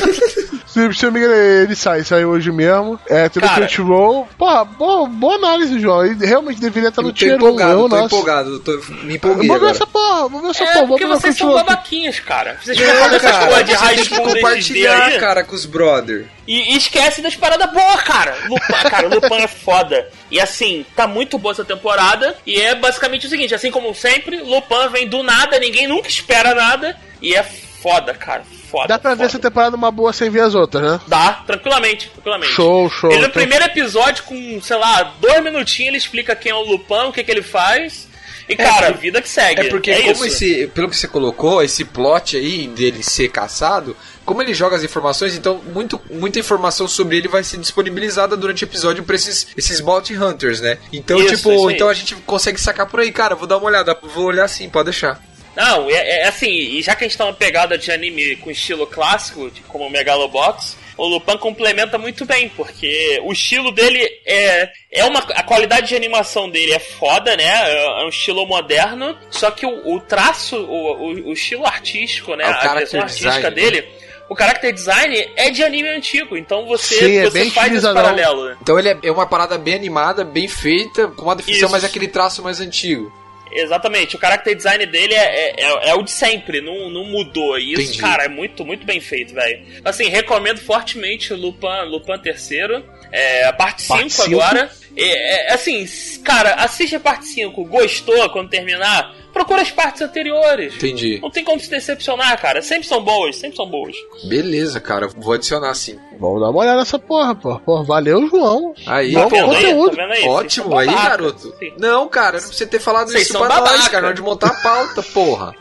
[0.70, 2.98] Se, eu não me engano, ele sai, saiu hoje mesmo.
[3.08, 3.60] É, tem no Cara.
[3.62, 4.28] Crunchyroll.
[4.38, 6.04] Porra, boa, boa análise, João.
[6.04, 7.36] Ele realmente deveria estar no Eu tô tier 1.
[7.36, 8.04] empolgado, eu, tô nossa.
[8.04, 8.78] empolgado, tô, me
[9.10, 9.70] Eu empolguei Vou ver agora.
[9.72, 10.86] essa porra, vou ver essa é, porra.
[10.86, 12.56] porque vocês o são babaquinhas, cara.
[12.62, 16.28] Vocês ficam falando essas porra de high school compartilhar, cara, com os brother.
[16.46, 18.36] E, e esquece das paradas boas, cara.
[18.48, 20.08] Lupin, cara, Lupin é foda.
[20.30, 22.36] E assim, tá muito boa essa temporada.
[22.46, 26.54] E é basicamente o seguinte: assim como sempre, Lupin vem do nada, ninguém nunca espera
[26.54, 26.96] nada.
[27.20, 27.44] E é
[27.82, 28.42] foda, cara.
[28.70, 28.88] Foda.
[28.88, 29.26] Dá pra ver foda.
[29.26, 31.00] essa temporada uma boa sem ver as outras, né?
[31.06, 32.52] Dá, tranquilamente, tranquilamente.
[32.52, 33.10] Show, show.
[33.10, 37.08] Ele no primeiro episódio, com, sei lá, dois minutinhos, ele explica quem é o Lupin,
[37.08, 38.08] o que, que ele faz.
[38.48, 39.60] E, cara, vida que segue.
[39.60, 40.26] É porque, é como isso.
[40.26, 44.82] esse, pelo que você colocou, esse plot aí dele ser caçado, como ele joga as
[44.82, 49.46] informações, então muito, muita informação sobre ele vai ser disponibilizada durante o episódio pra esses,
[49.56, 50.78] esses bounty hunters, né?
[50.92, 53.66] Então, Isso, tipo, isso então a gente consegue sacar por aí, cara, vou dar uma
[53.66, 55.22] olhada, vou olhar sim, pode deixar.
[55.56, 58.50] Não, é, é assim, e já que a gente tá numa pegada de anime com
[58.50, 64.06] estilo clássico, de- como o Megalobox, o Lupin complementa muito bem, porque o estilo dele
[64.26, 64.70] é.
[64.92, 67.44] é uma, a qualidade de animação dele é foda, né?
[67.44, 72.34] É, é um estilo moderno, só que o, o traço, o, o, o estilo artístico,
[72.36, 72.44] né?
[72.44, 73.88] É o a direção character artística design, dele.
[74.28, 77.92] O character design é de anime antigo, então você, Sim, é você bem faz esse
[77.92, 78.56] paralelo.
[78.62, 81.72] Então ele é, é uma parada bem animada, bem feita, com uma definição, Isso.
[81.72, 83.12] mas é aquele traço mais antigo.
[83.52, 87.58] Exatamente, o character design dele é, é, é- é o de sempre, não, não mudou.
[87.58, 87.98] E isso, Entendi.
[87.98, 89.60] cara, é muito, muito bem feito, velho.
[89.84, 92.84] Assim, recomendo fortemente o Lupin, Lupin terceiro.
[93.12, 94.40] É, a parte 5 Parte cinco?
[94.40, 94.70] agora.
[94.96, 95.84] É, é, assim,
[96.24, 99.14] cara, assiste a parte 5, gostou quando terminar?
[99.40, 100.74] Procura as partes anteriores.
[100.74, 101.18] Entendi.
[101.22, 102.60] Não tem como se decepcionar, cara.
[102.60, 103.96] Sempre são boas, sempre são boas.
[104.24, 105.98] Beleza, cara, vou adicionar sim.
[106.18, 107.58] Vamos dar uma olhada nessa porra, pô.
[107.60, 108.74] Pô, valeu, João.
[108.86, 109.62] Aí, Bom Tá vendo pô, aí?
[109.64, 109.96] conteúdo.
[109.96, 110.28] Tá aí?
[110.28, 111.54] Ótimo aí, garoto.
[111.58, 111.72] Sim.
[111.78, 113.88] Não, cara, não precisa ter falado Vocês isso pra nós, babaca.
[113.88, 115.54] cara, na hora de montar a pauta, porra.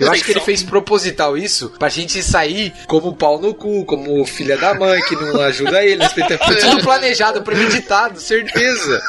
[0.00, 4.26] Eu acho que ele fez proposital isso pra gente sair como pau no cu, como
[4.26, 6.02] filha da mãe que não ajuda ele.
[6.10, 9.00] Foi tudo planejado, premeditado, certeza.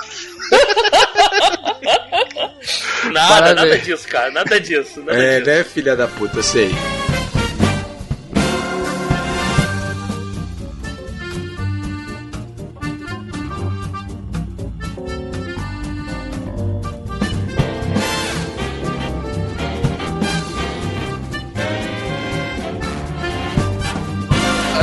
[3.06, 3.84] Nada, nada Parabéns.
[3.84, 4.32] disso, cara.
[4.32, 5.02] Nada disso.
[5.06, 5.50] Nada É, disso.
[5.52, 6.72] né, filha da puta, eu sei.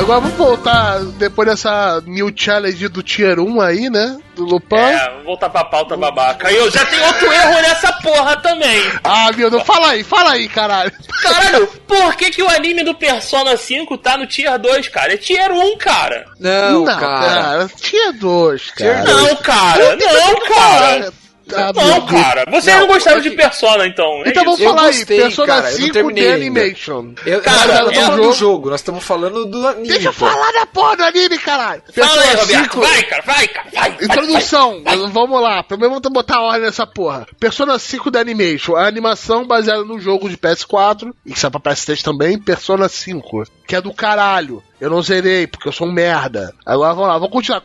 [0.08, 4.18] Agora vamos voltar depois dessa new challenge do Tier 1 aí, né?
[4.34, 4.74] Do Lupin.
[4.74, 6.50] É, vou voltar pra pauta babaca.
[6.50, 8.82] E eu já tenho outro erro nessa porra também.
[9.04, 10.90] Ah, meu Deus, fala aí, fala aí, caralho.
[11.22, 15.12] Caralho, por que, que o anime do Persona 5 tá no Tier 2, cara?
[15.12, 16.24] É Tier 1, cara.
[16.40, 17.68] Não, cara.
[17.78, 19.04] Tier 2, cara.
[19.04, 21.12] Não, cara, não, cara.
[21.54, 22.44] Ah, Não, cara.
[22.50, 24.22] Vocês Não, não gostaram de Persona, então.
[24.24, 26.60] É Então vamos falar gostei, aí, Persona cara, eu não 5 terminei The ainda.
[26.60, 27.14] Animation.
[27.26, 28.28] Eu, Cara, nós não é estamos falando jogo.
[28.28, 29.88] do jogo, nós estamos falando do anime.
[29.88, 31.82] Deixa eu falar da porra do anime, caralho.
[31.94, 32.72] Fala aí, Persona Roberto.
[32.72, 33.90] 5 Vai, cara, vai, cara, vai.
[33.90, 35.10] vai, Introdução, vai, vai.
[35.10, 35.62] vamos lá.
[35.62, 37.26] Primeiro vamos botar ordem nessa porra.
[37.40, 41.60] Persona 5 da Animation, a animação baseada no jogo de PS4, e que sai pra
[41.60, 44.62] PS3 também, Persona 5, que é do caralho.
[44.80, 46.54] Eu não zerei, porque eu sou um merda.
[46.64, 47.62] Agora vamos lá, vamos continuar.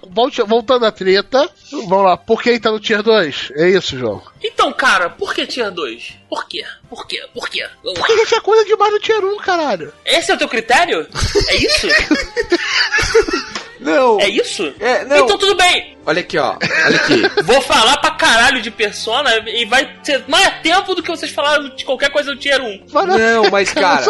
[0.47, 2.17] Voltando à treta, vamos lá.
[2.17, 3.51] Por que ele tá no Tier 2?
[3.55, 4.21] É isso, João.
[4.43, 6.13] Então, cara, por que Tier 2?
[6.29, 6.63] Por quê?
[6.89, 7.23] Por quê?
[7.33, 7.67] Por quê?
[7.83, 9.93] Por que tinha coisa demais no Tier 1, caralho?
[10.05, 11.07] Esse é o teu critério?
[11.49, 11.87] É isso?
[13.79, 14.19] Não.
[14.19, 14.73] É isso?
[14.79, 15.17] É, não.
[15.25, 15.93] Então tudo bem.
[16.05, 16.55] Olha aqui, ó.
[16.85, 17.21] Olha aqui.
[17.43, 21.69] Vou falar pra caralho de Persona e vai ser mais tempo do que vocês falaram
[21.75, 22.87] de qualquer coisa do Tier 1.
[22.87, 24.01] Vai na- Não, mas, cara-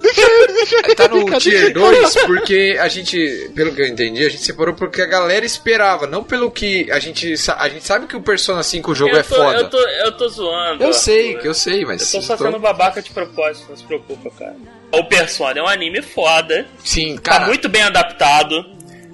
[0.00, 0.94] Deixa ele, deixa ele.
[0.96, 2.00] Tá no cara, Tier deixa ele.
[2.00, 6.06] 2 porque a gente, pelo que eu entendi, a gente separou porque a galera esperava,
[6.06, 9.20] não pelo que a gente a gente sabe que o Persona 5 o jogo eu
[9.20, 9.58] é tô, foda.
[9.58, 10.82] Eu tô, eu tô zoando.
[10.82, 10.92] Eu ó.
[10.92, 14.30] sei, eu sei, mas Eu tô só tô- sendo babaca de propósito, não se preocupa,
[14.38, 14.56] cara.
[14.92, 17.46] O Persona é um anime foda, Sim, tá cara.
[17.46, 18.64] muito bem adaptado,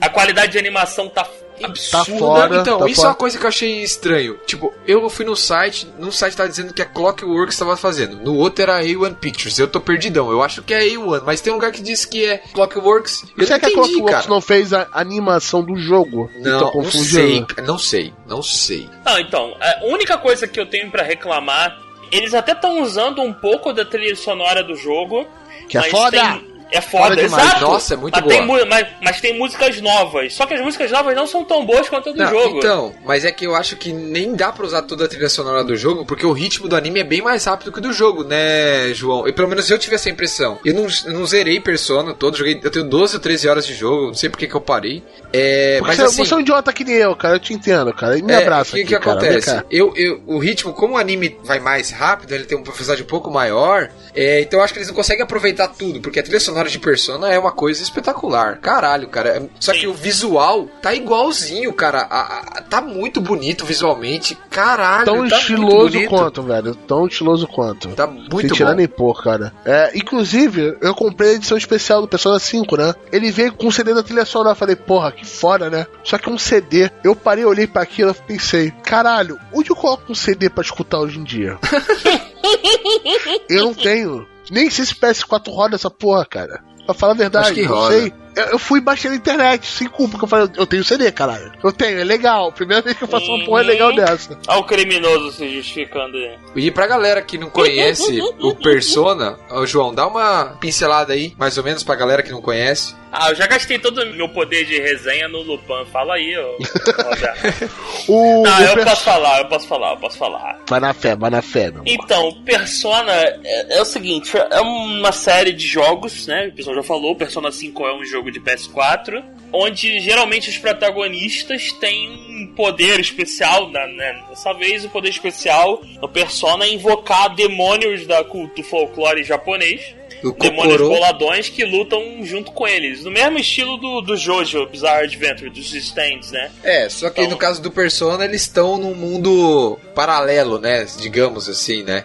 [0.04, 1.26] a qualidade de animação tá
[1.62, 2.18] absurda.
[2.18, 2.60] fora.
[2.60, 3.08] então, tá isso é fora.
[3.10, 4.38] uma coisa que eu achei estranho.
[4.46, 8.34] Tipo, eu fui no site, num site tava dizendo que a Clockworks estava fazendo, no
[8.36, 9.58] outro era a A1 Pictures.
[9.58, 12.04] Eu tô perdidão, eu acho que é a A1, mas tem um lugar que diz
[12.04, 13.24] que é Clockworks.
[13.38, 14.28] Eu Será que a entendi, Clockworks cara.
[14.28, 16.30] não fez a animação do jogo?
[16.38, 18.88] Não, não sei, não sei, não sei.
[19.04, 21.78] Não, então, a única coisa que eu tenho pra reclamar,
[22.10, 25.26] eles até estão usando um pouco da trilha sonora do jogo.
[25.68, 26.10] Que é foda.
[26.20, 27.44] tem- É foda, Foda demais.
[27.44, 27.60] exato.
[27.60, 28.58] Nossa, é muito mas Tem, boa.
[28.60, 30.34] mu- mas, mas tem músicas novas.
[30.34, 32.58] Só que as músicas novas não são tão boas quanto a do Não, jogo.
[32.58, 35.62] Então, mas é que eu acho que nem dá pra usar toda a trilha sonora
[35.62, 38.24] do jogo, porque o ritmo do anime é bem mais rápido que o do jogo,
[38.24, 39.28] né, João?
[39.28, 40.58] E pelo menos eu tive essa impressão.
[40.64, 43.74] Eu não, eu não zerei Persona todo, joguei, eu tenho 12 ou 13 horas de
[43.74, 45.02] jogo, não sei porque que eu parei.
[45.32, 47.36] É, Porque mas você, assim, você é um idiota que nem eu, cara.
[47.36, 48.16] Eu te entendo, cara.
[48.18, 49.18] E me é, abraça o que, aqui, que cara.
[49.18, 49.62] Acontece?
[49.70, 53.06] Eu, eu, o ritmo, como o anime vai mais rápido, ele tem uma velocidade um
[53.06, 56.38] pouco maior, é, então eu acho que eles não conseguem aproveitar tudo, porque a trilha
[56.40, 58.58] sonora de Persona é uma coisa espetacular.
[58.58, 59.28] Caralho, cara.
[59.30, 59.86] É- Só que Sim.
[59.88, 62.02] o visual tá igualzinho, cara.
[62.10, 64.36] A- a- tá muito bonito visualmente.
[64.50, 66.74] Caralho, Tão tá estiloso quanto, velho.
[66.74, 67.88] Tão estiloso quanto.
[67.90, 68.76] Tá muito tirar bom.
[68.76, 69.52] nem pôr, cara.
[69.64, 72.94] É, inclusive, eu comprei a edição especial do Persona 5, né?
[73.12, 74.52] Ele veio com um CD da trilha sonora.
[74.52, 75.86] Eu falei, porra, que foda, né?
[76.02, 76.90] Só que um CD.
[77.02, 80.98] Eu parei, olhei pra aquilo e pensei, caralho, onde eu coloco um CD pra escutar
[80.98, 81.58] hoje em dia?
[83.48, 84.26] eu não tenho.
[84.50, 86.62] Nem sei se PS4 roda essa porra, cara.
[86.84, 87.98] Pra falar a verdade, Acho que não roda.
[88.00, 88.12] sei.
[88.36, 91.52] Eu, eu fui baixar na internet, sem culpa, porque eu falei, eu tenho CD, caralho.
[91.62, 92.52] Eu tenho, é legal.
[92.52, 94.38] Primeira vez que eu faço uma porra legal dessa.
[94.48, 96.36] Olha o criminoso se justificando aí.
[96.56, 101.56] E pra galera que não conhece o Persona, ô, João, dá uma pincelada aí, mais
[101.58, 102.94] ou menos, pra galera que não conhece.
[103.16, 105.86] Ah, eu já gastei todo o meu poder de resenha no Lupin.
[105.92, 106.56] Fala aí, ô.
[108.08, 110.58] O, Não, o eu Pers- posso falar, eu posso falar, eu posso falar.
[110.68, 111.82] Vai na fé, vai na fé, meu.
[111.86, 116.48] Então, Persona é, é o seguinte, é uma série de jogos, né?
[116.48, 119.22] O pessoal já falou, Persona 5 é um jogo de PS4,
[119.52, 123.86] onde geralmente os protagonistas têm um poder especial, né?
[123.86, 124.22] né?
[124.28, 129.94] Dessa vez o poder especial no Persona é invocar demônios da culto folclore japonês.
[130.40, 130.88] Demônios Kokoro.
[130.88, 133.04] boladões que lutam junto com eles.
[133.04, 136.50] No mesmo estilo do, do Jojo Bizarre Adventure, dos stands, né?
[136.62, 140.86] É, só que Então- no caso do Persona, eles estão num mundo paralelo, né?
[140.98, 142.04] Digamos assim, né?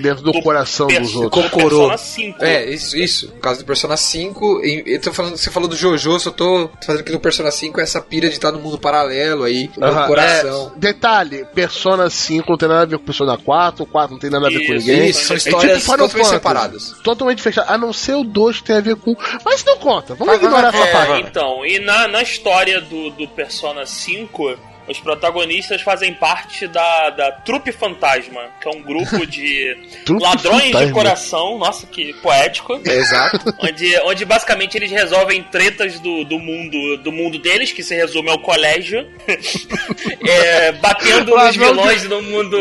[0.00, 1.22] Dentro do, Do coração dos outros.
[1.22, 1.68] do Kokoro.
[1.88, 2.44] Persona 5.
[2.44, 3.26] É, isso, isso.
[3.34, 6.70] No caso do Persona 5, e- eu tô falando, você falou do Jojo, só tô
[6.84, 10.06] fazendo que no Persona 5 é essa pira de estar no mundo paralelo aí, no
[10.06, 10.72] coração.
[10.76, 14.18] é, detalhe, Persona 5 não tem nada a ver com Persona 4, o 4 não
[14.20, 15.08] tem nada a ver com ninguém.
[15.08, 16.94] Isso, são É tipo histórias totalmente Fantasy, separadas.
[17.02, 17.70] Totalmente fechado.
[17.70, 19.14] A não ser o 2 que tem a ver com.
[19.44, 20.14] Mas não conta.
[20.14, 21.12] Vamos Vai, ignorar vai, essa parte.
[21.12, 24.56] É, então, e na, na história do, do Persona 5,
[24.88, 29.76] os protagonistas fazem parte da, da Trupe Fantasma, que é um grupo de
[30.08, 30.86] ladrões Fantasma.
[30.86, 32.80] de coração, nossa, que poético.
[32.84, 33.38] Exato.
[33.60, 38.30] Onde, onde basicamente eles resolvem tretas do, do mundo do mundo deles, que se resume
[38.30, 39.06] ao colégio,
[40.26, 42.58] é, batendo nos vilões do mundo.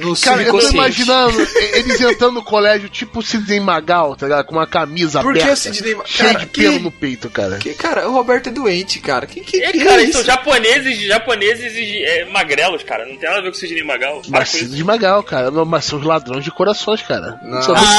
[0.00, 1.40] No Cara, eu tô imaginando
[1.72, 4.46] eles entrando no colégio, tipo o Sidney Magal, tá ligado?
[4.46, 7.30] Com uma camisa Por que aberta, o Sidney cheia Cara, de pelo que- no peito,
[7.30, 7.58] cara.
[7.58, 9.26] Que, cara, o Roberto é doente, cara.
[9.26, 10.22] Que, que, É, que cara, é isso?
[10.24, 13.06] japoneses, japoneses chineses e é, magrelos, cara.
[13.06, 14.22] Não tem nada a ver com Sidney Magal.
[14.42, 14.68] Isso.
[14.68, 15.50] de Magal, cara.
[15.50, 17.38] Não, Mas são os ladrões de corações, cara.
[17.42, 17.92] Nossa, Isso é muito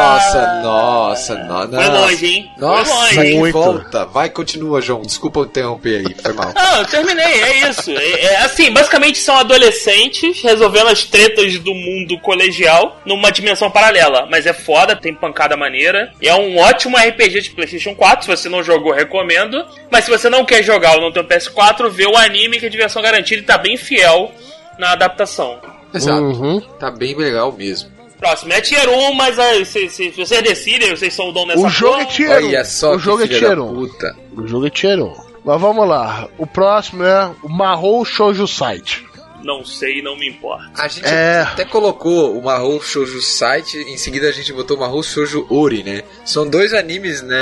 [0.00, 2.50] nossa, nossa, nossa, Foi longe, hein?
[2.58, 3.34] Nossa, Foi longe.
[3.34, 3.52] Muito.
[3.52, 4.04] volta.
[4.06, 5.02] Vai, continua, João.
[5.02, 6.52] Desculpa eu interromper aí, foi mal.
[6.54, 7.90] Não, eu terminei, é isso.
[7.90, 14.26] É, é, assim, basicamente são adolescentes resolvendo as tretas do mundo colegial numa dimensão paralela.
[14.30, 16.12] Mas é foda, tem pancada maneira.
[16.20, 18.24] E é um ótimo RPG de PlayStation 4.
[18.24, 19.64] Se você não jogou, recomendo.
[19.90, 22.66] Mas se você não quer jogar ou não tem um PS4, vê o anime que
[22.66, 24.32] é diversão garantida e tá bem fiel
[24.78, 25.60] na adaptação.
[25.92, 26.20] Exato.
[26.22, 26.60] Uhum.
[26.78, 27.90] Tá bem legal mesmo.
[28.18, 31.48] Próximo é Tier 1, mas aí, se, se, se vocês decidem, vocês são o dono
[31.48, 32.02] dessa O jogo porra.
[32.02, 32.46] é Tier 1.
[32.46, 33.74] Olha só O jogo é Tier da 1.
[33.74, 34.16] puta.
[34.36, 35.14] O jogo é Tier 1.
[35.42, 36.28] Mas vamos lá.
[36.36, 39.06] O próximo é o Mahou Shoujo Site.
[39.42, 40.70] Não sei, não me importa.
[40.76, 41.40] A gente É.
[41.42, 45.82] até colocou o Mahou Shoujo Site, em seguida a gente botou o Mahou Shoujo Ori,
[45.82, 46.02] né?
[46.24, 47.36] São dois animes, né?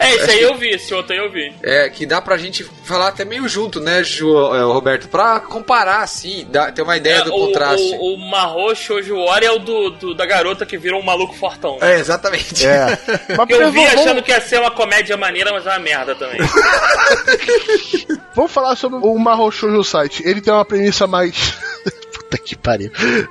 [0.00, 1.52] É, esse aí eu vi, esse outro aí eu vi.
[1.62, 5.08] É, que dá pra gente falar até meio junto, né, Ju, é, Roberto?
[5.08, 7.96] Pra comparar, assim, dá, ter uma ideia É, do o, contraste.
[7.98, 11.34] O, o Mahou Shoujo Ori é o do, do- da garota que virou um maluco
[11.34, 11.78] fortão.
[11.80, 12.66] É, exatamente.
[12.66, 12.98] É.
[13.36, 16.14] Mas Eu vi vamos- achando que ia ser uma comédia maneira, mas é uma merda
[16.14, 16.38] também.
[18.34, 20.22] Vamos falar sobre o Mahou Shoujo Site.
[20.26, 21.23] Ele tem uma premissa mais.
[22.14, 22.90] Puta que pariu.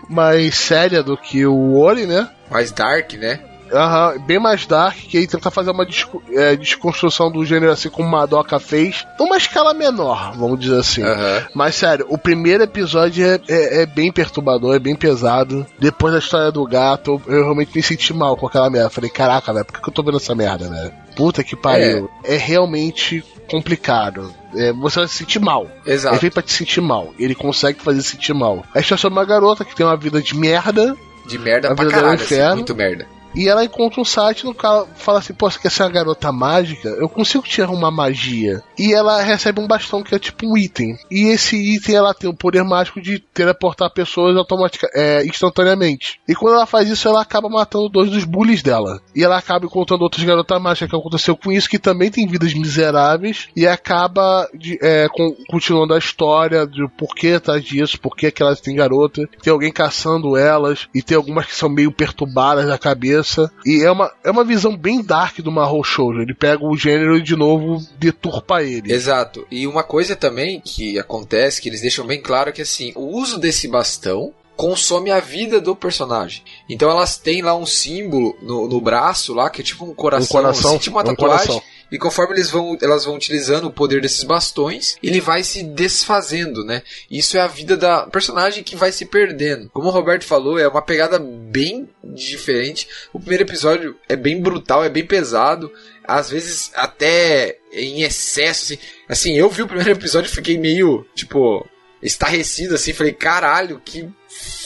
[0.10, 2.30] Mais séria do que o Ori, né?
[2.50, 3.40] Mais dark, né?
[3.72, 5.88] Aham, bem mais dark, que aí tenta fazer uma
[6.34, 11.02] é, desconstrução do gênero assim como Madoka fez, numa escala menor, vamos dizer assim.
[11.02, 11.48] Aham.
[11.56, 15.66] Mas sério, o primeiro episódio é, é- é bem perturbador, é bem pesado.
[15.80, 18.92] Depois da história do gato, eu, eu realmente me senti mal com aquela merda.
[18.92, 20.94] Falei, caraca, velho, por que que eu tô vendo essa merda, velho?
[21.16, 22.08] Puta que pariu.
[22.24, 24.34] É, realmente complicado.
[24.56, 25.68] É, você vai se sentir mal.
[25.86, 26.18] Ele Exato.
[26.20, 27.14] vem pra te sentir mal.
[27.18, 28.64] Ele consegue fazer sentir mal.
[28.74, 30.96] A é sobre uma garota que tem uma vida de merda,
[31.26, 32.56] De merda A pra vida caralho, assim, inferno.
[32.58, 33.08] muito merda.
[33.36, 36.32] e ela encontra um site no qual fala assim: Pô, você quer ser uma garota
[36.32, 36.90] mágica?
[36.90, 38.62] Eu consigo tirar uma magia.
[38.78, 40.98] E ela recebe um bastão que é tipo um item.
[41.10, 46.20] E esse item ela tem o poder mágico de teleportar pessoas automatica, é, instantaneamente.
[46.28, 49.00] E quando ela faz isso, ela acaba matando dois dos bullies dela.
[49.16, 52.54] E ela acaba encontrando outras garotas mágicas que aconteceu com isso, que também tem vidas
[52.54, 53.48] miseráveis.
[53.56, 58.34] E acaba de, é, com- continuando a história de por que tá disso, por que,
[58.40, 59.28] elas têm garota.
[59.42, 60.88] Tem alguém caçando elas.
[60.94, 63.52] E tem algumas que são meio perturbadas da cabeça.
[63.66, 66.22] E é uma, é uma visão bem dark do Mahou Shoujo.
[66.22, 68.92] Ele pega o gênero e de novo deturpa ele.
[68.92, 69.48] Exato.
[69.52, 73.38] E uma coisa também que acontece, que eles deixam bem claro que assim, o uso
[73.38, 76.44] desse bastão consome a vida do personagem.
[76.70, 80.40] Então elas têm lá um símbolo no, no braço lá, que é tipo um coração,
[80.40, 81.48] Um coração, assim, tipo uma é um tatuagem.
[81.48, 81.64] coração.
[81.92, 86.64] E conforme eles vão, elas vão utilizando o poder desses bastões, ele vai se desfazendo,
[86.64, 86.82] né?
[87.10, 89.70] Isso é a vida da personagem que vai se perdendo.
[89.70, 92.88] Como o Roberto falou, é uma pegada bem diferente.
[93.14, 95.72] O primeiro episódio é bem brutal, é bem pesado.
[96.06, 98.80] Às vezes até em excesso, assim.
[99.08, 101.66] Assim, eu vi o primeiro episódio e fiquei meio, tipo,
[102.02, 102.94] estarrecido, assim.
[102.94, 104.10] Falei, caralho, que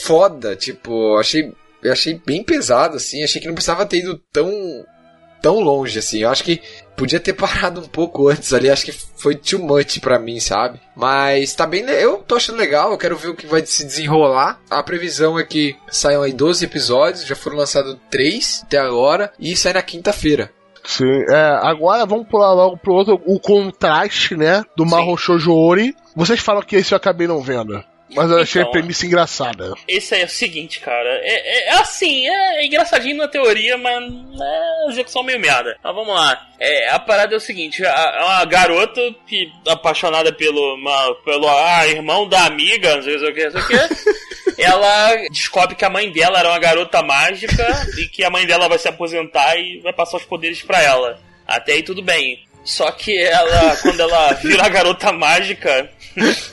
[0.02, 0.56] foda.
[0.56, 1.52] Tipo, achei,
[1.84, 3.22] achei bem pesado, assim.
[3.22, 4.50] Achei que não precisava ter ido tão
[5.40, 6.20] tão longe assim.
[6.20, 6.60] Eu acho que
[6.96, 8.70] podia ter parado um pouco antes ali.
[8.70, 10.80] Acho que foi too much pra mim, sabe?
[10.94, 11.82] Mas tá bem.
[11.82, 12.92] Eu tô achando legal.
[12.92, 14.60] Eu quero ver o que vai se desenrolar.
[14.70, 17.26] A previsão é que saiam aí 12 episódios.
[17.26, 19.32] Já foram lançados 3 até agora.
[19.38, 20.50] E sai na quinta-feira.
[20.88, 24.90] Sim, é, agora vamos pular logo pro outro, o contraste, né, do Sim.
[24.90, 25.94] Mahou Shoujo Ori.
[26.16, 27.84] Vocês falam que esse eu acabei não vendo.
[28.10, 29.74] Mas eu achei Então, a premissa engraçada.
[29.86, 31.08] Esse aí é o seguinte, cara.
[31.22, 34.04] É, é- é assim, é engraçadinho na teoria, mas
[34.40, 35.76] é execução meio merda.
[35.82, 36.46] Mas vamos lá.
[36.58, 41.86] É, a parada é o seguinte: é uma garota que apaixonada pelo, uma- pelo ah,
[41.86, 44.58] irmão da amiga, não sei o que, não sei o que.
[44.62, 47.64] ela descobre que a mãe dela era uma garota mágica
[47.98, 51.20] e que a mãe dela vai se aposentar e vai passar os poderes pra ela.
[51.46, 52.44] Até aí tudo bem.
[52.68, 55.88] Só que ela, quando ela vira a garota mágica,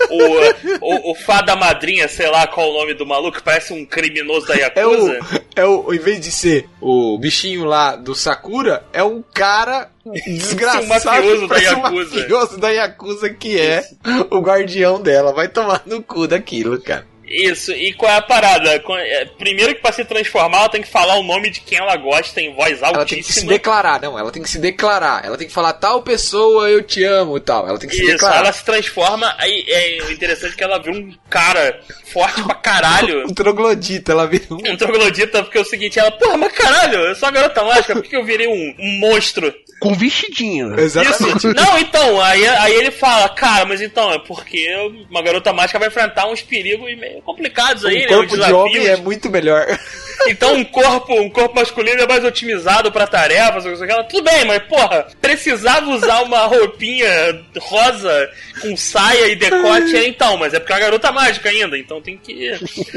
[0.09, 4.47] o, o, o fada madrinha, sei lá qual o nome do maluco, parece um criminoso
[4.47, 5.19] da É o, Yakuza.
[5.57, 5.93] é o.
[5.93, 9.91] Em vez de ser o bichinho lá do Sakura, é um cara
[10.25, 10.85] desgraçado.
[10.85, 12.15] Um mafioso da parece um Yakuza.
[12.17, 13.83] mafioso da Yakuza que é
[14.31, 15.33] o guardião dela.
[15.33, 17.05] Vai tomar no cu daquilo, cara.
[17.27, 18.69] Isso, e qual é a parada?
[18.75, 21.95] É, Primeiro que pra se transformar, ela tem que falar o nome de quem ela
[21.95, 23.51] gosta em voz Ela tem que se altíssima.
[23.51, 25.25] declarar, não, ela tem que se declarar.
[25.25, 27.67] Ela tem que falar tal pessoa eu te amo e tal.
[27.67, 28.37] Ela tem que se Isso, declarar.
[28.37, 31.79] ela se transforma, aí é o interessante é que ela vira um cara
[32.11, 33.25] forte pra caralho.
[33.29, 34.57] Um troglodita, ela vira um.
[34.71, 37.93] Um troglodita, porque é o seguinte, ela, porra, mas caralho, eu sou a garota mágica,
[37.93, 39.53] por que que eu virei um, um monstro?
[39.79, 40.79] Com vestidinho.
[40.79, 41.37] Exatamente.
[41.37, 41.53] Isso.
[41.53, 44.67] Não, então, aí, aí ele fala, cara, mas então, é porque
[45.09, 48.07] uma garota mágica vai enfrentar uns perigos meio complicados aí, Um né?
[48.07, 49.65] corpo de homem é muito melhor.
[50.27, 53.63] Então um corpo, um corpo masculino é mais otimizado pra tarefas.
[54.09, 58.29] Tudo bem, mas porra, precisava usar uma roupinha rosa
[58.61, 62.01] com saia e decote, é, então, mas é porque é a garota mágica ainda, então
[62.01, 62.51] tem que,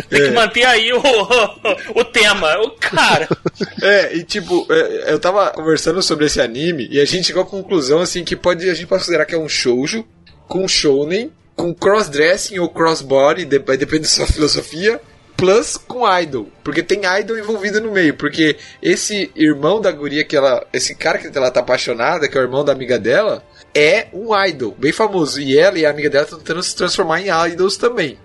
[0.09, 1.03] tem que manter aí o,
[1.95, 2.59] o, tema.
[2.61, 3.29] O cara.
[3.83, 7.47] É, e tipo, é, eu tava conversando sobre esse anime e a gente chegou à
[7.47, 10.07] conclusão assim que pode a gente pode considerar que é um shoujo
[10.47, 15.01] com shounen, com crossdressing ou crossbody, depende da sua filosofia,
[15.37, 20.37] plus com idol, porque tem idol envolvido no meio, porque esse irmão da guria que
[20.37, 23.45] ela, esse cara que ela tá apaixonada, que é o irmão da amiga dela,
[23.75, 27.21] é um idol bem famoso, e ela e a amiga dela estão tentando se transformar
[27.21, 28.19] em idols também.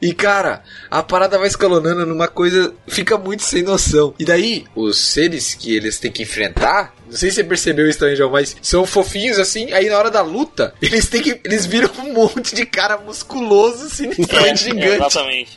[0.00, 4.14] E cara, a parada vai escalonando numa coisa, fica muito sem noção.
[4.18, 7.98] E daí, os seres que eles têm que enfrentar, não sei se você percebeu isso
[7.98, 9.72] também, João, mas são fofinhos assim.
[9.72, 11.40] Aí na hora da luta, eles têm que.
[11.44, 14.86] Eles viram um monte de cara musculoso, sinistramente é, gigante.
[14.94, 15.56] exatamente.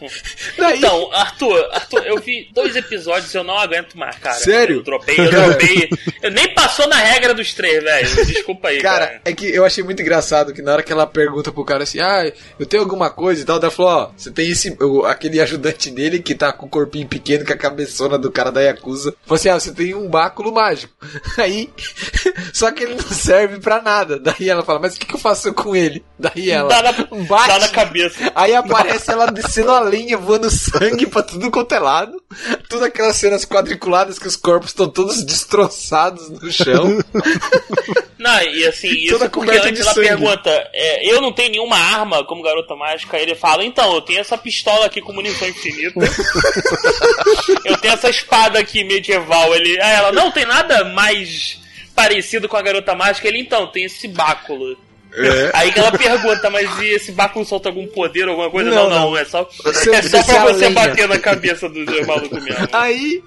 [0.57, 0.77] Daí...
[0.77, 4.35] Então, Arthur, Arthur, eu vi dois episódios eu não aguento mais, cara.
[4.35, 4.77] Sério?
[4.77, 5.89] Eu dropei, eu dropei.
[6.21, 8.25] eu nem passou na regra dos três, velho.
[8.25, 9.21] Desculpa aí, cara, cara.
[9.25, 11.99] é que eu achei muito engraçado que na hora que ela pergunta pro cara assim,
[11.99, 14.77] ah, eu tenho alguma coisa e tal, ela falou, ó, você tem esse.
[15.05, 18.61] aquele ajudante dele que tá com o corpinho pequeno, com a cabeçona do cara da
[18.61, 19.15] Yakuza.
[19.25, 20.93] Falou assim, ah, você tem um báculo mágico.
[21.37, 21.69] Aí,
[22.53, 24.19] só que ele não serve pra nada.
[24.19, 26.03] Daí ela fala, mas o que, que eu faço com ele?
[26.17, 26.91] Daí ela dá na,
[27.25, 28.31] bate, dá na cabeça.
[28.35, 32.21] Aí aparece ela descendo a linha, voando sangue pra tudo quanto é lado.
[32.69, 36.99] Tudo aquelas cenas quadriculadas que os corpos estão todos destroçados no chão.
[38.21, 42.43] Não, e assim, isso porque antes ela pergunta, é, eu não tenho nenhuma arma como
[42.43, 43.17] garota mágica.
[43.17, 45.99] Ele fala, então, eu tenho essa pistola aqui com munição infinita.
[47.65, 49.55] eu tenho essa espada aqui medieval.
[49.55, 51.59] Ele, aí ela, não tem nada mais
[51.95, 53.27] parecido com a garota mágica.
[53.27, 54.77] Ele, então, tem esse báculo.
[55.13, 55.51] É.
[55.55, 58.69] Aí que ela pergunta, mas e esse báculo solta algum poder, alguma coisa?
[58.69, 59.17] Não, não, não.
[59.17, 62.67] é só, você, é só pra você bater na cabeça do maluco mesmo.
[62.71, 63.23] Aí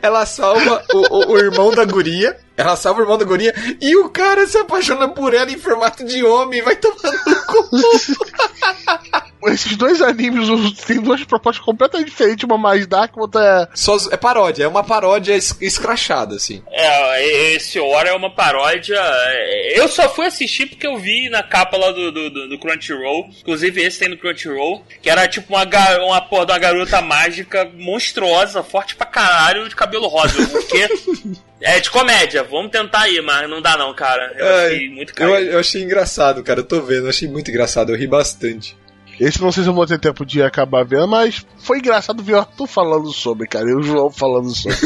[0.00, 2.36] ela salva o, o, o irmão da guria.
[2.54, 6.04] Ela salva o irmão da guria e o cara se apaixona por ela em formato
[6.04, 7.70] de homem vai tomando no cu.
[9.46, 10.48] Esses dois animes
[10.86, 13.76] têm duas propostas completamente diferentes, uma mais dark, outra é.
[13.76, 16.62] Só, é paródia, é uma paródia es escrachada, assim.
[16.70, 18.98] É, esse Hora é uma paródia.
[18.98, 23.28] É, eu só fui assistir porque eu vi na capa lá do, do, do Crunchyroll.
[23.40, 24.84] Inclusive, esse tem no Crunchyroll.
[25.00, 25.64] Que era tipo uma,
[26.04, 30.46] uma porra de uma garota mágica monstruosa, forte pra caralho, de cabelo rosa.
[30.48, 30.88] Porque.
[31.64, 34.34] É de comédia, vamos tentar aí, mas não dá não, cara.
[34.36, 36.58] Eu é, achei muito eu, eu, achei engraçado, cara.
[36.58, 38.76] Eu tô vendo, eu achei muito engraçado, eu ri bastante.
[39.20, 42.34] Esse não sei se eu vou ter tempo de acabar vendo, mas foi engraçado ver
[42.34, 43.68] o Arthur falando sobre, cara.
[43.68, 44.76] E o João falando sobre.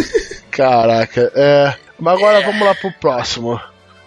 [0.51, 1.75] Caraca, é.
[1.99, 3.61] Mas agora vamos lá pro próximo.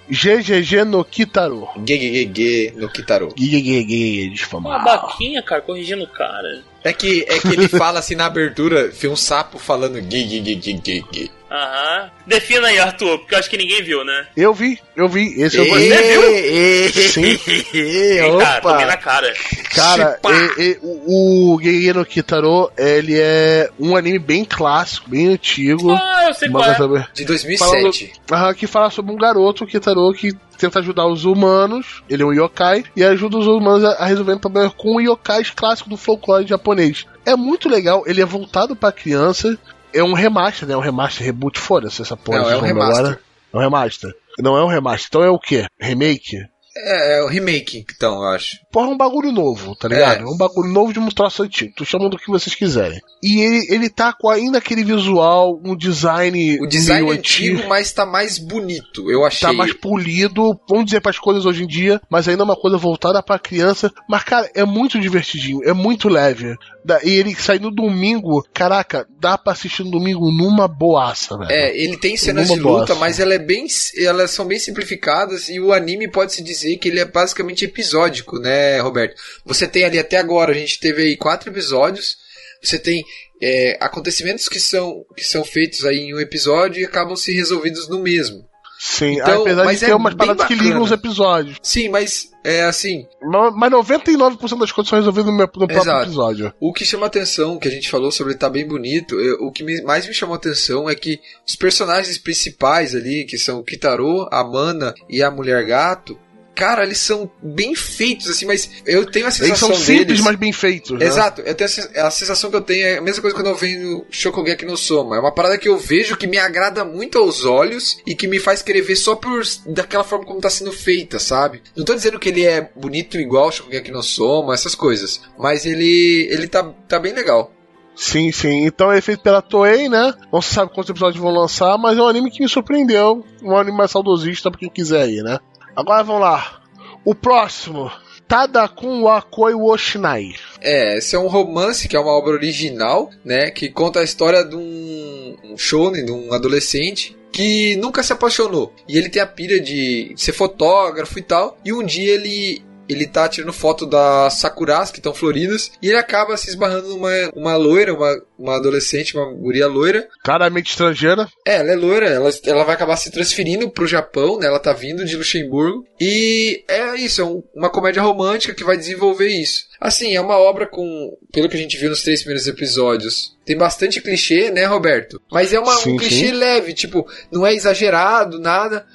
[0.09, 1.67] GGG no Kitaro.
[1.77, 3.27] GGG no Kitaro.
[3.35, 4.69] GGG de fama.
[4.69, 6.63] Uma baquinha, cara, corrigindo o cara.
[6.83, 11.31] É que, é que ele fala assim na abertura, foi um sapo falando GGG.
[11.51, 12.11] Aham.
[12.27, 14.27] Defina aí, Arthur, porque eu acho que ninguém viu, né?
[14.37, 15.41] Eu vi, eu vi.
[15.41, 15.89] Esse eu vi.
[15.89, 17.09] Você viu?
[17.09, 17.39] Sim.
[17.73, 19.33] Ei, cara, tomei na cara.
[19.73, 20.19] Cara,
[20.57, 25.91] e, e, o, o Guerreiro Kitaro, ele é um anime bem clássico, bem antigo.
[25.91, 27.07] Ah, eu sei qual é.
[27.13, 28.13] De 2007.
[28.27, 32.33] Falando, que fala sobre um garoto, Kitaro, que tenta ajudar os humanos, ele é um
[32.33, 36.45] yokai, e ajuda os humanos a, a resolver um problema com yokais clássicos do folclore
[36.45, 37.05] japonês.
[37.25, 39.57] É muito legal, ele é voltado para criança,
[39.93, 40.73] é um remaster, né?
[40.73, 42.39] É um remaster, reboot, foda-se essa porra.
[42.39, 42.99] Não, é um remaster.
[42.99, 43.19] Agora.
[43.53, 44.15] É um remaster.
[44.39, 45.07] Não é um remaster.
[45.09, 45.65] Então é o quê?
[45.79, 46.37] Remake?
[46.77, 48.59] É, é o remake, então, eu acho.
[48.71, 50.19] Porra, é um bagulho novo, tá ligado?
[50.19, 50.21] É.
[50.21, 51.73] é um bagulho novo de um troço antigo.
[51.75, 53.01] Tu chama do que vocês quiserem.
[53.21, 56.59] E ele, ele tá com ainda aquele visual, um design.
[56.61, 59.47] O design meio antigo, antigo, mas tá mais bonito, eu achei.
[59.47, 62.55] Tá mais polido, vamos dizer para as coisas hoje em dia, mas ainda é uma
[62.55, 63.91] coisa voltada pra criança.
[64.07, 66.55] Mas, cara, é muito divertidinho, é muito leve.
[67.03, 71.51] E ele sai no domingo, caraca, dá pra assistir no domingo numa boaça, velho.
[71.51, 72.95] É, ele tem cenas numa de luta, boaça.
[72.95, 73.65] mas ela é bem,
[73.97, 78.39] elas são bem simplificadas e o anime pode se dizer que ele é basicamente episódico,
[78.39, 79.19] né, Roberto?
[79.45, 82.17] Você tem ali até agora, a gente teve aí quatro episódios,
[82.61, 83.03] você tem
[83.41, 87.87] é, acontecimentos que são, que são feitos aí em um episódio e acabam se resolvidos
[87.87, 88.47] no mesmo.
[88.81, 90.57] Sim, então, apesar de ter é umas paradas bacana.
[90.57, 91.57] que ligam os episódios.
[91.61, 93.05] Sim, mas é assim.
[93.53, 96.53] Mas 99% das coisas são resolvidas no, meu, no próprio episódio.
[96.61, 99.65] O que chama atenção, que a gente falou sobre tá bem bonito, eu, o que
[99.65, 104.29] me, mais me chamou atenção é que os personagens principais ali, que são o Kitaro,
[104.31, 106.17] a Mana e a Mulher Gato,
[106.59, 110.21] cara, eles são bem feitos, assim, mas eu tenho a sensação eles são simples, deles...
[110.21, 111.05] mas bem feitos, né?
[111.05, 113.55] Exato, eu tenho a, a, sensação que eu tenho é a mesma coisa quando eu
[113.55, 115.15] venho Shokugeki no Soma.
[115.15, 118.39] É uma parada que eu vejo que me agrada muito aos olhos e que me
[118.39, 121.61] faz querer ver só por daquela forma como tá sendo feita, sabe?
[121.77, 126.27] Não tô dizendo que ele é bonito igual Shokugeki no Soma, essas coisas, mas ele
[126.29, 127.53] ele tá, tá bem legal.
[127.95, 128.65] Sim, sim.
[128.65, 130.13] Então é feito pela Toei, né?
[130.31, 133.25] Não se sabe quantos episódios vão lançar, mas é um anime que me surpreendeu.
[133.41, 135.39] Um anime mais saudosista pra quem quiser aí, né?
[135.75, 136.61] Agora vamos lá.
[137.05, 137.91] O próximo.
[138.27, 140.35] Tadakun Wakoi Woshinai.
[140.61, 143.49] É, esse é um romance que é uma obra original, né?
[143.49, 148.73] Que conta a história de um, um shonen, de um adolescente que nunca se apaixonou.
[148.87, 151.57] E ele tem a pira de ser fotógrafo e tal.
[151.65, 155.97] E um dia ele ele tá tirando foto das sakuras que estão floridas e ele
[155.97, 160.07] acaba se esbarrando numa uma loira, uma, uma adolescente, uma guria loira.
[160.23, 161.27] Claramente estrangeira.
[161.45, 164.47] É, ela é loira, ela, ela vai acabar se transferindo pro Japão, né?
[164.47, 165.85] Ela tá vindo de Luxemburgo.
[165.99, 169.67] E é isso, é um- uma comédia romântica que vai desenvolver isso.
[169.79, 173.55] Assim, é uma obra com, pelo que a gente viu nos três primeiros episódios, tem
[173.57, 175.21] bastante clichê, né, Roberto?
[175.31, 176.31] Mas é uma, Sim, um clichê sim.
[176.31, 178.85] leve, tipo, não é exagerado, nada.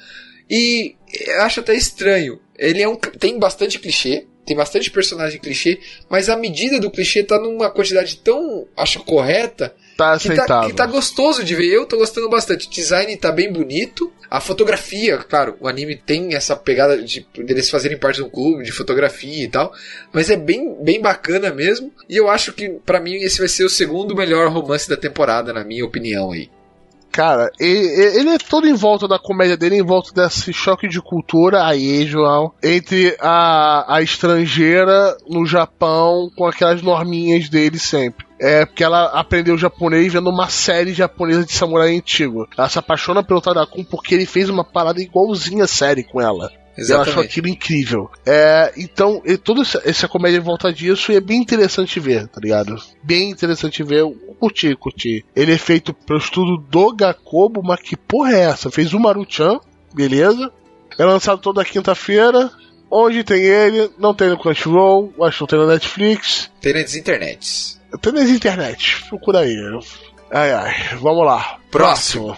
[0.51, 0.95] E
[1.41, 2.39] acho até estranho.
[2.59, 7.23] Ele é um, tem bastante clichê, tem bastante personagem clichê, mas a medida do clichê
[7.23, 10.71] tá numa quantidade tão, acho, correta, Tá que tá, aceitável.
[10.71, 11.67] que tá gostoso de ver.
[11.67, 12.67] Eu tô gostando bastante.
[12.67, 14.13] O design tá bem bonito.
[14.29, 18.65] A fotografia, claro, o anime tem essa pegada de deles fazerem parte de um clube
[18.65, 19.73] de fotografia e tal,
[20.13, 21.93] mas é bem, bem bacana mesmo.
[22.09, 25.53] E eu acho que pra mim esse vai ser o segundo melhor romance da temporada,
[25.53, 26.51] na minha opinião aí.
[27.15, 31.01] Cara, ele, ele é todo em volta da comédia dele, em volta desse choque de
[31.01, 38.27] cultura, aí, João, entre a, a estrangeira no Japão com aquelas norminhas dele sempre.
[38.41, 42.49] É porque ela aprendeu japonês vendo uma série japonesa de samurai antigo.
[42.59, 46.51] Ela se apaixona pelo Tadakun porque ele fez uma parada igualzinha série com ela.
[46.77, 47.31] E ela achou Exatamente.
[47.31, 48.11] aquilo incrível.
[48.27, 52.27] É, então, e toda essa, essa comédia em volta disso e é bem interessante ver,
[52.29, 52.77] tá ligado?
[53.03, 54.01] Bem interessante ver.
[54.01, 55.25] Eu curti, curti.
[55.35, 58.71] Ele é feito pelo estudo do Gakobo, mas que porra é essa?
[58.71, 59.61] Fez o Maruchan,
[59.95, 60.53] beleza?
[60.99, 62.51] É lançado toda quinta-feira.
[62.91, 63.91] Onde tem ele?
[63.99, 66.51] Não tem no Crunchyroll, acho que não tem na Netflix.
[66.61, 67.81] Tem nas internets.
[68.01, 69.57] Tem nas internet, procura aí.
[70.31, 71.59] Ai ai, vamos lá.
[71.71, 72.37] Próximo.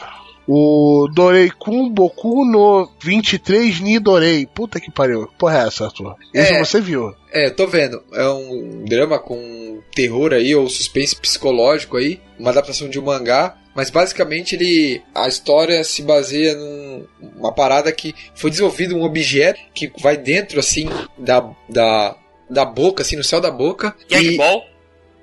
[0.49, 4.47] O Doreikun Boku no 23 Ni Dorei.
[4.47, 5.29] Puta que pariu.
[5.39, 6.15] Porra é essa, Arthur?
[6.33, 6.65] Esse É.
[6.65, 7.15] você viu.
[7.33, 8.03] É, tô vendo.
[8.13, 12.21] É um drama com terror aí, ou suspense psicológico aí.
[12.39, 13.57] Uma adaptação de um mangá.
[13.75, 15.03] Mas basicamente ele.
[15.15, 20.89] A história se baseia numa parada que foi desenvolvido um objeto que vai dentro assim
[21.19, 21.51] da.
[21.69, 22.17] da
[22.49, 23.93] da boca, assim, no céu da boca.
[24.09, 24.37] E...
[24.37, 24.63] Gagball.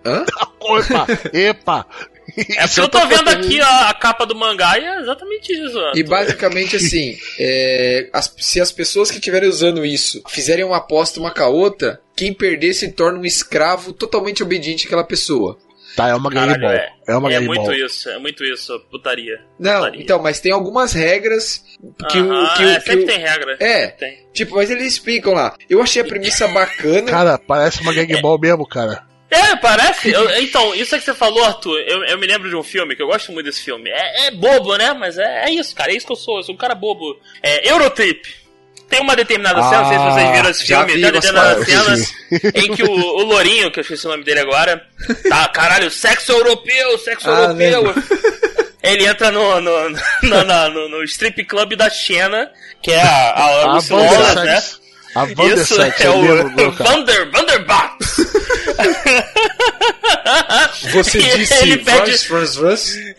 [0.06, 0.26] Hã?
[0.64, 1.88] Epa, epa.
[2.58, 5.78] É porque eu tô vendo aqui a, a capa do mangá e é exatamente isso.
[5.95, 11.20] E basicamente assim, é, as- se as pessoas que estiverem usando isso fizerem uma aposta
[11.20, 15.58] uma com a outra, quem perder se torna um escravo totalmente obediente àquela pessoa.
[15.95, 16.72] Tá, é uma Caralho, gangball.
[16.72, 16.90] é.
[17.08, 19.40] É uma é muito isso, é muito isso, putaria.
[19.60, 20.02] Não, Putaria.
[20.02, 21.64] então, mas tem algumas regras
[22.10, 22.32] que o.
[22.34, 23.58] Aham, Que, o- é, que sempre o- tem regra.
[23.60, 23.88] É.
[23.90, 24.18] tem.
[24.34, 25.56] Tipo, mas eles explicam lá.
[25.70, 27.04] Eu achei a premissa bacana.
[27.12, 29.04] Cara, parece uma gangball mesmo, cara.
[29.36, 30.12] É, parece.
[30.12, 31.80] eu- então, isso é que você falou, Arthur.
[31.88, 33.90] Eu, eu me lembro de um filme que eu gosto muito desse filme.
[33.90, 34.94] É, é bobo, né?
[34.94, 35.92] Mas é, é isso, cara.
[35.92, 36.38] É isso que eu sou.
[36.38, 37.18] Eu sou um cara bobo.
[37.42, 38.22] É Eurotrip.
[38.90, 41.66] Tem uma determinada cena, não sei se vocês viram esse filme, vi tem uma determinada
[41.66, 41.96] cena
[42.54, 44.86] em que o, o Lourinho, que eu esqueci o nome dele agora,
[45.28, 47.82] tá, caralho, sexo europeu, sexo Ah, europeu.
[47.84, 48.04] lembro.
[48.84, 49.90] Ele entra no, no,
[50.22, 52.52] no, no- no- strip club da Xena,
[52.84, 54.64] que é a, a, A Lucy Lawless, né?
[55.16, 56.72] A Isso é o.
[56.72, 57.93] Vander, Vanderbox.
[60.92, 62.12] Você E disse ele pede-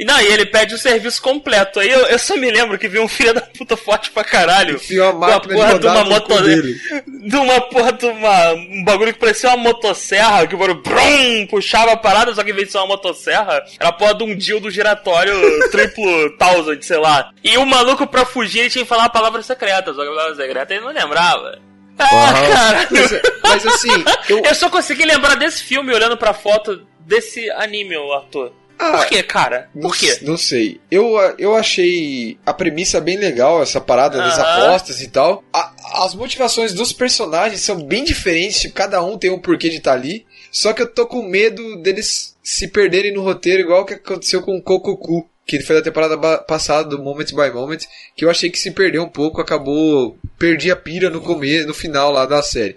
[0.05, 1.81] não, e ele pede o serviço completo.
[1.81, 4.77] Aí eu, eu só me lembro que vi um filho da puta forte pra caralho.
[4.77, 6.43] Enfiou a máquina de porra de uma moto.
[6.43, 6.77] dele.
[7.07, 11.93] De uma porra de uma, um bagulho que parecia uma motosserra, que o brum, puxava
[11.93, 14.37] a parada, só que em vez de ser uma motosserra, era a porra de um
[14.37, 15.35] dildo giratório
[15.71, 17.31] triplo thousand, sei lá.
[17.43, 20.13] E o maluco pra fugir ele tinha que falar a palavra secreta, só que a
[20.13, 21.59] palavra secreta ele não lembrava.
[21.99, 22.89] Ah, cara.
[22.91, 23.11] Mas,
[23.43, 28.13] mas assim, eu, Eu só consegui lembrar desse filme olhando pra foto desse anime, ô
[28.13, 28.53] Arthur.
[28.77, 29.69] Ah, Por quê, cara?
[29.73, 30.19] Não, Por quê?
[30.23, 30.81] não sei.
[30.91, 35.45] Eu, eu achei a premissa bem legal, essa parada das apostas e tal.
[35.53, 35.73] A-
[36.05, 39.93] as motivações dos personagens são bem diferentes, tipo, cada um tem um porquê de estar
[39.93, 40.27] ali.
[40.51, 44.57] Só que eu tô com medo deles se perderem no roteiro, igual que aconteceu com
[44.57, 47.79] o Kokoku, que foi da temporada ba- passada do Moment by Moment,
[48.17, 50.17] que eu achei que se perdeu um pouco, acabou.
[50.39, 52.77] Perdi a pira no começo, no final lá da série.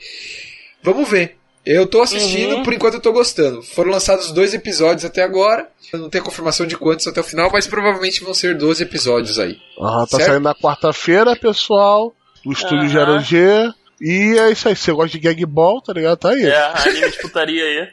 [0.84, 1.36] Vamos ver.
[1.66, 2.64] Eu tô assistindo, Uhum.
[2.64, 3.62] por enquanto eu tô gostando.
[3.62, 5.68] Foram lançados dois episódios até agora.
[5.92, 9.38] Eu não tenho confirmação de quantos até o final, mas provavelmente vão ser 12 episódios
[9.38, 9.58] aí.
[9.78, 10.30] Aham, tá Certo?
[10.30, 12.14] saindo na quarta-feira, pessoal.
[12.46, 12.88] Do estúdio.
[12.88, 13.70] Gero G.
[14.00, 14.76] E é isso aí.
[14.78, 16.18] Você gosta de gag ball, tá ligado?
[16.18, 16.46] Tá aí.
[16.46, 16.58] É,
[16.88, 17.88] anime de putaria aí.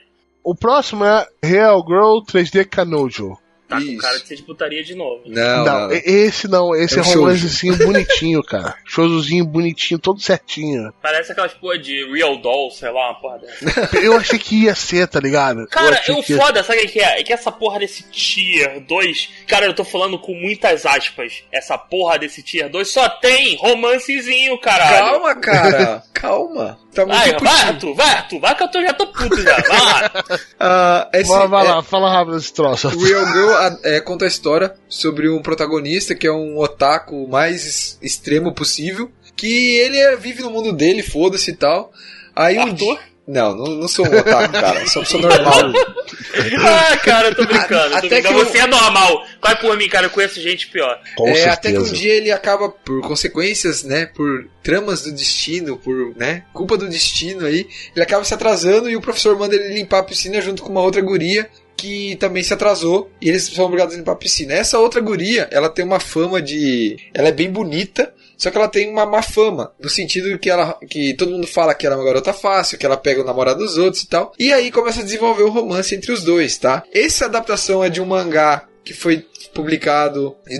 [0.45, 3.37] O próximo é Real Girl 3D Kanojo.
[3.67, 3.99] Tá com Isso.
[3.99, 5.23] cara de ser de putaria de novo.
[5.27, 5.93] Não, Não, não.
[5.93, 8.75] esse não, esse É é, um romancezinho bonitinho, cara.
[8.85, 10.93] Showzinho bonitinho, todo certinho.
[11.03, 13.97] Parece aquelas porra de Real Doll, sei lá, uma porra dessa.
[13.99, 15.67] Eu achei que ia ser, tá ligado?
[15.69, 17.21] Cara, o que- foda, sabe o que é?
[17.21, 21.43] É que essa porra desse Tier 2, cara, eu tô falando com muitas aspas.
[21.51, 25.07] Essa porra desse Tier 2 só tem romancezinho, caralho.
[25.07, 26.03] Calma, cara.
[26.13, 26.79] Calma.
[26.95, 27.63] Tá muito Vai, vai.
[27.69, 29.57] Arthur, vai, Arthur, vai que eu tô, já tô puto já.
[29.59, 30.13] Vai lá.
[30.67, 32.89] Ah, esse, Vai, vai é- lá, fala rápido esse troço.
[32.89, 37.99] Real Girl a- é, conta a história sobre um protagonista que é um otaku mais
[38.03, 39.11] extremo possível.
[39.37, 41.93] Que ele é- vive no mundo dele, foda-se e tal.
[42.35, 42.99] Aí um dia.
[43.27, 44.87] Não, não, não sou um otaku, cara.
[44.87, 45.73] Sou uma pessoa normal.
[46.37, 47.93] Ah, cara, eu tô brincando.
[47.93, 48.35] eu Até brincando.
[48.35, 49.25] que eu- Você é normal.
[49.41, 50.99] Vai por mim, cara, eu conheço gente pior.
[51.17, 55.77] Com É, até que um dia ele acaba, por consequências, né, por tramas do destino,
[55.79, 59.75] por, né, culpa do destino aí, ele acaba se atrasando e o professor manda ele
[59.75, 61.49] limpar a piscina junto com uma outra guria
[61.85, 64.55] que também se atrasou e eles são obrigados a limpar a piscina.
[64.55, 66.97] Essa outra guria, ela tem uma fama de...
[67.13, 70.79] ela é bem bonita, só que ela tem uma má fama, no sentido que ela
[70.89, 73.59] que todo mundo fala que ela é uma garota fácil, que ela pega o namorado
[73.59, 74.33] dos outros e tal.
[74.39, 76.83] E aí começa a desenvolver o romance entre os dois, tá?
[76.91, 80.59] Essa adaptação é de um mangá que foi publicado em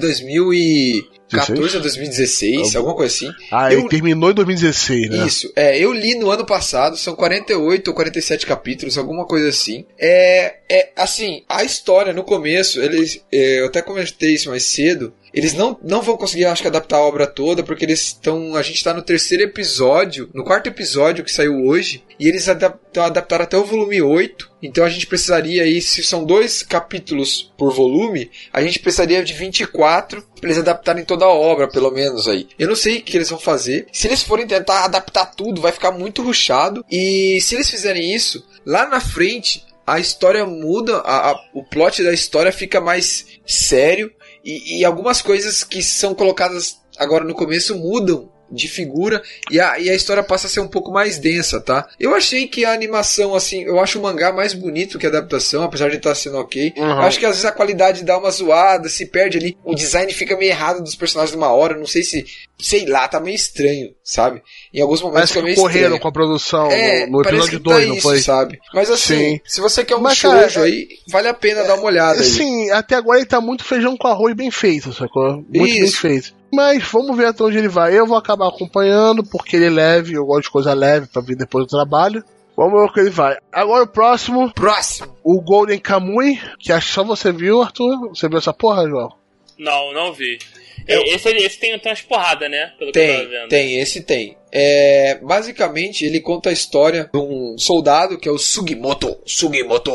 [1.35, 3.33] 2014 a 2016, alguma coisa assim.
[3.51, 5.27] Ah, Eu- ele terminou em 2016, né?
[5.27, 9.85] Isso, é, eu li no ano passado, são 48 ou 47 capítulos, alguma coisa assim.
[9.99, 15.13] É, é assim, a história no começo, eles, é, eu até comentei isso mais cedo,
[15.35, 18.55] eles não, não vão conseguir, acho que, adaptar a obra toda, porque eles estão.
[18.55, 22.79] A gente tá no terceiro episódio, no quarto episódio que saiu hoje, e eles adap-
[22.97, 24.51] adaptaram até o volume 8.
[24.63, 29.33] Então a gente precisaria aí, se são dois capítulos por volume, a gente precisaria de
[29.35, 32.47] 24 pra eles adaptarem toda a obra, pelo menos aí.
[32.59, 33.87] Eu não sei o que eles vão fazer.
[33.93, 36.85] Se eles forem tentar adaptar tudo, vai ficar muito ruchado.
[36.91, 42.03] E se eles fizerem isso, lá na frente a história muda, a- a- o plot
[42.03, 44.11] da história fica mais sério
[44.45, 49.79] e, e algumas coisas que são colocadas agora no começo mudam de figura e a,
[49.79, 51.89] e a história passa a ser um pouco mais densa, tá?
[51.99, 55.65] Eu achei que a animação, assim, eu acho o mangá mais bonito que a adaptação,
[55.65, 56.73] apesar de estar sendo ok.
[56.77, 56.85] Uhum.
[56.85, 60.13] Eu acho que às vezes a qualidade dá uma zoada, se perde ali, o design
[60.13, 62.25] fica meio errado dos personagens numa hora, não sei se,
[62.59, 64.43] sei lá, tá meio estranho, sabe?
[64.73, 66.01] Em alguns momentos Parece que meio correram estranho.
[66.03, 68.19] com a produção É, no, no episódio que tá 2, não isso, foi?
[68.21, 68.59] sabe?
[68.73, 69.41] Mas assim, Sim.
[69.45, 72.25] se você quer um Mas, shoujo cara, aí, vale a pena dar uma olhada aí.
[72.27, 75.33] Sim, até agora ele tá muito feijão com arroz bem feito, sacou?
[75.35, 76.01] Muito bem Isso.
[76.01, 76.35] feito.
[76.53, 77.99] Mas vamos ver até onde ele vai.
[77.99, 81.37] Eu vou acabar acompanhando, porque ele é leve, eu gosto de coisa leve pra vir
[81.37, 82.23] depois do trabalho.
[82.57, 83.37] Vamos ver o que ele vai.
[83.53, 85.13] Agora o próximo, Próximo.
[85.25, 88.11] o Golden Kamui, que acho que só você viu, Arthur.
[88.11, 89.09] Você viu essa porra, João?
[89.59, 90.39] Não, não vi.
[90.87, 92.73] Eu- Esse, esse tem, tem umas porradas, né?
[92.79, 93.49] Pelo que eu tava Tem, vendo.
[93.49, 94.37] tem, esse tem.
[94.53, 99.93] É, basicamente, ele conta a história de um soldado que é o Sugimoto, Sugimoto,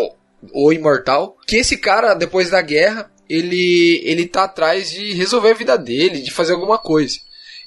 [0.53, 1.37] o imortal.
[1.47, 6.21] Que esse cara, depois da guerra, ele, ele tá atrás de resolver a vida dele,
[6.21, 7.17] de fazer alguma coisa.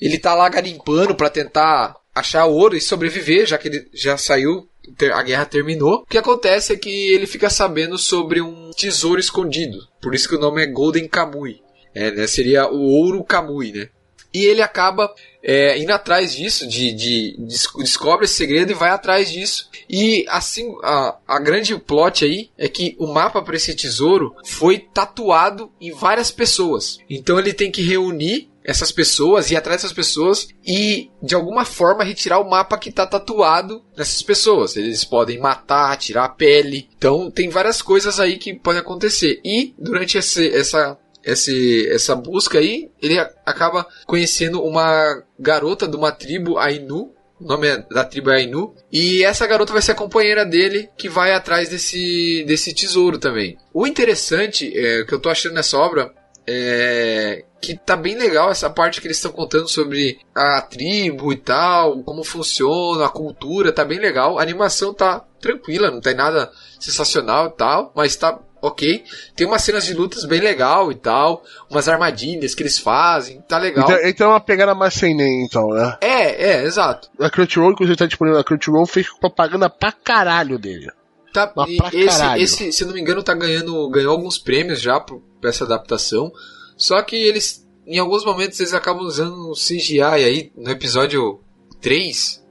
[0.00, 4.68] Ele tá lá garimpando pra tentar achar ouro e sobreviver, já que ele já saiu,
[5.14, 6.00] a guerra terminou.
[6.02, 9.78] O que acontece é que ele fica sabendo sobre um tesouro escondido.
[10.00, 11.60] Por isso que o nome é Golden Kamui.
[11.94, 13.88] É, né, seria o ouro Kamui, né?
[14.34, 15.12] E ele acaba
[15.42, 19.68] é, indo atrás disso, de, de, des- descobre esse segredo e vai atrás disso.
[19.90, 24.78] E assim, a, a grande plot aí é que o mapa para esse tesouro foi
[24.78, 26.98] tatuado em várias pessoas.
[27.10, 32.04] Então ele tem que reunir essas pessoas, ir atrás dessas pessoas e de alguma forma
[32.04, 34.76] retirar o mapa que está tatuado nessas pessoas.
[34.76, 36.88] Eles podem matar, tirar a pele.
[36.96, 39.40] Então tem várias coisas aí que podem acontecer.
[39.44, 46.12] E durante esse, essa esse, essa busca aí, ele acaba conhecendo uma garota de uma
[46.12, 47.12] tribo Ainu.
[47.40, 48.74] O nome é- da tribo é Ainu.
[48.92, 53.56] E essa garota vai ser a companheira dele que vai atrás desse, desse tesouro também.
[53.72, 56.12] O interessante é, que eu tô achando nessa obra
[56.46, 61.36] é que tá bem legal essa parte que eles estão contando sobre a tribo e
[61.36, 64.36] tal, como funciona, a cultura, tá bem legal.
[64.36, 66.50] A animação tá tranquila, não tem nada
[66.80, 69.04] sensacional e tal, mas tá ok.
[69.34, 73.58] Tem umas cenas de lutas bem legal e tal, umas armadilhas que eles fazem, tá
[73.58, 73.84] legal.
[73.84, 75.98] Então, então é uma pegada mais sem nem, então, né?
[76.00, 77.10] É, é, exato.
[77.18, 80.90] A Crunchyroll, inclusive, tá disponível na Crunchyroll, fez propaganda pra caralho dele.
[81.32, 82.42] Tá, Mas pra esse, caralho.
[82.42, 86.30] esse, se não me engano, tá ganhando, ganhou alguns prêmios já por, pra essa adaptação.
[86.76, 91.40] Só que eles, em alguns momentos, eles acabam usando CGI aí, no episódio
[91.80, 92.41] 3,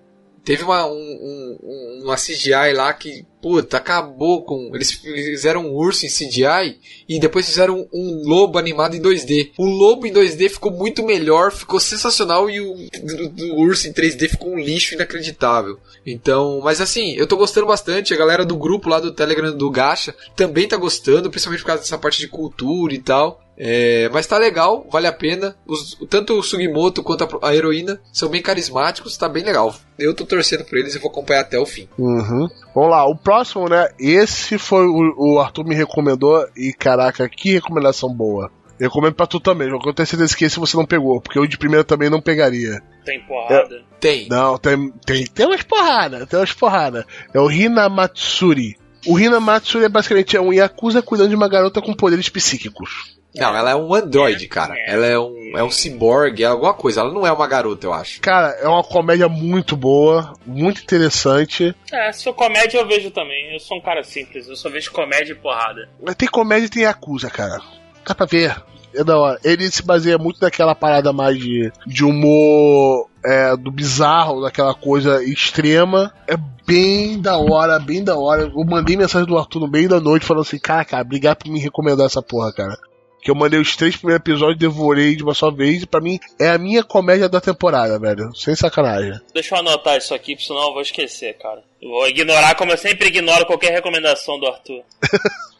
[0.51, 4.69] Teve uma, um, um, uma CGI lá que, puta, acabou com.
[4.75, 9.51] Eles fizeram um urso em CGI e depois fizeram um lobo animado em 2D.
[9.57, 13.93] O lobo em 2D ficou muito melhor, ficou sensacional e o do, do urso em
[13.93, 15.79] 3D ficou um lixo inacreditável.
[16.05, 18.13] Então, mas assim, eu tô gostando bastante.
[18.13, 21.83] A galera do grupo lá do Telegram do Gacha também tá gostando, principalmente por causa
[21.83, 23.41] dessa parte de cultura e tal.
[23.63, 25.55] É, mas tá legal, vale a pena.
[25.67, 29.75] Os, tanto o Sugimoto quanto a, a, heroína são bem carismáticos, tá bem legal.
[29.99, 31.87] Eu tô torcendo por eles e vou acompanhar até o fim.
[31.95, 32.49] Uhum.
[32.73, 33.89] Vamos lá, o próximo, né?
[33.99, 38.49] Esse foi o, o Arthur me recomendou e caraca, que recomendação boa.
[38.79, 41.45] Eu recomendo pra tu também, eu tenho certeza que esse você não pegou, porque o
[41.45, 42.81] de primeiro também não pegaria.
[43.05, 43.75] Tem porrada?
[43.75, 44.27] É, tem.
[44.27, 47.05] Não, tem, tem, tem umas porrada, tem umas porrada.
[47.31, 48.75] É o Hinamatsuri.
[49.05, 53.20] O Hinamatsuri é basicamente é um Yakuza cuidando de uma garota com poderes psíquicos.
[53.35, 54.75] Não, ela é um androide, cara.
[54.85, 57.01] Ela é um, é um cyborg, é alguma coisa.
[57.01, 58.19] Ela não é uma garota, eu acho.
[58.19, 61.73] Cara, é uma comédia muito boa, muito interessante.
[61.91, 63.53] É, se for comédia eu vejo também.
[63.53, 65.89] Eu sou um cara simples, eu só vejo comédia e porrada.
[66.01, 67.61] Mas tem comédia e tem acusa, cara.
[68.05, 68.61] Dá pra ver.
[68.93, 69.39] É da hora.
[69.43, 75.23] Ele se baseia muito naquela parada mais de, de humor é, do bizarro, daquela coisa
[75.23, 76.13] extrema.
[76.27, 76.35] É
[76.67, 78.43] bem da hora, bem da hora.
[78.43, 81.49] Eu mandei mensagem do Arthur no meio da noite falando assim, cara, cara, obrigado por
[81.49, 82.77] me recomendar essa porra, cara
[83.21, 86.19] que eu mandei os três primeiros episódios, devorei de uma só vez, e pra mim
[86.39, 88.33] é a minha comédia da temporada, velho.
[88.35, 89.19] Sem sacanagem.
[89.33, 91.63] Deixa eu anotar isso aqui, senão eu vou esquecer, cara.
[91.81, 94.83] Eu vou ignorar, como eu sempre ignoro qualquer recomendação do Arthur.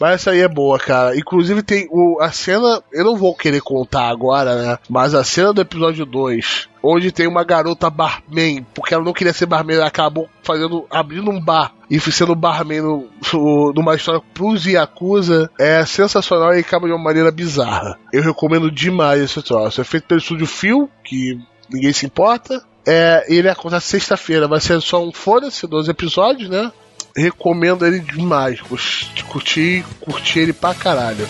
[0.00, 1.16] Mas essa aí é boa, cara.
[1.16, 4.78] Inclusive tem o, a cena, eu não vou querer contar agora, né?
[4.88, 9.32] Mas a cena do episódio 2, onde tem uma garota barman, porque ela não queria
[9.32, 14.20] ser barman, ela acabou fazendo, abrindo um bar e sendo barman no, no, numa história
[14.32, 17.98] pros Yakuza, é sensacional e acaba de uma maneira bizarra.
[18.12, 19.80] Eu recomendo demais esse troço.
[19.80, 21.38] É feito pelo estúdio Phil, que
[21.70, 22.62] ninguém se importa.
[22.86, 26.70] É, ele acontece sexta-feira, vai ser só um foda-se, 12 episódios, né?
[27.16, 28.60] Recomendo ele demais.
[28.60, 31.26] Curti, curti ele pra caralho.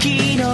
[0.00, 0.50] 時の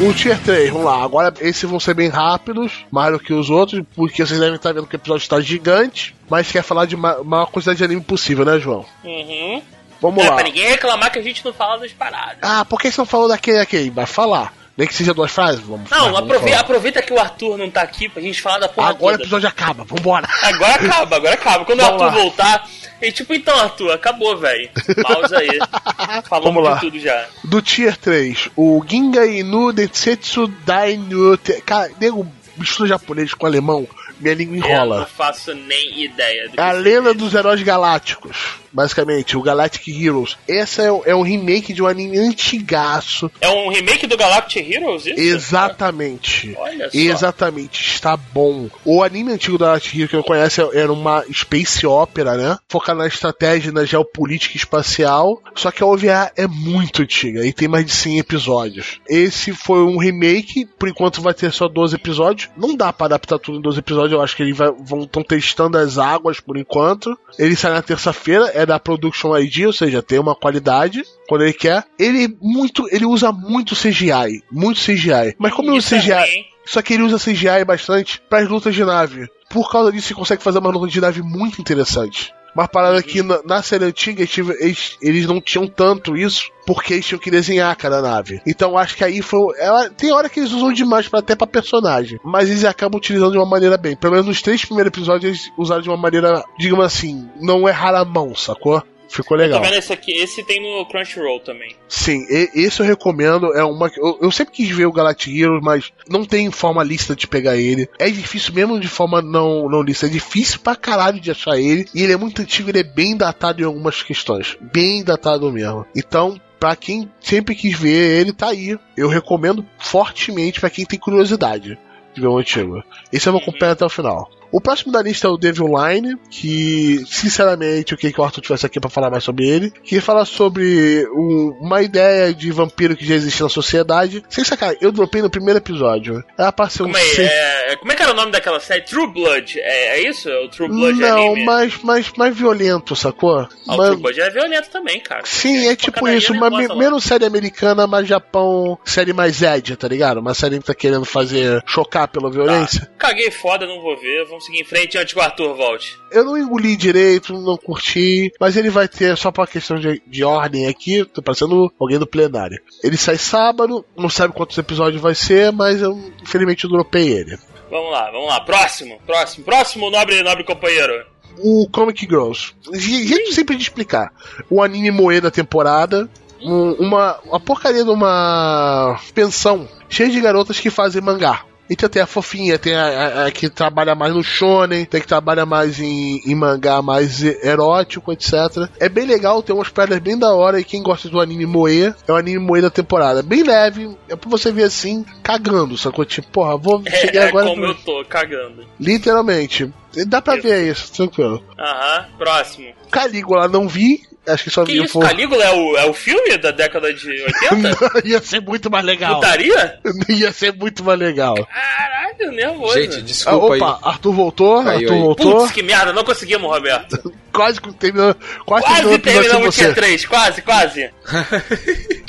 [0.00, 1.02] O Tier 3, vamos lá.
[1.02, 4.72] Agora esses vão ser bem rápidos, mais do que os outros, porque vocês devem estar
[4.72, 8.00] vendo que o episódio está gigante, mas quer falar de uma, maior quantidade de anime
[8.00, 8.84] possível, né, João?
[9.02, 9.60] Uhum.
[10.00, 10.36] Vamos é, lá.
[10.36, 12.38] Pra ninguém reclamar que a gente não fala das paradas.
[12.42, 13.90] Ah, por que você não falou daquele aqui?
[13.90, 14.54] Vai falar.
[14.75, 17.81] Nem que seja duas frases, vamos Não, vamos aproveita, aproveita, que o Arthur não tá
[17.83, 19.23] aqui pra gente falar da porra Agora toda.
[19.23, 20.27] o episódio acaba, vambora.
[20.41, 21.65] Agora acaba, agora acaba.
[21.65, 22.23] Quando vamos o Arthur lá.
[22.23, 22.69] voltar,
[23.01, 24.69] e tipo, então, Arthur, acabou, velho.
[25.03, 25.59] Pausa aí.
[26.27, 26.73] Falamos Vamos lá.
[26.75, 27.27] de tudo já.
[27.43, 31.37] Do Tier 3, o Ginga Inu Densetsu Dainu...
[31.65, 32.25] Cara, nego
[32.57, 33.87] mistura japonês com alemão,
[34.19, 34.95] minha língua enrola.
[34.95, 36.49] Eu não faço nem ideia.
[36.49, 40.37] Do a lenda dos heróis galácticos basicamente, o Galactic Heroes.
[40.47, 43.31] Esse é, é, um remake de um anime antigaço.
[43.39, 45.05] É um remake do Galactic Heroes?
[45.05, 45.19] Isso?
[45.19, 46.55] Exatamente.
[46.57, 46.97] Olha só.
[46.97, 48.69] Exatamente, está bom.
[48.83, 52.57] O anime antigo do Galactic Heroes que eu conheço era uma space opera, né?
[52.67, 55.41] Focada na estratégia na geopolítica espacial.
[55.55, 58.99] Só que a OVA é muito antiga e tem mais de 100 episódios.
[59.07, 62.49] Esse foi um remake, por enquanto vai ter só 12 episódios.
[62.57, 65.77] Não dá para adaptar tudo em 12 episódios, eu acho que eles vão estão testando
[65.77, 67.17] as águas por enquanto.
[67.37, 71.53] Ele sai na terça-feira, é da Production ID, ou seja, tem uma qualidade quando ele
[71.53, 71.83] quer.
[71.97, 75.35] Ele muito, ele usa muito CGI, muito CGI.
[75.37, 78.83] Mas como ele usa CGI, só que ele usa CGI bastante para as lutas de
[78.83, 79.27] nave.
[79.49, 82.33] Por causa disso, ele consegue fazer uma luta de nave muito interessante.
[82.55, 87.05] Uma parada que na, na série antiga eles, eles não tinham tanto isso, porque eles
[87.05, 88.41] tinham que desenhar cada nave.
[88.45, 89.57] Então acho que aí foi.
[89.59, 92.19] Ela, tem hora que eles usam demais para até pra personagem.
[92.23, 93.95] Mas eles acabam utilizando de uma maneira bem.
[93.95, 97.95] Pelo menos nos três primeiros episódios eles usaram de uma maneira, digamos assim, não errar
[97.95, 98.83] a mão, sacou?
[99.09, 99.61] Ficou legal.
[99.61, 100.11] Tá vendo esse aqui?
[100.13, 101.75] Esse tem no Crunchyroll também.
[101.87, 103.53] Sim, esse eu recomendo.
[103.53, 103.91] É uma.
[103.95, 107.55] Eu, eu, sempre quis ver o Galactic Heroes, mas não tem forma lista de pegar
[107.55, 107.87] ele.
[107.99, 110.07] É difícil mesmo de forma não, não lista.
[110.07, 111.87] É difícil pra caralho de achar ele.
[111.93, 114.57] E ele é muito antigo, ele é bem datado em algumas questões.
[114.59, 115.85] Bem datado mesmo.
[115.95, 118.77] Então, para quem sempre quis ver ele, tá aí.
[118.95, 121.77] Eu recomendo fortemente para quem tem curiosidade
[122.13, 122.83] de ver o antigo.
[123.11, 124.29] Esse eu vou acompanhar até o final.
[124.53, 128.41] O próximo da lista é o Devil Line, que, sinceramente, eu queria que o Arthur
[128.41, 129.71] tivesse aqui pra falar mais sobre ele.
[129.83, 134.23] Que fala sobre um- uma ideia de vampiro que já existe na sociedade.
[134.29, 136.23] Sem sacar, eu dropei no primeiro episódio.
[136.37, 138.81] Ela um Como é, seis- é, como é que era o nome daquela série?
[138.83, 139.59] True Blood.
[139.59, 140.29] É, é isso?
[140.29, 141.45] É o True Blood Não, anime?
[141.45, 143.39] mais, mais, mais violento, sacou?
[143.39, 145.21] Ah, o Mas- True Blood é violento também, cara.
[145.25, 146.75] Sim, é tipo pancadaria isso, me- lá.
[146.75, 150.19] menos série americana, mas Japão, série mais Ed, tá ligado?
[150.19, 152.81] Uma série que tá querendo fazer chocar pela violência.
[152.81, 153.07] Tá.
[153.09, 154.25] Caguei foda, não vou ver.
[154.25, 155.97] Vamos seguir em frente antes que o Arthur volte.
[156.11, 160.23] Eu não engoli direito, não curti, mas ele vai ter, só pra questão de, de
[160.23, 162.59] ordem aqui, tô parecendo alguém do plenário.
[162.83, 167.37] Ele sai sábado, não sabe quantos episódios vai ser, mas eu infelizmente eu dropei ele.
[167.69, 168.39] Vamos lá, vamos lá.
[168.41, 171.05] Próximo, próximo, próximo, nobre, nobre companheiro.
[171.39, 172.53] O Comic Girls.
[172.73, 174.11] Jeito sempre de explicar.
[174.49, 176.07] O anime moe da temporada.
[176.45, 181.45] um- uma, uma porcaria de uma pensão cheia de garotas que fazem mangá.
[181.69, 185.07] Então tem a fofinha, tem a, a- a que trabalha mais no shonen, tem que
[185.07, 188.33] trabalha mais em, em mangá mais erótico, etc.
[188.79, 191.93] É bem legal, tem umas pedras bem da hora e quem gosta do anime moe,
[192.07, 193.23] é o anime moe da temporada.
[193.23, 196.05] Bem leve, é pra você ver assim, cagando, sacou?
[196.05, 197.45] Tipo, porra, vou É, chegar agora...
[197.47, 198.65] como eu tô, cagando.
[198.79, 199.71] Literalmente.
[200.07, 201.43] Dá pra ver isso, tranquilo.
[201.57, 202.73] Aham, próximo.
[202.91, 206.51] Calígula não vi, acho que só Que isso, Calígula é o, é o filme da
[206.51, 207.09] década de
[207.51, 208.01] 80?
[208.07, 209.15] Ia ser muito mais legal.
[209.15, 209.79] Putaria?
[210.09, 211.35] Ia ser muito mais legal.
[211.47, 212.73] Caralho, nervoso.
[212.73, 213.79] Gente, Ah, desculpa opa, aí.
[213.83, 214.99] Arthur voltou, Caiu Arthur aí.
[215.01, 215.37] voltou.
[215.39, 217.13] Putz, que merda, não conseguimos, Roberto.
[217.33, 219.59] Quase terminou, quase, terminou o Quase sem terminamos o.
[219.59, 220.89] Tier 3, quase, quase.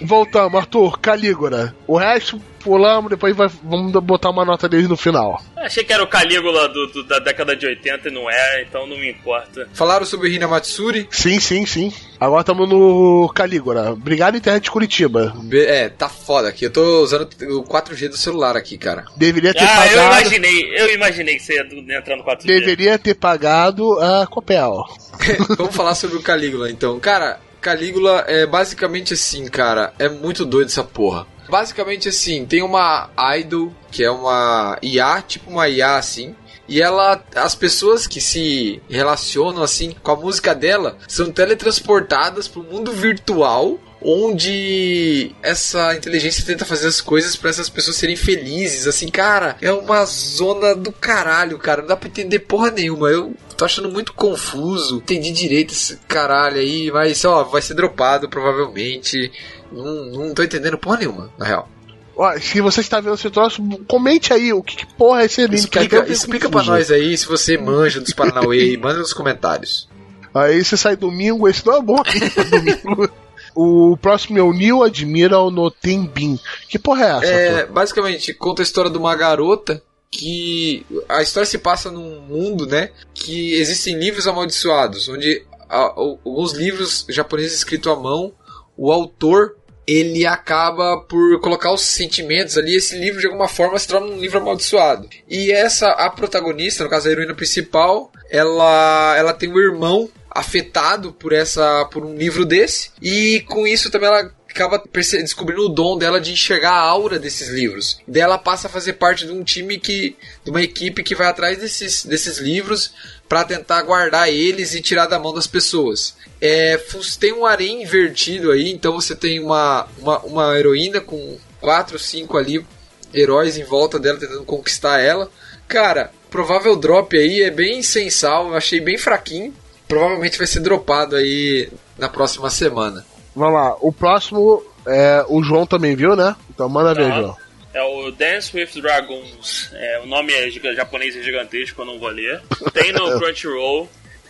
[0.03, 1.75] Voltamos, Arthur, Calígula.
[1.87, 5.41] O resto pulamos, depois vai- vamos botar uma nota deles no final.
[5.57, 8.87] Achei que era o Calígula do, do- da década de 80 e não é, então
[8.87, 9.69] não me importa.
[9.75, 11.07] Falaram sobre o Hina Matsuri.
[11.11, 11.93] Sim, sim, sim.
[12.19, 13.93] Agora estamos no Calígula.
[13.93, 15.33] Obrigado, internet de Curitiba.
[15.45, 16.65] Be- É, tá foda aqui.
[16.65, 19.05] Eu tô usando o 4G do celular aqui, cara.
[19.17, 20.21] Deveria ter Ah, eu pagado.
[20.23, 22.47] imaginei, eu imaginei que você ia entrar no 4G.
[22.47, 24.85] Deveria ter pagado a Copel.
[25.59, 26.99] Vamos falar sobre o Calígula, então.
[26.99, 29.93] Cara, Calígula é basicamente assim, cara.
[29.99, 31.27] É muito doido essa porra.
[31.49, 36.35] Basicamente assim, tem uma idol, que é uma IA, tipo uma IA assim.
[36.67, 42.63] E ela, as pessoas que se relacionam assim com a música dela são teletransportadas pro
[42.63, 48.87] mundo virtual, onde essa inteligência tenta fazer as coisas para essas pessoas serem felizes.
[48.87, 51.83] Assim, cara, é uma zona do caralho, cara.
[51.83, 53.09] Não dá pra entender porra nenhuma.
[53.09, 54.97] Eu tô achando muito confuso.
[54.99, 59.33] Entendi direito esse caralho aí, mas ó, vai ser dropado provavelmente.
[59.75, 61.69] Não, não tô entendendo porra nenhuma, na real.
[62.17, 65.43] Ó, se você está vendo esse troço, comente aí o que, que porra é esse
[65.43, 69.89] eu Explica, explica pra nós aí se você manja dos Paranauê manda nos comentários.
[70.33, 73.11] Aí você sai domingo, esse não é bom aqui domingo.
[73.57, 76.39] O próximo é o New Admiral no Tenbin.
[76.69, 77.27] Que porra é essa?
[77.27, 79.81] É, basicamente, conta a história de uma garota
[80.11, 80.85] que.
[81.09, 82.91] A história se passa num mundo, né?
[83.13, 88.33] Que existem livros amaldiçoados, onde a- alguns livros japoneses escritos à mão,
[88.77, 89.57] o autor.
[89.87, 94.19] Ele acaba por colocar os sentimentos ali, esse livro de alguma forma se torna um
[94.19, 95.09] livro amaldiçoado.
[95.29, 101.13] E essa, a protagonista, no caso a heroína principal, ela, ela tem um irmão afetado
[101.13, 105.99] por essa por um livro desse e com isso também ela acaba descobrindo o dom
[105.99, 107.99] dela de enxergar a aura desses livros.
[108.07, 111.27] Daí ela passa a fazer parte de um time que de uma equipe que vai
[111.27, 112.93] atrás desses, desses livros
[113.29, 116.15] para tentar guardar eles e tirar da mão das pessoas.
[116.41, 116.81] É,
[117.19, 122.39] tem um harém invertido aí, então você tem uma, uma, uma heroína com quatro, cinco
[122.39, 122.65] ali
[123.13, 125.29] heróis em volta dela tentando conquistar ela.
[125.67, 129.53] Cara, provável drop aí é bem sensal, eu achei bem fraquinho.
[129.89, 131.69] Provavelmente vai ser dropado aí
[131.99, 133.05] na próxima semana.
[133.35, 133.77] Vamos lá.
[133.81, 136.35] O próximo é o João também viu, né?
[136.51, 137.17] Então manda ver, Tá.
[137.21, 137.37] João.
[137.73, 139.71] É o Dance with Dragons.
[139.73, 142.41] É, o nome é japonês é gigantesco, eu não vou ler.
[142.73, 143.89] Tem no Crunchyroll.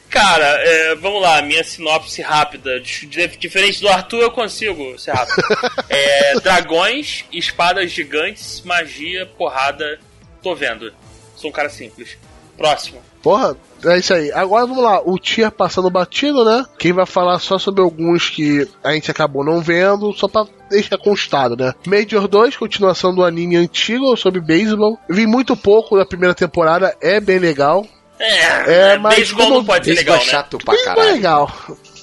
[0.09, 2.81] Cara, é, vamos lá, minha sinopse rápida.
[2.81, 5.43] Dif- dif- Diferente do Arthur, eu consigo ser rápido.
[5.91, 9.99] É, dragões, espadas gigantes, magia, porrada.
[10.43, 10.93] Tô vendo.
[11.37, 12.17] Sou um cara simples.
[12.57, 13.03] Próximo.
[13.23, 13.57] Porra,
[13.87, 14.31] é isso aí.
[14.33, 15.01] Agora vamos lá.
[15.05, 16.65] O tier passando batido, né?
[16.79, 20.99] Quem vai falar só sobre alguns que a gente acabou não vendo, só pra deixar
[20.99, 21.73] constado, né?
[21.87, 24.99] Major 2, continuação do anime antigo sobre beisebol.
[25.09, 27.87] Vi muito pouco da primeira temporada, é bem legal.
[28.19, 30.25] É, É, mas beisebol não pode ser legal, é né?
[30.25, 31.15] chato pra Beisebol é caralho.
[31.17, 31.53] legal.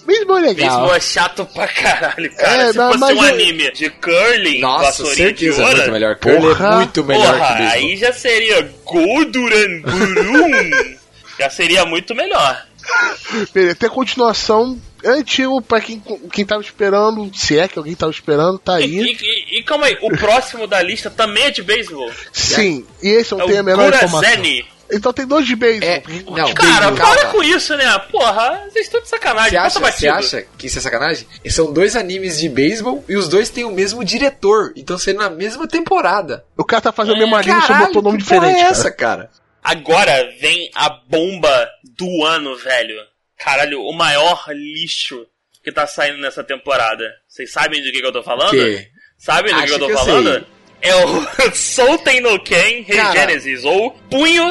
[0.05, 0.55] Beisebol é legal.
[0.69, 2.63] Beisebol é chato pra caralho, cara.
[2.63, 5.77] É, Se mas- fosse mas um eu- anime de curling, Nossa, certeza de é ouro,
[5.77, 6.15] muito melhor.
[6.17, 6.67] Curly Porra.
[6.67, 7.89] é muito melhor Porra, que beisebol.
[7.89, 10.91] aí já seria Golduran Burum.
[11.41, 12.65] já seria muito melhor.
[13.53, 16.01] Beleza, tem a continuação é antigo pra quem,
[16.31, 19.17] quem tava esperando, se é que alguém tava esperando, tá E, aí.
[19.19, 22.11] e- e calma aí, o próximo da lista também é de beisebol.
[22.31, 24.19] Sim, e esse eu É não tenho a o menor informação.
[24.19, 24.65] Gurazeni.
[24.93, 25.89] Então tem dois de beisebol.
[25.89, 27.15] É, não, Cara, calma.
[27.15, 27.97] para com isso, né?
[28.11, 29.51] Porra, vocês estão de sacanagem.
[29.51, 31.25] Você acha, você acha que isso é sacanagem?
[31.49, 34.73] São dois animes de beisebol e os dois têm o mesmo diretor.
[34.75, 36.43] Então sendo na mesma temporada.
[36.57, 38.59] O cara tá fazendo o mesmo anime, só botou nome que porra diferente.
[38.59, 38.71] é cara.
[38.71, 39.29] essa, cara?
[39.63, 42.95] Agora vem a bomba do ano, velho.
[43.37, 45.25] Caralho, o maior lixo
[45.63, 47.03] que tá saindo nessa temporada.
[47.27, 48.51] Vocês sabem de que, que eu tô falando?
[48.51, 48.87] Que?
[49.17, 50.33] Sabem do que eu tô que eu falando?
[50.33, 50.45] sei.
[50.81, 52.81] É o Souten no Ken.
[52.81, 54.45] Regenesis, ou Punho.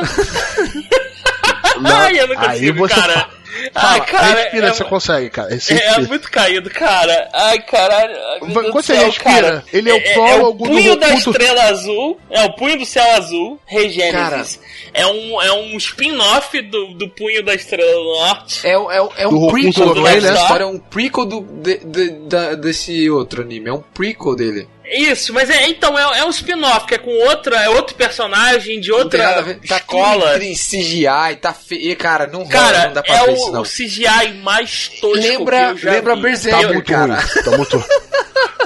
[1.81, 3.29] Não, Ai, eu não aí consigo, você cara.
[3.73, 3.93] Fala.
[3.93, 4.41] Ai, cara.
[4.43, 5.51] respira, é, você consegue, cara.
[5.51, 5.81] é, Respira.
[5.85, 7.29] é muito caído, cara.
[7.33, 8.15] Ai, caralho.
[8.15, 9.65] Ai, quando do você céu, respira, cara.
[9.73, 12.21] ele é o é, polo é o algum do punho da Goku do- estrela azul.
[12.31, 14.61] É o punho do céu azul, Regenesis.
[14.93, 18.67] É um, é um spin-off do, do punho da estrela do norte.
[18.67, 20.41] É, um- é, um- é Do um Goku prequel do do essa né?
[20.41, 23.69] história, é um prequel do, de- de- da- desse outro anime.
[23.69, 24.69] É um prequel dele.
[24.93, 28.81] Isso, mas é, então, é, é um spin-off, que é com outra, é outro personagem
[28.81, 29.69] de Não tem nada a outra ver.
[29.69, 30.45] Tá escola.
[30.45, 31.97] em CGI, tá feio.
[31.97, 33.61] Cara, não rola, Cara, não dá pra é ver o, isso, não.
[33.63, 36.23] o CGI mais tosco Lembra- que eu já lembra vi.
[36.23, 37.15] Berserk, Tá muito cara.
[37.15, 37.43] ruim.
[37.45, 37.85] Tá muito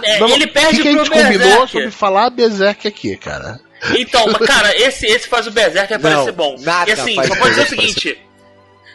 [0.02, 1.72] é, Vamos- ele O perde que, que a pro gente combinou Berserk.
[1.72, 3.60] sobre falar Berserk aqui, cara?
[3.96, 6.56] Então, mas, cara, esse, esse faz o Berserker Não, parecer bom.
[6.60, 8.18] nada e assim, só pode dizer o seguinte.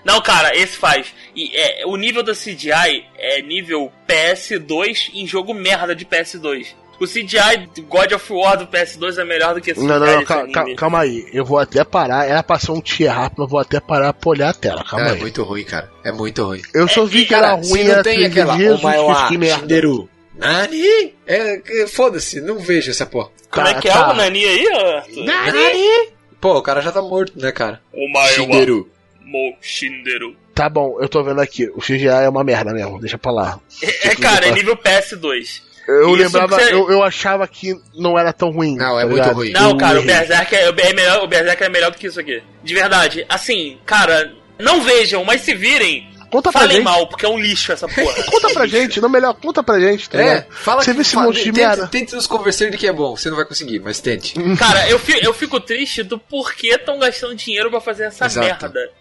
[0.03, 1.07] Não, cara, esse faz.
[1.35, 6.67] E é, o nível da CGI é nível PS2 em jogo merda de PS2.
[6.99, 10.05] O CGI do God of War do PS2 é melhor do que esse Não, não,
[10.05, 11.27] não, cal- cal- calma aí.
[11.31, 12.27] Eu vou até parar.
[12.27, 14.83] Era pra ser um tier rápido, mas eu vou até parar pra olhar a tela.
[14.83, 15.19] Calma É aí.
[15.19, 15.89] muito ruim, cara.
[16.03, 16.61] É muito ruim.
[16.73, 19.37] Eu só vi que era Cara, se ruim, não tem 13 aquela dias, Omaewa que
[19.37, 19.59] merda.
[19.61, 20.09] Shinderu.
[20.35, 21.13] Nani?
[21.27, 23.29] É, foda-se, não vejo essa porra.
[23.51, 24.11] Como é Tá, que é tá.
[24.11, 25.23] o Nani aí, Arthur?
[25.25, 26.09] Nani?
[26.39, 27.81] Pô, o cara já tá morto, né, cara?
[27.93, 28.89] O Maewa Shinderu.
[29.21, 30.35] Mo Shinderu.
[30.55, 31.69] Tá bom, eu tô vendo aqui.
[31.75, 33.59] O CGI é uma merda mesmo, deixa pra lá.
[33.81, 35.61] É, cara, é nível PS2.
[35.89, 38.75] Eu Isso lembrava, você- eu, eu achava que não era tão ruim.
[38.75, 39.35] Não, é tá muito ligado?
[39.35, 39.51] ruim.
[39.51, 40.03] Não, cara, o.
[40.03, 42.41] Berserk é, é melhor, o Berserk é melhor do que isso aqui.
[42.63, 43.25] De verdade.
[43.27, 46.85] Assim, cara, não vejam, mas se virem, Conta pra falem gente.
[46.85, 48.13] mal, porque é um lixo essa porra.
[48.29, 50.45] Conta pra gente, não melhor, conta pra gente, tá É, ligado?
[50.51, 51.87] fala Você que viu esse fala- monte de tente, merda?
[51.87, 53.15] tente nos convencer de que é bom.
[53.15, 54.35] Você não vai conseguir, mas tente.
[54.57, 58.45] Cara, eu fico, eu fico triste do porquê estão gastando dinheiro pra fazer essa Exato.
[58.45, 58.91] merda.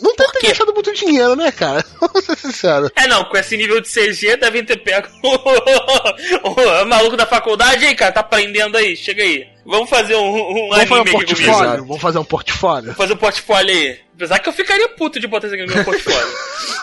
[0.00, 0.48] Não tem quê?
[0.48, 1.84] gastado muito dinheiro, né, cara?
[2.00, 2.90] Vamos ser sinceros.
[2.96, 7.84] É, não, com esse nível de CG devem ter pego o, o maluco da faculdade.
[7.84, 9.46] Aí, cara, tá aprendendo aí, chega aí.
[9.64, 11.86] Vamos fazer um, um Vamos fazer um portfólio?
[11.86, 12.86] Vamos fazer um portfólio?
[12.86, 14.00] Vou fazer um portfólio aí.
[14.14, 16.34] Apesar que eu ficaria puto de botar isso aqui no meu portfólio.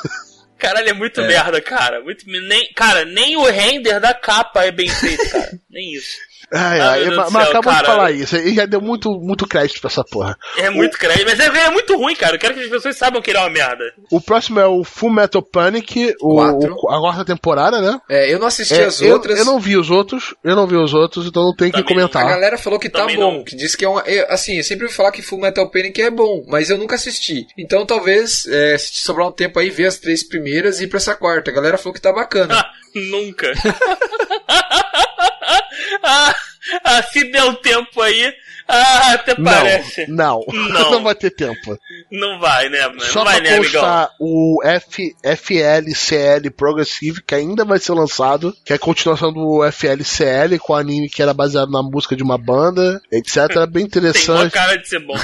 [0.58, 2.02] Caralho, é muito merda, cara.
[2.02, 5.60] Muito, nem, cara, nem o render da capa é bem feito, cara.
[5.68, 6.18] Nem isso.
[6.54, 8.36] Ai, Ah, ai, Deus mas mas céu, acabou de falar isso.
[8.36, 10.38] E já deu muito, muito crédito pra essa porra.
[10.58, 12.36] É muito crédito, mas é, é muito ruim, cara.
[12.36, 13.84] Eu quero que as pessoas saibam que ele é uma merda.
[14.12, 16.76] O próximo é o Full Metal Panic, o, Quatro.
[16.76, 18.00] o- a quarta temporada, né?
[18.10, 19.40] É, eu não assisti É, as eu, outras.
[19.40, 21.96] eu não vi os outros, eu não vi os outros, então não tem que Também
[21.98, 22.06] não.
[22.06, 22.28] A comentar.
[22.30, 23.44] galera falou que tá Também bom, não.
[23.44, 24.02] que diz que é uma.
[24.02, 26.96] eu, assim, eu sempre ouvi falar que Full Metal Panic é bom, mas eu nunca
[26.96, 27.48] assisti.
[27.58, 30.98] Então talvez, é, se sobrar um tempo aí, ver as três primeiras e ir pra
[30.98, 31.50] essa quarta.
[31.50, 32.56] A galera falou que tá bacana.
[32.60, 32.72] Ah,
[33.10, 33.52] nunca.
[36.04, 36.36] ah,
[36.84, 38.34] ah, se deu tempo aí,
[38.68, 40.08] ah, até parece.
[40.08, 40.92] Não, não, Não.
[40.92, 41.78] não vai ter tempo.
[42.10, 43.02] Não vai, né, mano?
[43.02, 44.10] Só Não vai, pra né, amigão?
[44.20, 50.58] o F, FLCL Progressive, que ainda vai ser lançado, que é a continuação do FLCL,
[50.60, 53.38] com o anime que era baseado na música de uma banda, etc.
[53.38, 54.52] É bem Tem uma interessante.
[54.52, 55.18] cara de ser bom.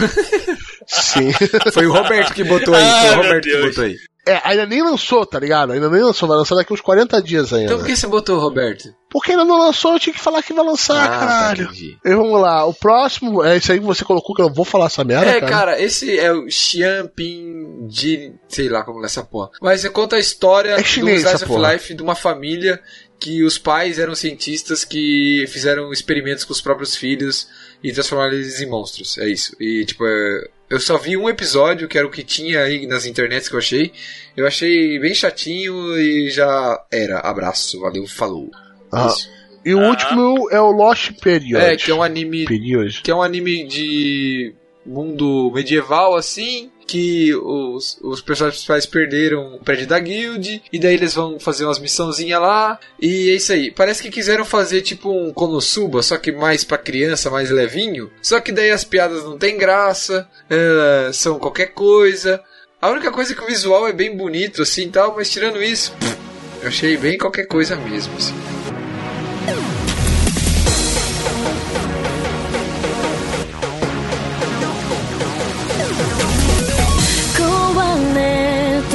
[0.85, 1.31] Sim.
[1.73, 2.83] Foi o Roberto que botou aí.
[2.83, 3.97] Ah, Foi o meu Roberto que botou aí.
[4.27, 5.71] É, ainda nem lançou, tá ligado?
[5.73, 7.65] Ainda nem lançou, vai lançar daqui uns 40 dias ainda.
[7.65, 8.93] Então por que você botou, Roberto?
[9.09, 11.67] Porque ainda não lançou, eu tinha que falar que vai lançar, Ah, caralho.
[11.67, 11.73] tá,
[12.05, 14.65] e vamos lá, o próximo, é isso aí que você colocou, que eu não vou
[14.65, 15.47] falar essa merda, É, cara.
[15.51, 18.33] cara, esse é o Xianping de.
[18.47, 19.49] sei lá como é essa porra.
[19.61, 21.73] Mas você conta a história É do chinês Slice essa of porra.
[21.73, 22.79] Life de uma família
[23.19, 27.47] que os pais eram cientistas que fizeram experimentos com os próprios filhos
[27.83, 29.17] e transformaram eles em monstros.
[29.17, 29.55] É isso.
[29.59, 33.05] E tipo, é, eu só vi um episódio, que era o que tinha aí nas
[33.05, 33.91] internets que eu achei.
[34.35, 37.19] Eu achei bem chatinho e já era.
[37.19, 38.49] Abraço, valeu, falou.
[38.91, 39.29] Ah, Isso.
[39.65, 39.89] E o Ah.
[39.89, 41.55] último é o Lost Period.
[41.55, 43.01] É, que é um anime Period.
[43.01, 44.53] que é um anime de
[44.85, 50.93] mundo medieval assim, que os, os personagens principais perderam o prédio da guild, e daí
[50.93, 53.69] eles vão fazer umas missãozinhas lá, e é isso aí.
[53.69, 58.39] Parece que quiseram fazer tipo um Konosuba, só que mais pra criança, mais levinho, só
[58.39, 62.41] que daí as piadas não tem graça, é, são qualquer coisa.
[62.81, 65.91] A única coisa é que o visual é bem bonito assim tal, mas tirando isso,
[65.99, 66.17] pff,
[66.61, 68.15] eu achei bem qualquer coisa mesmo.
[68.15, 68.56] Assim.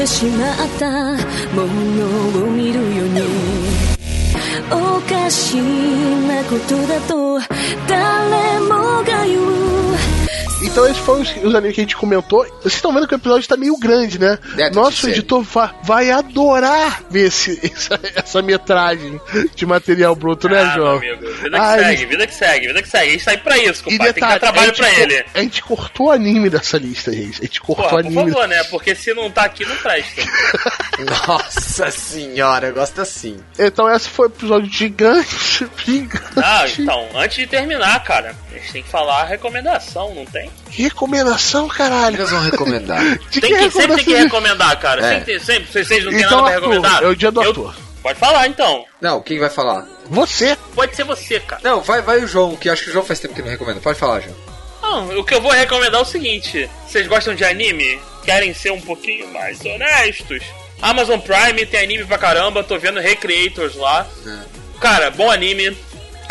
[0.02, 0.90] てしまった
[1.54, 3.20] ものを見るように。
[4.70, 7.38] おかしなことだと
[7.86, 10.11] 誰もが言う。
[10.64, 12.44] Então esses foram os, os animes que a gente comentou.
[12.62, 14.38] Vocês estão vendo que o episódio tá meio grande, né?
[14.56, 19.20] É, tá Nosso editor va- vai adorar ver esse, essa, essa metragem
[19.54, 21.00] de material bruto, né, ah, João?
[21.00, 21.32] meu amigo.
[21.34, 23.08] Vida que Ai, segue, vida que segue, vida que segue.
[23.08, 24.12] A gente tá aí pra isso, compadre.
[24.12, 25.24] Tem que dar trabalho pra ele.
[25.34, 27.40] A gente cortou anime dessa lista, gente.
[27.40, 28.30] A gente cortou Porra, por anime.
[28.32, 28.62] favor, né?
[28.64, 30.22] Porque se não tá aqui, não presta.
[31.28, 33.36] Nossa senhora, eu gosto assim.
[33.58, 35.66] Então esse foi o episódio gigante.
[35.84, 36.22] gigante.
[36.36, 40.50] Ah, então, antes de terminar, cara, a gente tem que falar a recomendação, não tem?
[40.70, 42.18] Recomendação, que caralho.
[42.18, 43.00] nós vamos recomendar?
[43.30, 45.04] Tem que, sempre tem que recomendar, cara.
[45.04, 45.18] É.
[45.18, 47.02] Sempre, sempre, vocês vocês não têm Então, nada pra recomendar.
[47.02, 47.74] é o dia do Eu- Arthur.
[48.02, 48.84] Pode falar, então.
[49.00, 49.86] Não, quem vai falar?
[50.06, 50.56] Você.
[50.74, 51.60] Pode ser você, cara.
[51.62, 53.78] Não, vai, vai o João, que acho que o João faz tempo que não recomenda.
[53.80, 54.34] Pode falar, João.
[54.82, 58.00] Não, o que eu vou recomendar é o seguinte: vocês gostam de anime?
[58.24, 60.42] Querem ser um pouquinho mais honestos?
[60.80, 64.04] Amazon Prime tem anime pra caramba, tô vendo Recreators lá.
[64.80, 65.76] Cara, bom anime.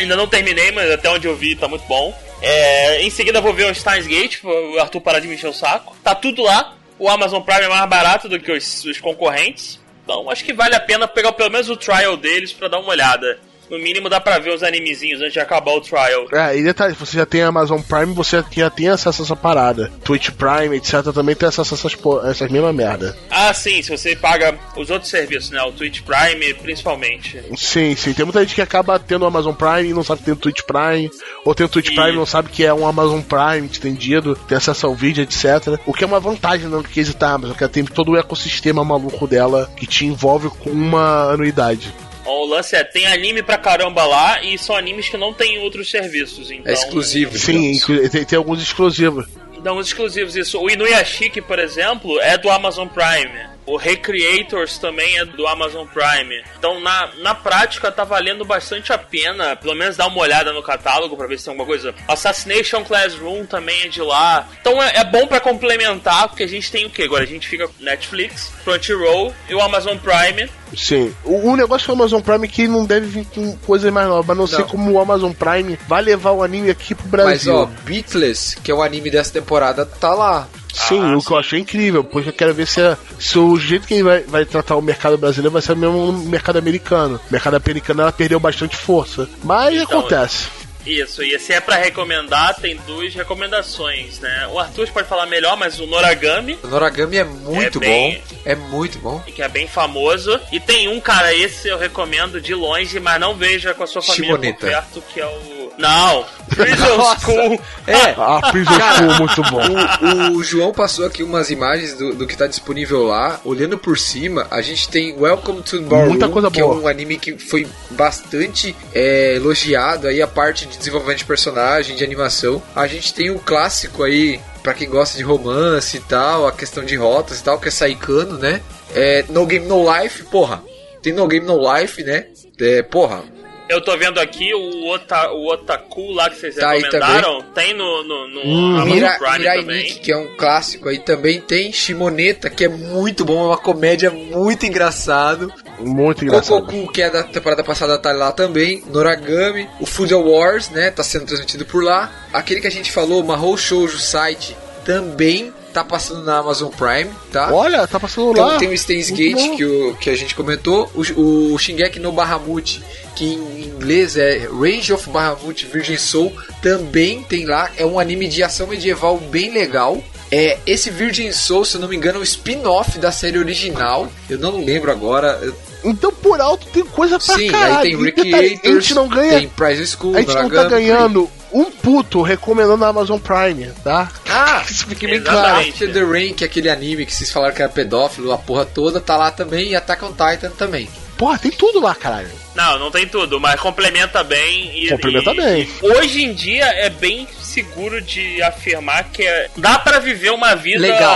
[0.01, 2.17] Ainda não terminei, mas até onde eu vi tá muito bom.
[2.41, 5.53] É, em seguida vou ver o Steins Gate, o Arthur parar de me encher o
[5.53, 5.95] saco.
[6.03, 6.75] Tá tudo lá.
[6.97, 9.79] O Amazon Prime é mais barato do que os, os concorrentes.
[10.03, 12.89] Então acho que vale a pena pegar pelo menos o trial deles pra dar uma
[12.89, 13.39] olhada.
[13.72, 16.27] No mínimo dá pra ver os animezinhos antes de acabar o trial.
[16.34, 19.89] É, e detalhe, você já tem Amazon Prime, você já tem acesso a essa parada.
[20.03, 21.98] Twitch Prime, etc, também tem acesso a essas,
[22.30, 23.18] essas mesmas merda.
[23.30, 25.61] Ah, sim, se você paga os outros serviços, né?
[25.64, 27.41] O Twitch Prime, principalmente.
[27.56, 28.11] Sim, sim.
[28.14, 30.38] Tem muita gente que acaba tendo o Amazon Prime e não sabe que tem o
[30.38, 31.10] Twitch Prime.
[31.45, 34.35] Ou tem o Twitch E- Prime e não sabe que é um Amazon Prime estendido,
[34.35, 35.80] tem acesso ao vídeo, etc.
[35.85, 38.84] O que é uma vantagem no case da Amazon, que ela tem todo o ecossistema
[38.84, 41.93] maluco dela que te envolve com uma anuidade.
[42.31, 45.59] O lance é, tem anime pra caramba lá e são animes que não tem em
[45.59, 46.71] outros serviços, então...
[46.71, 47.37] É exclusivo.
[47.37, 47.79] Sim,
[48.09, 49.27] tem, tem alguns exclusivos.
[49.61, 50.59] Dão uns exclusivos isso.
[50.59, 53.51] O Inuyashiki, por exemplo, é do Amazon Prime.
[53.72, 56.43] O Recreators também é do Amazon Prime.
[56.60, 60.61] Então, na, na prática, tá valendo bastante a pena, pelo menos dar uma olhada no
[60.61, 61.95] catálogo pra ver se tem alguma coisa.
[62.06, 64.45] Assassination Classroom também é de lá.
[64.60, 67.03] Então, é, é bom pra complementar, porque a gente tem o quê?
[67.03, 70.49] Agora a gente fica com Netflix, Crunchyroll e o Amazon Prime.
[70.76, 71.14] Sim.
[71.23, 74.30] O, o negócio do Amazon Prime é que não deve vir com coisas mais novas,
[74.30, 74.68] a não, ser Não.
[74.68, 77.53] como o Amazon Prime vai levar o anime aqui pro Brasil.
[77.53, 80.49] Mas ó, Beatless, que é o anime dessa temporada, tá lá.
[80.73, 83.57] Sim, Ah, o que eu achei incrível, porque eu quero ver se, é- se o
[83.57, 86.57] jeito que ele vai, vai tratar o mercado brasileiro vai ser o mesmo no mercado
[86.57, 87.19] americano.
[87.30, 89.30] O mercado americano ela perdeu bastante força.
[89.43, 90.48] Mas Então, acontece.
[90.84, 94.48] Isso, e se é pra recomendar, tem duas recomendações, né?
[94.52, 98.38] O Arthur pode falar melhor, mas o Noragami, O Noragami é muito É bem- bom.
[98.45, 99.19] É muito bom.
[99.19, 100.39] que é bem famoso.
[100.52, 104.02] E tem um, cara, esse eu recomendo de longe, mas não veja com a sua
[104.02, 104.65] família por Shimoneta.
[104.68, 105.60] perto, que é o.
[105.77, 106.26] Não!
[106.49, 107.19] Prison Nossa.
[107.22, 107.60] School!
[107.88, 110.31] É, A Prison School, muito bom.
[110.34, 113.39] O, o João passou aqui umas imagens do, do que tá disponível lá.
[113.45, 116.76] Olhando por cima, a gente tem Welcome to Ballroom, Muita coisa que boa.
[116.76, 121.95] é um anime que foi bastante é, elogiado aí a parte de desenvolvimento de personagem,
[121.95, 122.61] de animação.
[122.76, 126.85] A gente tem o clássico aí Pra quem gosta de romance e tal, a questão
[126.85, 128.61] de rotas e tal, que é Saikano, né?
[128.93, 130.64] É, no Game No Life, porra.
[131.02, 132.27] Tem No Game No Life, né?
[132.60, 133.23] É, porra,
[133.72, 137.41] Eu tô vendo aqui o, ota, o Otaku lá que vocês Tá recomendaram.
[137.56, 139.84] Tem no, no, no Hum, Amazon Mira, Prime Mirai também.
[139.84, 141.39] Nikki, que é um clássico aí também.
[141.39, 145.53] Tem Shimoneta, que é muito bom, é uma comédia muito engraçado.
[145.80, 146.65] Muito engraçado.
[146.65, 148.84] Kokoku, que é da temporada passada, tá lá também.
[148.88, 150.91] Noragami, o Food Wars, né?
[150.91, 152.11] Tá sendo transmitido por lá.
[152.34, 157.52] Aquele que a gente falou, Mahou Shoujo Site, também tá passando na Amazon Prime, tá?
[157.53, 158.57] Olha, tá passando Então lá.
[158.57, 162.81] tem o Stains Gate que, o, que a gente comentou, o, o Shingeki no Bahamut,
[163.15, 166.31] que em inglês é Rage of Bahamut Virgin Soul,
[166.61, 170.02] também tem lá, é um anime de ação medieval bem legal.
[170.34, 174.10] É, esse Virgin Soul, se eu não me engano, é um spin-off da série original.
[174.30, 175.41] Eu não lembro agora.
[175.84, 177.80] Então por alto tem coisa pra Sim, caralho.
[177.80, 179.39] aí tem detalhe, A Recreators, gente não ganha.
[179.39, 184.09] tem Prize School, a gente não tá ganhando um puto recomendando a Amazon Prime, tá?
[184.29, 185.59] Ah, Isso fique bem claro.
[185.67, 188.65] After the Rain, que é aquele anime que vocês falaram que era pedófilo, a porra
[188.65, 190.87] toda, tá lá também, e Attack on Titan também.
[191.17, 192.29] Porra, tem tudo lá, caralho.
[192.55, 194.71] Não, não tem tudo, mas complementa bem.
[194.85, 195.69] E, Complementa e- bem.
[195.81, 200.79] Hoje em dia é bem seguro de afirmar que é- dá pra viver uma vida
[200.81, 201.15] Legal.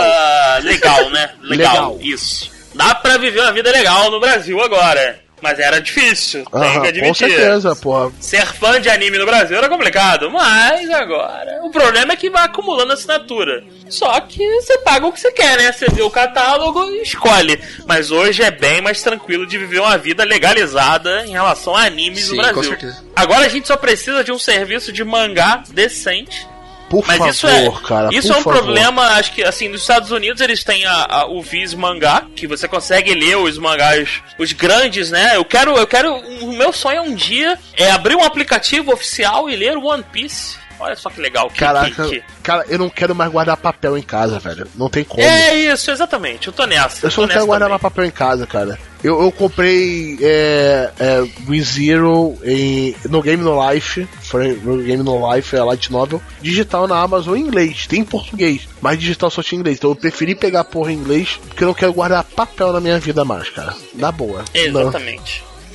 [0.62, 1.30] legal, né?
[1.42, 1.98] Legal, Legal.
[2.00, 2.50] isso.
[2.74, 5.18] Dá pra viver uma vida legal no Brasil agora.
[5.42, 7.08] Mas era difícil, tem Aham, que admitir.
[7.28, 8.10] com certeza, porra.
[8.18, 11.60] Ser fã de anime no Brasil era complicado, mas agora.
[11.62, 13.62] O problema é que vai acumulando assinatura.
[13.88, 15.70] Só que você paga o que você quer, né?
[15.72, 17.60] Você vê o catálogo e escolhe.
[17.86, 22.24] Mas hoje é bem mais tranquilo de viver uma vida legalizada em relação a animes
[22.28, 22.70] Sim, no com Brasil.
[22.70, 23.04] certeza.
[23.14, 26.46] Agora a gente só precisa de um serviço de mangá decente.
[26.88, 28.08] Por Mas favor, isso é, cara.
[28.12, 28.58] isso é um favor.
[28.62, 32.46] problema, acho que assim, nos Estados Unidos eles têm a, a- o Viz mangá, que
[32.46, 35.32] você consegue ler os mangás, os grandes, né?
[35.36, 39.56] Eu quero, eu quero, o meu sonho um dia é abrir um aplicativo oficial e
[39.56, 40.56] ler One Piece.
[40.78, 41.48] Olha só que legal.
[41.48, 44.66] Que, Caraca, que- que- cara, eu não quero mais guardar papel em casa, velho.
[44.74, 45.22] Não tem como.
[45.22, 46.46] É isso, exatamente.
[46.48, 47.06] Eu tô nessa.
[47.06, 48.78] Eu só tô não quero guardar mais papel em casa, cara.
[49.02, 54.06] Eu, eu comprei é, é, ReZero em, no Game No Life.
[54.22, 56.20] Foi no Game No Life, é Light Novel.
[56.42, 57.86] Digital na Amazon em inglês.
[57.86, 58.68] Tem em português.
[58.80, 59.78] Mas digital só tinha em inglês.
[59.78, 61.38] Então eu preferi pegar porra em inglês.
[61.48, 63.74] Porque eu não quero guardar papel na minha vida mais, cara.
[63.94, 64.44] Na boa.
[64.72, 64.90] Não.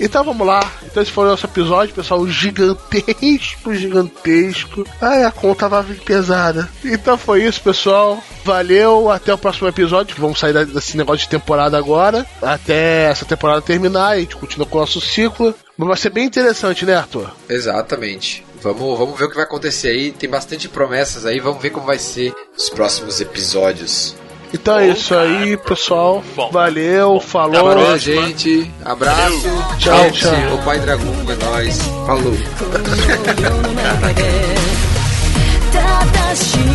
[0.02, 0.60] Então vamos lá.
[0.84, 2.28] Então esse foi o nosso episódio, pessoal.
[2.28, 4.84] Gigantesco, gigantesco.
[5.00, 6.68] Ai, a conta vai vir pesada.
[6.84, 8.22] Então foi isso, pessoal.
[8.44, 9.12] Valeu.
[9.12, 10.16] Até o próximo episódio.
[10.18, 12.26] Vamos sair desse negócio de temporada agora.
[12.42, 14.16] Até essa temporada terminar.
[14.16, 15.54] E a gente continua com o nosso ciclo.
[15.78, 17.30] Mas vai ser bem interessante, né, Arthur?
[17.48, 18.44] Exatamente.
[18.60, 20.12] Vamos, vamos ver o que vai acontecer aí.
[20.12, 21.40] Tem bastante promessas aí.
[21.40, 24.16] Vamos ver como vai ser os próximos episódios.
[24.54, 26.24] Então é isso aí, pessoal.
[26.36, 26.52] Bom.
[26.52, 27.72] Valeu, falou.
[27.72, 27.98] Próxima.
[27.98, 28.72] gente.
[28.84, 29.42] Abraço.
[29.80, 30.56] Tchau, tchau.
[30.56, 31.82] O Pai Dragão é nóis.
[32.06, 32.36] Falou.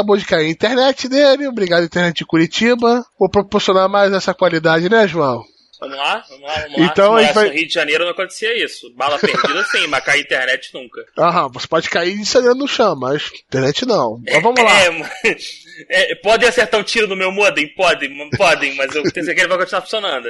[0.00, 1.46] acabou de cair a internet dele.
[1.46, 3.04] Obrigado, internet de Curitiba.
[3.18, 5.44] Vou proporcionar mais essa qualidade, né, João?
[5.78, 7.26] Vamos lá, vamos lá, vamos Então, lá.
[7.26, 8.92] Se vai- no Rio de Janeiro não acontecia isso.
[8.96, 11.00] Bala perdida sim, mas cair internet nunca.
[11.18, 14.20] Aham, você pode cair sangrando no chão, mas internet não.
[14.26, 14.78] Mas vamos lá.
[14.82, 14.90] É,
[16.12, 17.66] é, podem acertar um tiro no meu modem?
[17.74, 20.28] Podem, podem, mas eu tenho certeza que ele vai continuar funcionando.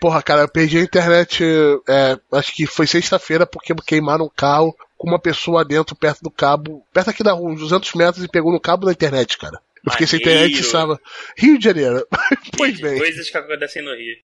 [0.00, 1.44] Porra, cara, eu perdi a internet,
[1.88, 6.30] é, acho que foi sexta-feira, porque queimaram um carro com uma pessoa dentro, perto do
[6.30, 9.60] cabo, perto aqui da rua, uns 200 metros, e pegou no cabo da internet, cara.
[9.84, 10.38] Eu fiquei sem Maneiro.
[10.42, 11.00] internet e estava.
[11.36, 12.06] Rio de Janeiro.
[12.56, 12.98] pois bem.
[12.98, 14.16] Coisas que acontecem no Rio.